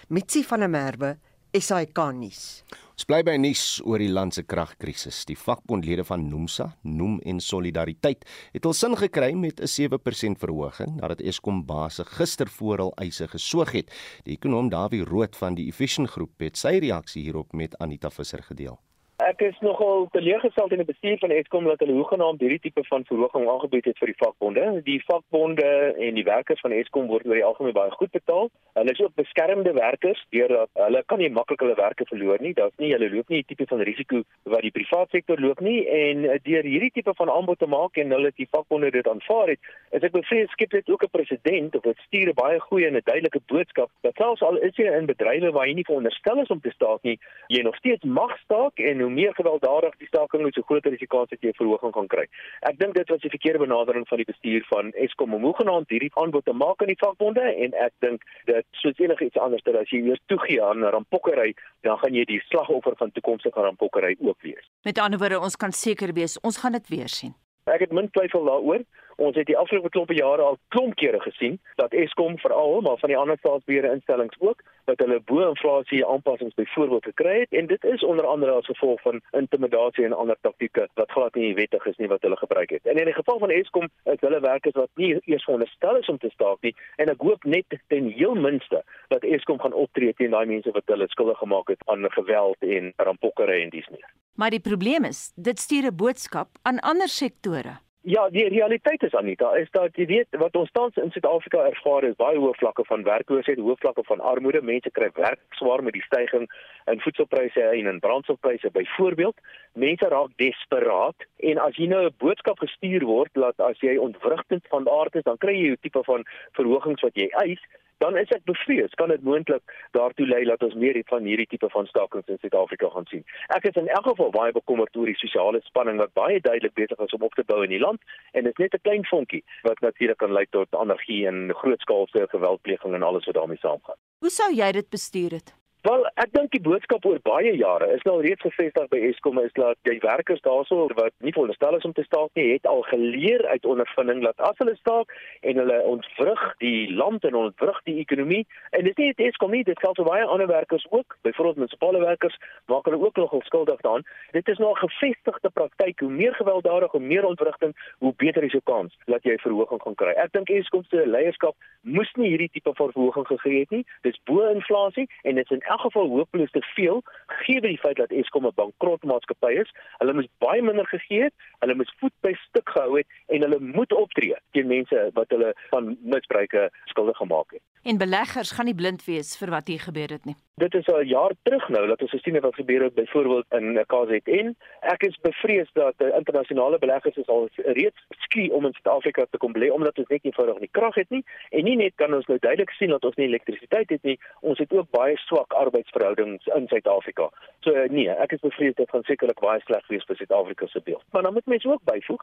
Mitsi 0.08 0.40
van 0.48 0.64
der 0.64 0.70
Merwe, 0.72 1.10
SAK 1.52 1.98
nuus. 2.16 2.62
Ons 2.94 3.04
bly 3.10 3.18
by 3.26 3.34
nuus 3.36 3.64
oor 3.84 4.00
die 4.00 4.08
land 4.08 4.38
se 4.38 4.44
kragkrisis. 4.48 5.18
Die 5.28 5.36
vakbondlede 5.36 6.06
van 6.08 6.24
Nomsa, 6.30 6.70
Noem 6.80 7.18
en 7.28 7.42
Solidariteit 7.44 8.24
het 8.54 8.68
al 8.68 8.72
sin 8.78 8.96
gekry 8.96 9.34
met 9.36 9.60
'n 9.60 9.68
7% 9.68 10.40
verhoging 10.40 10.96
nadat 11.00 11.20
Eskom 11.20 11.66
baase 11.66 12.04
gister 12.04 12.48
voor 12.48 12.78
hul 12.78 12.94
eise 12.96 13.28
gesoog 13.28 13.72
het. 13.72 13.92
Die 14.24 14.32
ekonom 14.32 14.70
Dawie 14.70 15.04
Rood 15.04 15.36
van 15.36 15.54
die 15.54 15.68
Efficient 15.68 16.08
Groep 16.08 16.40
het 16.40 16.56
sy 16.56 16.78
reaksie 16.78 17.22
hierop 17.22 17.52
met 17.52 17.76
Anita 17.78 18.08
Visser 18.08 18.42
gedeel. 18.42 18.78
Ek 19.22 19.42
is 19.46 19.58
nogal 19.62 20.08
teleurgestel 20.10 20.72
in 20.74 20.80
die 20.80 20.88
bestuur 20.88 21.18
van 21.22 21.30
Eskom 21.30 21.66
dat 21.68 21.78
hulle 21.84 21.94
hoegenaamd 21.94 22.40
hierdie 22.42 22.58
tipe 22.64 22.82
van 22.88 23.04
verhoging 23.06 23.44
aangebied 23.46 23.84
het 23.86 23.98
vir 24.00 24.10
die 24.10 24.18
vakbonde. 24.18 24.64
Die 24.82 24.96
vakbonde 25.06 25.68
en 26.06 26.16
die 26.18 26.24
werkers 26.26 26.62
van 26.64 26.74
Eskom 26.74 27.06
word 27.06 27.28
oor 27.28 27.38
die 27.38 27.44
algemeen 27.46 27.76
baie 27.76 27.92
goed 27.94 28.10
betaal. 28.10 28.50
Hulle 28.74 28.94
is 28.96 29.02
ook 29.04 29.14
beskermde 29.20 29.74
werkers 29.76 30.18
deurdat 30.34 30.72
hulle 30.80 31.02
kan 31.06 31.22
nie 31.22 31.28
maklik 31.30 31.62
hulle 31.62 31.76
werke 31.78 32.06
verloor 32.08 32.42
nie. 32.42 32.54
Daar's 32.58 32.74
nie 32.82 32.90
hulle 32.96 33.10
loop 33.12 33.30
nie 33.30 33.44
die 33.44 33.50
tipe 33.52 33.68
van 33.70 33.84
risiko 33.86 34.24
wat 34.50 34.64
die 34.66 34.72
private 34.74 35.14
sektor 35.14 35.38
loop 35.44 35.62
nie 35.62 35.78
en 35.86 36.26
deur 36.48 36.66
hierdie 36.66 36.90
tipe 36.98 37.14
van 37.20 37.30
aanbod 37.30 37.62
te 37.62 37.70
maak 37.70 38.02
en 38.02 38.16
hulle 38.16 38.34
die 38.40 38.48
vakbonde 38.50 38.90
dit 38.96 39.12
aanvaar 39.12 39.54
het, 39.54 39.70
is 39.94 40.02
ek 40.02 40.16
bevrees 40.16 40.50
skep 40.56 40.74
dit 40.74 40.90
ook 40.90 41.06
'n 41.06 41.14
presedent 41.14 41.76
of 41.78 41.86
dit 41.86 42.02
stuur 42.08 42.32
'n 42.32 42.40
baie 42.42 42.58
goeie 42.58 42.86
en 42.90 42.96
'n 42.96 43.06
duidelike 43.06 43.40
boodskap 43.46 43.90
dat 44.02 44.16
selfs 44.16 44.42
al 44.42 44.56
is 44.56 44.74
jy 44.76 44.90
in 44.90 45.06
bedrywe 45.06 45.52
waar 45.52 45.68
jy 45.68 45.74
nie 45.74 45.86
veronderstel 45.86 46.42
is 46.42 46.50
om 46.50 46.60
te 46.60 46.74
staak 46.74 47.02
nie, 47.02 47.18
jy 47.46 47.62
nog 47.62 47.76
steeds 47.76 48.04
mag 48.04 48.38
staak 48.38 48.78
en 48.78 49.00
hoe 49.00 49.11
meer 49.14 49.34
gewelddadig 49.34 49.96
die 49.98 50.06
staking 50.06 50.46
is, 50.46 50.54
hoe 50.54 50.64
groter 50.64 50.92
is 50.92 51.02
die 51.02 51.10
kans 51.14 51.30
dat 51.30 51.40
jy 51.40 51.48
'n 51.48 51.60
verhoging 51.60 51.94
gaan 51.94 52.06
kry. 52.06 52.26
Ek 52.60 52.78
dink 52.78 52.94
dit 52.94 53.08
was 53.08 53.20
die 53.20 53.30
verkeerde 53.30 53.58
benadering 53.58 54.08
van 54.08 54.18
die 54.18 54.30
bestuur 54.32 54.64
van 54.68 54.92
Eskom 54.92 55.34
om 55.34 55.42
hoegenaamd 55.42 55.88
hierdie 55.88 56.10
aanbod 56.14 56.44
te 56.44 56.52
maak 56.52 56.80
aan 56.80 56.92
die 56.92 57.02
vakbonde 57.04 57.40
en 57.40 57.74
ek 57.74 57.92
dink 57.98 58.22
dit 58.44 58.66
soos 58.70 58.98
enigiets 58.98 59.36
anders 59.36 59.62
dat 59.62 59.76
as 59.76 59.90
jy 59.90 60.02
weer 60.02 60.20
toegee 60.26 60.62
aan 60.62 60.84
rampokkery, 60.84 61.54
dan 61.80 61.98
gaan 61.98 62.14
jy 62.14 62.24
die 62.24 62.42
slagoffer 62.48 62.96
van 62.96 63.12
toekomstige 63.12 63.60
rampokkery 63.60 64.16
ook 64.20 64.40
wees. 64.42 64.70
Met 64.84 64.98
ander 64.98 65.18
woorde, 65.18 65.40
ons 65.40 65.56
kan 65.56 65.72
seker 65.72 66.12
wees 66.12 66.40
ons 66.40 66.56
gaan 66.56 66.72
dit 66.72 66.88
weer 66.88 67.08
sien. 67.08 67.34
Ek 67.70 67.80
het 67.84 67.92
min 67.92 68.10
twyfel 68.10 68.44
daaroor. 68.44 68.82
Ons 69.16 69.36
het 69.36 69.46
die 69.46 69.56
afgelope 69.58 69.88
klompe 69.88 70.14
jare 70.14 70.42
al 70.42 70.58
klomp 70.68 70.94
kere 70.94 71.20
gesien 71.20 71.58
dat 71.76 71.92
Eskom 71.92 72.38
veral 72.38 72.80
maar 72.80 72.98
van 72.98 73.08
die 73.08 73.18
ander 73.18 73.38
staatsbeheerde 73.38 73.92
instellings 73.92 74.36
ook 74.38 74.62
dat 74.84 74.98
hulle 74.98 75.20
bo-inflasie 75.20 76.06
aanpassings 76.06 76.54
byvoorbeeld 76.54 77.04
gekry 77.04 77.38
het 77.40 77.52
en 77.58 77.66
dit 77.66 77.84
is 77.84 78.04
onder 78.04 78.26
andere 78.26 78.52
as 78.52 78.66
gevolg 78.66 79.00
van 79.02 79.20
intimidasie 79.30 80.04
en 80.04 80.12
ander 80.12 80.36
taktieke 80.40 80.88
wat 80.94 81.10
glad 81.10 81.34
nie 81.34 81.54
wettig 81.54 81.86
is 81.86 81.96
nie 81.96 82.08
wat 82.08 82.22
hulle 82.22 82.36
gebruik 82.36 82.70
het. 82.70 82.86
En 82.86 82.98
in 82.98 83.04
die 83.04 83.14
geval 83.14 83.38
van 83.38 83.50
Eskom 83.50 83.88
is 84.04 84.20
hulle 84.20 84.40
werkers 84.40 84.74
wat 84.74 84.90
nie 84.94 85.12
eers 85.24 85.44
veronderstel 85.44 85.96
is 85.96 86.08
om 86.08 86.18
te 86.18 86.30
staak 86.34 86.60
nie 86.62 86.74
en 86.96 87.12
ek 87.12 87.22
hoop 87.22 87.44
net 87.44 87.78
ten 87.88 88.10
heel 88.10 88.34
minste 88.34 88.82
dat 89.08 89.24
Eskom 89.24 89.60
gaan 89.60 89.72
optree 89.84 90.14
teen 90.18 90.34
daai 90.34 90.46
mense 90.46 90.70
wat 90.74 90.86
hulle 90.86 91.08
skuldig 91.08 91.38
gemaak 91.38 91.68
het 91.68 91.82
aan 91.86 92.10
geweld 92.10 92.56
en 92.60 92.92
rampokkery 92.96 93.62
en 93.62 93.70
dies 93.70 93.88
meer. 93.88 94.10
Maar 94.34 94.50
die 94.50 94.60
probleem 94.60 95.04
is, 95.04 95.32
dit 95.36 95.58
stuur 95.58 95.86
'n 95.86 95.96
boodskap 95.96 96.48
aan 96.62 96.80
ander 96.80 97.08
sektore. 97.08 97.78
Ja, 98.04 98.28
die 98.30 98.48
realiteit 98.48 99.02
is 99.02 99.14
Anita, 99.14 99.52
is 99.54 99.68
dat 99.70 99.94
jy 99.94 100.08
weet 100.10 100.36
wat 100.42 100.56
ons 100.58 100.70
tans 100.74 100.96
in 100.98 101.12
Suid-Afrika 101.14 101.60
ervaar 101.68 102.02
is 102.08 102.16
baie 102.18 102.34
hoë 102.34 102.56
vlakke 102.58 102.82
van 102.88 103.04
werkloosheid, 103.06 103.60
hoë 103.62 103.76
vlakke 103.78 104.02
van 104.08 104.24
armoede. 104.26 104.58
Mense 104.66 104.90
kry 104.90 105.06
werk 105.14 105.38
swaar 105.54 105.84
met 105.86 105.94
die 105.94 106.02
stygings 106.08 106.50
in 106.90 106.98
voedselpryse 107.04 107.62
en 107.62 107.90
in 107.92 108.00
brandstofpryse 108.02 108.72
byvoorbeeld. 108.74 109.38
Mense 109.78 110.10
raak 110.10 110.34
desperaat 110.42 111.28
en 111.52 111.62
as 111.62 111.78
jy 111.78 111.86
nou 111.92 112.02
'n 112.08 112.18
boodskap 112.18 112.58
gestuur 112.58 113.06
word 113.06 113.30
dat 113.38 113.60
as 113.60 113.78
jy 113.78 113.94
ontwrigtend 113.96 114.66
van 114.74 114.90
aard 114.90 115.14
is, 115.14 115.22
dan 115.22 115.38
kry 115.38 115.54
jy 115.54 115.70
'n 115.70 115.82
tipe 115.82 116.02
van 116.02 116.26
verhogings 116.58 117.02
wat 117.06 117.14
jy 117.14 117.30
eis 117.46 117.62
dan 118.02 118.18
is 118.18 118.30
ek 118.34 118.44
bevrees 118.50 118.94
kan 119.00 119.12
dit 119.14 119.22
moontlik 119.22 119.74
daartoe 119.96 120.26
lei 120.26 120.42
dat 120.48 120.62
ons 120.66 120.74
meer 120.84 120.98
van 121.10 121.28
hierdie 121.28 121.46
tipe 121.46 121.68
van 121.74 121.86
stakings 121.86 122.32
in 122.32 122.40
Suid-Afrika 122.42 122.90
gaan 122.94 123.06
sien. 123.10 123.24
Ek 123.56 123.68
is 123.70 123.78
in 123.80 123.88
elk 123.96 124.08
geval 124.10 124.34
baie 124.34 124.54
bekommerd 124.56 124.96
oor 124.98 125.10
die 125.10 125.18
sosiale 125.20 125.62
spanning 125.68 126.02
wat 126.02 126.14
baie 126.18 126.40
duidelik 126.40 126.74
besig 126.80 126.98
is 127.06 127.16
om 127.18 127.26
op 127.28 127.38
te 127.38 127.46
bou 127.46 127.62
in 127.66 127.74
die 127.74 127.82
land 127.82 128.02
en 128.32 128.48
dit 128.48 128.52
is 128.52 128.62
net 128.64 128.74
'n 128.74 128.84
klein 128.88 129.06
vonkie 129.12 129.44
wat 129.68 129.80
natuurlik 129.86 130.18
kan 130.18 130.32
lei 130.32 130.46
tot 130.50 130.80
anargie 130.84 131.26
en 131.30 131.54
grootskaalse 131.62 132.26
geweldpleging 132.34 132.94
en 132.94 133.02
alles 133.02 133.26
wat 133.26 133.34
daarmee 133.34 133.62
saamgaan. 133.62 134.00
Hoe 134.18 134.30
sou 134.30 134.50
jy 134.54 134.72
dit 134.72 134.88
bestuur 134.90 135.30
het? 135.38 135.61
Wel, 135.82 136.04
ek 136.22 136.30
dink 136.30 136.52
die 136.54 136.60
boodskap 136.62 137.02
oor 137.10 137.18
baie 137.26 137.50
jare 137.58 137.88
is 137.90 138.04
nou 138.06 138.20
reeds 138.22 138.44
gevestig 138.44 138.84
by 138.92 139.00
Eskom 139.08 139.40
is 139.42 139.50
dat 139.56 139.74
die 139.88 139.96
werkers 139.98 140.38
daarso 140.44 140.84
wat 140.94 141.10
nie 141.26 141.32
veronderstel 141.34 141.74
is 141.74 141.86
om 141.88 141.94
te 141.96 142.04
staak 142.06 142.30
nie, 142.38 142.52
het 142.52 142.68
al 142.70 142.84
geleer 142.86 143.42
uit 143.50 143.66
ondervinding 143.66 144.20
dat 144.22 144.38
as 144.46 144.60
hulle 144.62 144.76
staak 144.78 145.10
en 145.42 145.58
hulle 145.58 145.78
ontwrig 145.90 146.44
die 146.62 146.86
land 146.94 147.26
en 147.26 147.34
ontwrig 147.40 147.80
die 147.90 147.96
ekonomie 147.98 148.44
en 148.70 148.86
dit 148.86 149.02
is 149.02 149.18
nie 149.18 149.26
Eskom 149.26 149.50
nie, 149.50 149.64
dit 149.66 149.82
geld 149.82 149.98
vir 149.98 150.06
baie 150.06 150.28
ander 150.36 150.46
werkers 150.52 150.86
ook, 150.92 151.16
byvoorbeeld 151.26 151.58
munisipale 151.64 152.04
werkers, 152.04 152.38
maak 152.70 152.86
hulle 152.86 153.02
ook 153.02 153.18
nogal 153.18 153.42
skuldig 153.48 153.82
daaraan. 153.82 154.06
Dit 154.38 154.54
is 154.54 154.62
nou 154.62 154.70
'n 154.70 154.82
gevestigde 154.84 155.50
praktyk, 155.50 155.98
hoe 155.98 156.10
meer 156.10 156.34
gewelddadig, 156.38 156.94
hoe 156.94 157.02
meer 157.02 157.26
ontwrigting, 157.26 157.74
hoe 157.98 158.14
beter 158.16 158.44
is 158.44 158.54
jou 158.54 158.62
kans 158.62 158.94
dat 159.10 159.22
jy 159.26 159.34
verhoging 159.42 159.82
gaan 159.82 159.98
kry. 159.98 160.14
Ek 160.14 160.32
dink 160.32 160.48
Eskom 160.48 160.84
se 160.84 161.06
leierskap 161.06 161.56
moes 161.82 162.12
nie 162.14 162.28
hierdie 162.28 162.50
tipe 162.52 162.70
verhoging 162.74 163.26
gegee 163.26 163.58
het 163.58 163.70
nie. 163.70 163.84
Dis 164.02 164.20
bo 164.24 164.46
inflasie 164.46 165.10
en 165.22 165.34
dit 165.34 165.50
is 165.50 165.71
elk 165.72 165.80
geval 165.86 166.08
hopeloos 166.08 166.50
te 166.50 166.62
veel 166.74 167.02
gegee 167.26 167.60
die 167.60 167.78
feit 167.84 167.96
dat 167.96 168.10
Eskom 168.10 168.46
'n 168.46 168.58
bankrotmaatskappy 168.60 169.52
is. 169.62 169.70
Hulle 169.98 170.14
moes 170.14 170.28
baie 170.38 170.62
minder 170.62 170.86
gegee 170.86 171.22
het. 171.22 171.34
Hulle 171.58 171.74
moes 171.74 171.94
voet 172.00 172.16
by 172.20 172.32
stuk 172.46 172.68
gehou 172.68 172.96
het 172.96 173.06
en 173.26 173.40
hulle 173.40 173.60
moet 173.60 173.92
optree 173.92 174.36
teen 174.52 174.66
mense 174.66 175.10
wat 175.14 175.28
hulle 175.28 175.54
van 175.70 175.96
misbruike 176.02 176.70
skuldig 176.84 177.16
gemaak 177.16 177.50
het. 177.50 177.62
En 177.82 177.98
beleggers 177.98 178.50
gaan 178.50 178.64
nie 178.64 178.74
blind 178.74 179.04
wees 179.04 179.36
vir 179.38 179.50
wat 179.50 179.66
hier 179.66 179.80
gebeur 179.80 180.10
het 180.14 180.24
nie. 180.24 180.36
Dit 180.54 180.74
is 180.74 180.88
al 180.88 181.00
jaar 181.00 181.32
terug 181.42 181.68
nou 181.68 181.86
dat 181.86 182.02
ons 182.02 182.10
gesien 182.10 182.34
het 182.34 182.42
wat 182.42 182.54
gebeur 182.54 182.82
het 182.82 182.94
byvoorbeeld 182.94 183.46
in 183.58 183.84
KZN. 183.86 184.52
Ek 184.80 185.02
is 185.02 185.16
bevrees 185.22 185.70
dat 185.72 185.94
die 185.98 186.12
internasionale 186.14 186.78
beleggers 186.78 187.16
is 187.16 187.26
al 187.26 187.48
reeds 187.56 188.04
skie 188.26 188.52
om 188.52 188.66
in 188.68 188.72
Suid-Afrika 188.76 189.24
te 189.30 189.40
kom 189.42 189.52
belê 189.56 189.70
omdat 189.72 189.98
ons 189.98 190.08
net 190.08 190.24
eenvoudig 190.24 190.60
nie 190.60 190.70
krag 190.70 190.94
het 190.94 191.10
nie 191.10 191.24
en 191.50 191.64
nie 191.64 191.76
net 191.76 191.96
kan 191.96 192.14
ons 192.14 192.28
nou 192.30 192.38
duidelik 192.38 192.70
sien 192.78 192.94
dat 192.94 193.04
ons 193.04 193.16
nie 193.16 193.26
elektrisiteit 193.26 193.90
het 193.90 194.02
nie, 194.02 194.18
ons 194.40 194.58
het 194.62 194.72
ook 194.72 194.90
baie 194.94 195.16
swak 195.24 195.56
arbeidsverhoudings 195.64 196.46
in 196.56 196.68
Suid-Afrika. 196.68 197.28
So 197.66 197.86
nee, 197.90 198.08
ek 198.24 198.36
is 198.36 198.44
bevrees 198.44 198.76
dit 198.78 198.90
gaan 198.90 199.06
sekerlik 199.08 199.40
baie 199.44 199.60
sleg 199.66 199.86
wees 199.92 200.06
vir 200.08 200.18
Suid-Afrika 200.20 200.68
se 200.70 200.82
beeld. 200.84 201.04
Maar 201.10 201.28
dan 201.28 201.36
moet 201.38 201.50
mense 201.54 201.70
ook 201.70 201.84
byvoeg 201.90 202.22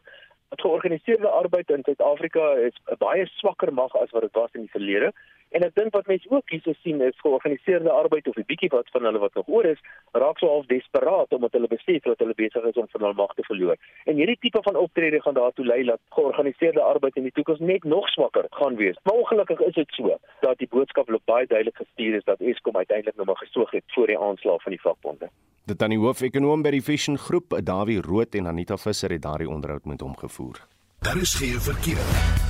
dat 0.50 0.62
georganiseerde 0.62 1.30
arbeid 1.42 1.70
in 1.70 1.86
Suid-Afrika 1.86 2.54
is 2.70 2.76
'n 2.92 3.02
baie 3.04 3.26
swakker 3.40 3.74
mag 3.74 3.96
as 3.96 4.12
wat 4.12 4.22
dit 4.28 4.42
was 4.42 4.54
in 4.54 4.66
die 4.68 4.76
verlede. 4.78 5.14
En 5.50 5.64
ek 5.66 5.74
dink 5.76 5.96
wat 5.98 6.08
mense 6.08 6.30
ook 6.30 6.52
hierso 6.54 6.74
sien 6.84 7.02
is 7.02 7.22
georganiseerde 7.24 7.90
arbeid 7.90 8.28
of 8.28 8.36
'n 8.38 8.46
bietjie 8.46 8.70
wat 8.70 8.90
van 8.94 9.04
hulle 9.04 9.20
wat 9.20 9.34
nog 9.34 9.48
oor 9.48 9.66
is, 9.66 9.80
raak 10.12 10.38
so 10.38 10.48
half 10.48 10.66
desperaat 10.66 11.34
omdat 11.34 11.52
hulle 11.52 11.68
besef 11.68 12.04
dat 12.04 12.20
hulle 12.20 12.36
besig 12.36 12.64
is 12.64 12.78
om 12.78 12.88
van 12.90 13.02
hul 13.02 13.14
mag 13.14 13.34
te 13.34 13.44
verloor. 13.44 13.78
En 14.06 14.16
hierdie 14.16 14.38
tipe 14.40 14.62
van 14.62 14.76
optrede 14.76 15.22
gaan 15.22 15.34
daartoe 15.34 15.66
lei 15.66 15.84
dat 15.84 16.00
georganiseerde 16.10 16.82
arbeid 16.82 17.16
in 17.16 17.24
die 17.24 17.32
toekoms 17.32 17.60
net 17.60 17.84
nog 17.84 18.08
swakker 18.10 18.46
gaan 18.50 18.76
wees. 18.76 18.98
Maar 19.04 19.16
ongelukkig 19.16 19.60
is 19.60 19.74
dit 19.74 19.92
so 19.92 20.18
dat 20.40 20.58
die 20.58 20.68
boodskap 20.68 21.10
loop 21.10 21.26
baie 21.26 21.48
duidelik 21.48 21.76
gestuur 21.76 22.16
is 22.16 22.24
dat 22.24 22.40
Eskom 22.40 22.78
uiteindelik 22.78 23.16
nou 23.16 23.26
maar 23.26 23.42
gesoog 23.46 23.72
het 23.72 23.84
voor 23.88 24.08
die 24.08 24.20
aanslag 24.20 24.62
van 24.62 24.72
die 24.72 24.82
vakbonde. 24.82 25.30
Dit 25.66 25.82
aan 25.82 25.90
die 25.90 26.00
hoofekonoom 26.00 26.62
by 26.62 26.70
die 26.70 26.84
Vision 26.84 27.18
Groep, 27.18 27.58
Dawie 27.64 28.02
Rood 28.02 28.36
en 28.36 28.48
Anita 28.48 28.78
Visser 28.78 29.12
het 29.12 29.22
daardie 29.22 29.50
onderhoud 29.50 29.86
met 29.86 30.02
hom 30.02 30.18
gevoer. 30.18 30.62
Daar 31.00 31.18
is 31.18 31.34
geen 31.34 31.60
verkeer. 31.60 32.49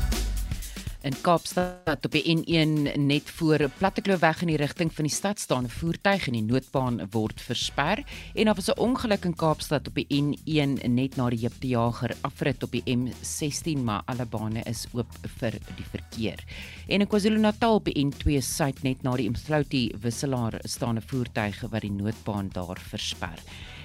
In 1.00 1.16
Kaapstad 1.24 2.04
op 2.06 2.12
die 2.12 2.26
N1 2.28 2.98
net 3.00 3.30
voor 3.38 3.70
Plattekloof 3.78 4.42
in 4.42 4.50
die 4.52 4.58
rigting 4.60 4.90
van 4.92 5.08
die 5.08 5.14
stad 5.14 5.40
staan 5.40 5.64
'n 5.64 5.72
voertuig 5.72 6.28
en 6.28 6.34
die 6.34 6.44
noodbaan 6.44 7.08
word 7.12 7.40
versper 7.42 8.04
en 8.36 8.46
daar 8.46 8.56
was 8.56 8.68
'n 8.68 8.80
ongeluk 8.80 9.24
in 9.26 9.36
Kaapstad 9.36 9.88
op 9.88 9.96
die 9.96 10.08
N1 10.10 10.90
net 10.90 11.16
na 11.16 11.30
die 11.30 11.40
Jipte 11.40 11.68
Jager 11.68 12.16
afrit 12.22 12.64
op 12.64 12.72
die 12.72 12.84
M16 12.84 13.84
maar 13.84 14.02
alle 14.06 14.26
bane 14.26 14.62
is 14.66 14.88
oop 14.92 15.14
vir 15.40 15.52
die 15.52 15.88
verkeer. 15.92 16.44
En 16.88 17.00
in 17.00 17.08
KwaZulu-Natal 17.08 17.76
op 17.76 17.86
die 17.86 18.06
N2 18.06 18.42
suid 18.42 18.84
net 18.84 19.02
na 19.02 19.16
die 19.16 19.30
Mthlouti 19.30 19.96
wisselaar 20.02 20.60
staan 20.64 20.98
'n 20.98 21.02
voertuig 21.02 21.62
wat 21.62 21.82
die 21.82 21.92
noodbaan 21.92 22.50
daar 22.52 22.80
versper. 22.80 23.40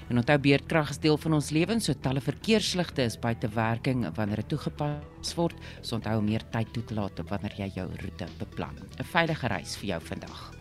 En 0.09 0.21
onthou 0.21 0.39
beerdkrag 0.39 0.91
is 0.91 1.01
deel 1.01 1.17
van 1.17 1.39
ons 1.39 1.51
lewens, 1.51 1.85
so 1.89 1.97
talle 2.01 2.21
verkeersligte 2.21 3.07
is 3.09 3.17
buite 3.21 3.49
werking 3.55 4.05
wanneer 4.17 4.43
dit 4.43 4.53
toegepas 4.55 5.37
word. 5.39 5.57
So 5.81 5.97
onthou 5.97 6.21
meer 6.23 6.45
tyd 6.53 6.73
toe 6.73 6.85
te 6.85 6.99
laat 6.99 7.25
wanneer 7.29 7.57
jy 7.65 7.71
jou 7.81 7.89
roete 8.03 8.29
beplan. 8.39 8.77
'n 8.99 9.05
Veilige 9.05 9.49
reis 9.49 9.77
vir 9.77 9.89
jou 9.95 10.01
vandag. 10.01 10.54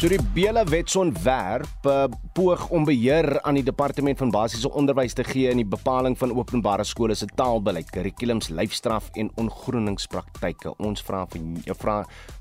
So 0.00 0.08
die 0.08 0.16
Bela 0.32 0.62
Wetsontwerp 0.64 1.84
uh, 1.84 2.06
poog 2.32 2.62
om 2.72 2.86
beheer 2.88 3.34
aan 3.44 3.58
die 3.58 3.64
departement 3.66 4.16
van 4.16 4.30
basiese 4.32 4.70
onderwys 4.72 5.12
te 5.12 5.26
gee 5.28 5.50
in 5.52 5.60
die 5.60 5.66
bepaling 5.68 6.16
van 6.16 6.32
openbare 6.32 6.86
skole 6.88 7.12
se 7.12 7.28
taalbeleid, 7.36 7.90
kurrikulums, 7.92 8.48
lyfstraf 8.48 9.10
en 9.20 9.28
ongroeningspraktyke. 9.36 10.72
Ons 10.80 11.04
vra 11.04 11.26
van 11.28 11.52
jou 11.68 11.76
vra 11.82 11.98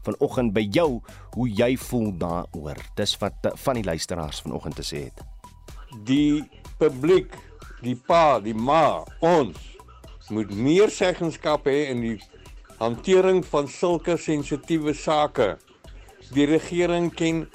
vanoggend 0.08 0.56
by 0.56 0.64
jou 0.72 0.88
hoe 1.36 1.52
jy 1.52 1.74
voel 1.90 2.14
daaroor. 2.24 2.80
Dis 2.96 3.20
wat 3.20 3.52
uh, 3.52 3.56
van 3.68 3.82
die 3.82 3.88
luisteraars 3.92 4.40
vanoggend 4.48 4.80
te 4.80 4.88
sê 4.94 5.10
het. 5.10 5.20
Die 6.08 6.46
publiek, 6.80 7.36
die 7.84 8.00
pa, 8.00 8.40
die 8.40 8.56
ma, 8.56 9.04
ons 9.20 10.32
moet 10.32 10.56
meer 10.56 10.96
seggenskap 10.96 11.68
hê 11.68 11.90
in 11.92 12.08
die 12.08 12.20
hantering 12.80 13.44
van 13.52 13.68
sulke 13.68 14.16
sensitiewe 14.16 14.96
sake 14.96 15.58
Die 16.30 16.46
regering 16.46 17.10
ken 17.18 17.48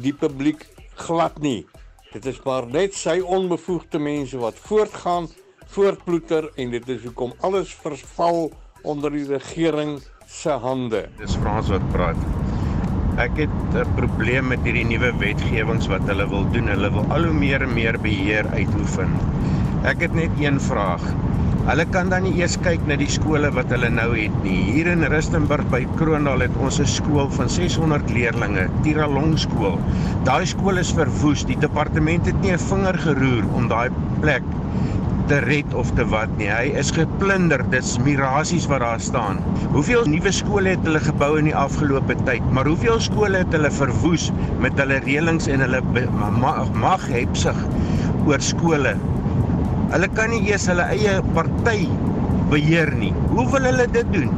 die 0.00 0.14
publiek 0.16 0.64
glad 0.96 1.36
nie. 1.44 1.66
Dit 2.12 2.24
is 2.30 2.38
maar 2.46 2.64
net 2.68 2.94
sy 2.96 3.18
onbevoegde 3.20 4.00
mense 4.00 4.38
wat 4.40 4.56
voortgaan, 4.68 5.28
voortploeter 5.72 6.48
en 6.60 6.72
dit 6.72 6.88
is 6.94 7.04
hoekom 7.04 7.34
alles 7.44 7.74
verval 7.84 8.48
onder 8.88 9.12
die 9.12 9.26
regering 9.28 9.98
se 10.28 10.56
hande. 10.64 11.06
Dis 11.20 11.36
Frans 11.42 11.68
wat 11.72 11.84
praat. 11.92 12.24
Ek 13.20 13.36
het 13.36 13.76
'n 13.76 13.94
probleem 13.96 14.48
met 14.48 14.64
hierdie 14.64 14.86
nuwe 14.88 15.12
wetgewings 15.20 15.86
wat 15.92 16.08
hulle 16.08 16.28
wil 16.28 16.48
doen. 16.52 16.68
Hulle 16.72 16.90
wil 16.92 17.04
al 17.12 17.24
hoe 17.28 17.36
meer 17.36 17.62
en 17.62 17.74
meer 17.74 18.00
beheer 18.00 18.48
uitoefen. 18.48 19.12
Ek 19.84 20.00
het 20.00 20.14
net 20.14 20.30
een 20.40 20.60
vraag. 20.60 21.04
Hulle 21.62 21.84
kan 21.94 22.08
dan 22.10 22.24
nie 22.26 22.32
eers 22.40 22.56
kyk 22.58 22.88
na 22.90 22.96
die 22.98 23.06
skole 23.06 23.46
wat 23.54 23.68
hulle 23.70 23.86
nou 23.94 24.08
het 24.16 24.38
nie. 24.42 24.56
Hier 24.74 24.88
in 24.90 25.04
Rustenburg 25.12 25.68
by 25.70 25.84
Kroondal 25.94 26.42
het 26.42 26.56
ons 26.58 26.80
'n 26.82 26.90
skool 26.90 27.28
van 27.36 27.48
600 27.48 28.10
leerdlinge, 28.10 28.64
Tiralong 28.82 29.36
skool. 29.38 29.78
Daai 30.26 30.44
skool 30.46 30.82
is 30.82 30.90
verwoes. 30.90 31.44
Die 31.46 31.58
departement 31.66 32.26
het 32.26 32.40
nie 32.42 32.50
'n 32.50 32.58
vinger 32.58 32.98
geroer 32.98 33.46
om 33.54 33.68
daai 33.68 33.90
plek 34.20 34.42
te 35.28 35.38
red 35.38 35.74
of 35.74 35.94
te 35.94 36.04
wat 36.04 36.28
nie. 36.36 36.50
Hy 36.50 36.74
is 36.82 36.90
geplunder. 36.90 37.62
Dis 37.70 37.96
mirasies 37.98 38.66
wat 38.66 38.80
daar 38.80 39.00
staan. 39.00 39.38
Hoeveel 39.70 40.04
nuwe 40.04 40.32
skole 40.32 40.68
het 40.74 40.82
hulle 40.82 41.00
gebou 41.00 41.38
in 41.38 41.44
die 41.44 41.56
afgelope 41.56 42.16
tyd? 42.24 42.42
Maar 42.50 42.66
hoeveel 42.66 43.00
skole 43.00 43.36
het 43.36 43.52
hulle 43.52 43.70
verwoes 43.70 44.32
met 44.58 44.76
hulle 44.76 44.98
reëlings 44.98 45.46
en 45.46 45.60
hulle 45.60 45.80
mag 46.74 47.06
hepsig 47.06 47.56
oor 48.26 48.40
skole? 48.40 48.96
Hulle 49.92 50.08
kan 50.16 50.30
nie 50.32 50.40
eers 50.48 50.64
hulle 50.70 50.84
eie 50.94 51.18
party 51.36 51.82
beheer 52.48 52.88
nie. 52.96 53.10
Hoe 53.28 53.44
wil 53.52 53.66
hulle 53.68 53.84
dit 53.92 54.08
doen? 54.14 54.30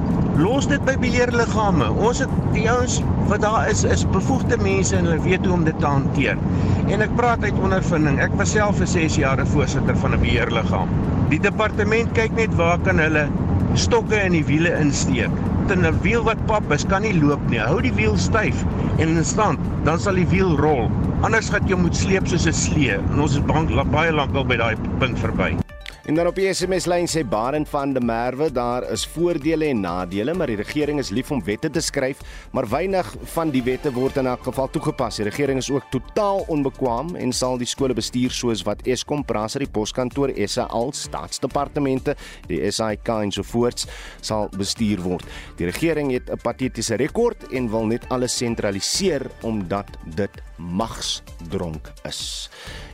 Los 0.42 0.66
dit 0.66 0.82
by 0.82 0.96
beheerliggame. 0.98 1.92
Ons 1.94 2.24
het 2.24 2.32
die 2.57 2.64
ouens 2.70 2.96
wat 3.30 3.44
daar 3.44 3.68
is 3.70 3.84
is 3.86 4.02
bevoegde 4.16 4.59
mense 4.62 4.96
en 4.98 5.07
hulle 5.07 5.22
weet 5.22 5.46
hoe 5.46 5.55
om 5.55 5.62
dit 5.68 5.78
te 5.78 5.86
hanteer. 5.86 6.42
En 6.90 7.07
ek 7.07 7.14
praat 7.20 7.46
uit 7.46 7.62
ondervinding. 7.62 8.18
Ek 8.24 8.34
was 8.40 8.50
self 8.57 8.82
vir 8.82 8.90
6 8.96 9.20
jaar 9.22 9.38
'n 9.38 9.52
voorsitter 9.55 9.96
van 10.02 10.18
'n 10.18 10.24
beheerliggaam. 10.26 10.90
Die 11.30 11.40
departement 11.40 12.11
kyk 12.18 12.34
net 12.34 12.55
waar 12.59 12.82
kan 12.82 12.98
hulle 12.98 13.28
stokke 13.74 14.18
in 14.26 14.32
die 14.32 14.44
wiele 14.50 14.74
insteek. 14.82 15.30
'n 15.70 16.00
Wiel 16.02 16.24
wat 16.24 16.46
pap 16.46 16.72
is, 16.72 16.84
kan 16.84 17.02
nie 17.02 17.14
loop 17.14 17.48
nie. 17.48 17.62
Hou 17.62 17.80
die 17.80 17.94
wiel 17.94 18.16
styf 18.18 18.66
en 18.98 19.09
in 19.09 19.24
stand, 19.24 19.59
dan 19.84 20.00
sal 20.00 20.14
die 20.14 20.28
wiel 20.28 20.57
rol. 20.59 20.90
Anders 21.24 21.46
gaan 21.48 21.64
jy 21.64 21.76
moet 21.80 21.96
sleep 21.96 22.26
soos 22.28 22.44
'n 22.44 22.52
slee. 22.52 22.96
En 23.00 23.20
ons 23.24 23.36
is 23.38 23.44
bank 23.48 23.70
baie 23.90 24.12
lank 24.12 24.34
al 24.36 24.44
by 24.44 24.56
daai 24.60 24.76
punt 25.00 25.18
verby. 25.18 25.54
En 26.04 26.14
dan 26.14 26.26
op 26.26 26.36
die 26.36 26.50
SMS 26.52 26.84
lyn 26.84 27.06
sê 27.08 27.22
Barend 27.24 27.68
van 27.68 27.94
der 27.94 28.04
Merwe, 28.04 28.50
daar 28.52 28.84
is 28.92 29.06
voordele 29.06 29.64
en 29.64 29.80
nadele, 29.80 30.34
maar 30.34 30.46
die 30.46 30.56
regering 30.56 30.98
is 30.98 31.08
lief 31.08 31.30
om 31.30 31.40
wette 31.44 31.70
te 31.70 31.80
skryf, 31.80 32.20
maar 32.52 32.68
weinig 32.68 33.14
van 33.32 33.50
die 33.50 33.62
wette 33.62 33.92
word 33.92 34.16
in 34.16 34.26
elk 34.26 34.42
geval 34.44 34.68
toegepas. 34.70 35.16
Die 35.16 35.24
regering 35.24 35.58
is 35.58 35.70
ook 35.70 35.88
totaal 35.90 36.44
onbekwaam 36.48 37.14
en 37.16 37.32
sal 37.32 37.56
die 37.56 37.66
skole 37.66 37.94
bestuur 37.94 38.30
soos 38.30 38.62
wat 38.62 38.84
Eskom, 38.86 39.24
Prasa, 39.24 39.58
die 39.58 39.70
Poskantoor, 39.70 40.34
SAL, 40.46 40.92
staatsdepartemente, 40.92 42.16
die 42.48 42.70
SAIK 42.70 43.08
en 43.08 43.32
so 43.32 43.42
voort 43.42 43.86
sal 44.20 44.50
bestuur 44.52 45.00
word. 45.00 45.24
Die 45.56 45.66
regering 45.72 46.12
het 46.12 46.28
'n 46.28 46.36
patetiese 46.36 46.96
rekord 46.96 47.48
en 47.50 47.70
wil 47.70 47.86
net 47.86 48.04
alles 48.10 48.36
sentraliseer 48.36 49.30
omdat 49.40 49.86
dit 50.04 50.30
magsdronk 50.57 51.92
is. 52.09 52.50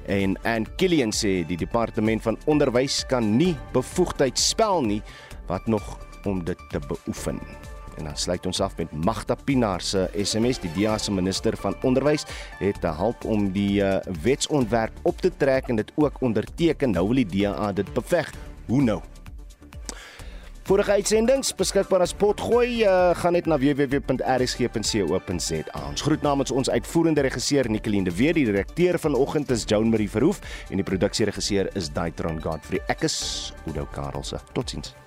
En 0.06 0.36
en 0.42 0.66
Killian 0.76 1.12
sê 1.12 1.40
die 1.46 1.58
departement 1.60 2.22
van 2.22 2.38
onderwys 2.44 3.02
kan 3.06 3.36
nie 3.36 3.56
bevoegdheid 3.72 4.38
spel 4.38 4.82
nie 4.82 5.02
wat 5.46 5.66
nog 5.66 5.98
om 6.24 6.44
dit 6.44 6.58
te 6.70 6.80
beoefen. 6.88 7.40
En 7.98 8.04
dan 8.04 8.16
sluit 8.16 8.46
ons 8.46 8.60
af 8.60 8.76
met 8.76 8.92
Magda 8.92 9.34
Pinaar 9.34 9.80
se 9.80 10.08
SMS 10.16 10.60
die 10.62 10.72
DEA 10.76 10.98
se 10.98 11.12
minister 11.12 11.56
van 11.56 11.76
onderwys 11.82 12.24
het 12.58 12.80
te 12.80 12.92
help 12.96 13.24
om 13.24 13.50
die 13.52 13.82
uh, 13.82 13.98
wetsontwerp 14.22 14.92
op 15.02 15.20
te 15.20 15.32
trek 15.36 15.68
en 15.68 15.76
dit 15.76 15.92
ook 15.94 16.20
onderteken 16.20 16.90
nou 16.96 17.06
wil 17.06 17.24
die 17.24 17.26
DEA 17.26 17.72
dit 17.72 17.92
beveg. 17.92 18.32
Hoe 18.66 18.82
nou? 18.82 19.00
Vorige 20.70 20.92
uitsendings 20.94 21.48
beskikbaar 21.58 22.04
as 22.04 22.12
potgooi 22.14 22.84
uh, 22.86 23.10
gaan 23.18 23.34
net 23.34 23.48
na 23.50 23.56
www.rsg.co.za. 23.58 25.08
Ons 25.88 26.04
groet 26.06 26.22
namens 26.22 26.54
ons 26.54 26.70
uitvoerende 26.70 27.26
regisseur 27.26 27.66
Nicoline 27.66 28.06
de 28.06 28.14
Weer, 28.14 28.38
die 28.38 28.46
redakteur 28.52 28.94
vanoggend 29.02 29.50
is 29.50 29.66
Joan 29.66 29.90
Marie 29.90 30.06
Verhoef 30.06 30.38
en 30.70 30.78
die 30.78 30.86
produksieregisseur 30.86 31.74
is 31.74 31.90
Daitron 31.90 32.38
Godfrey. 32.38 32.78
Ek 32.86 33.02
is 33.10 33.18
Udo 33.66 33.82
Karelse. 33.90 34.38
Totsiens. 34.54 34.99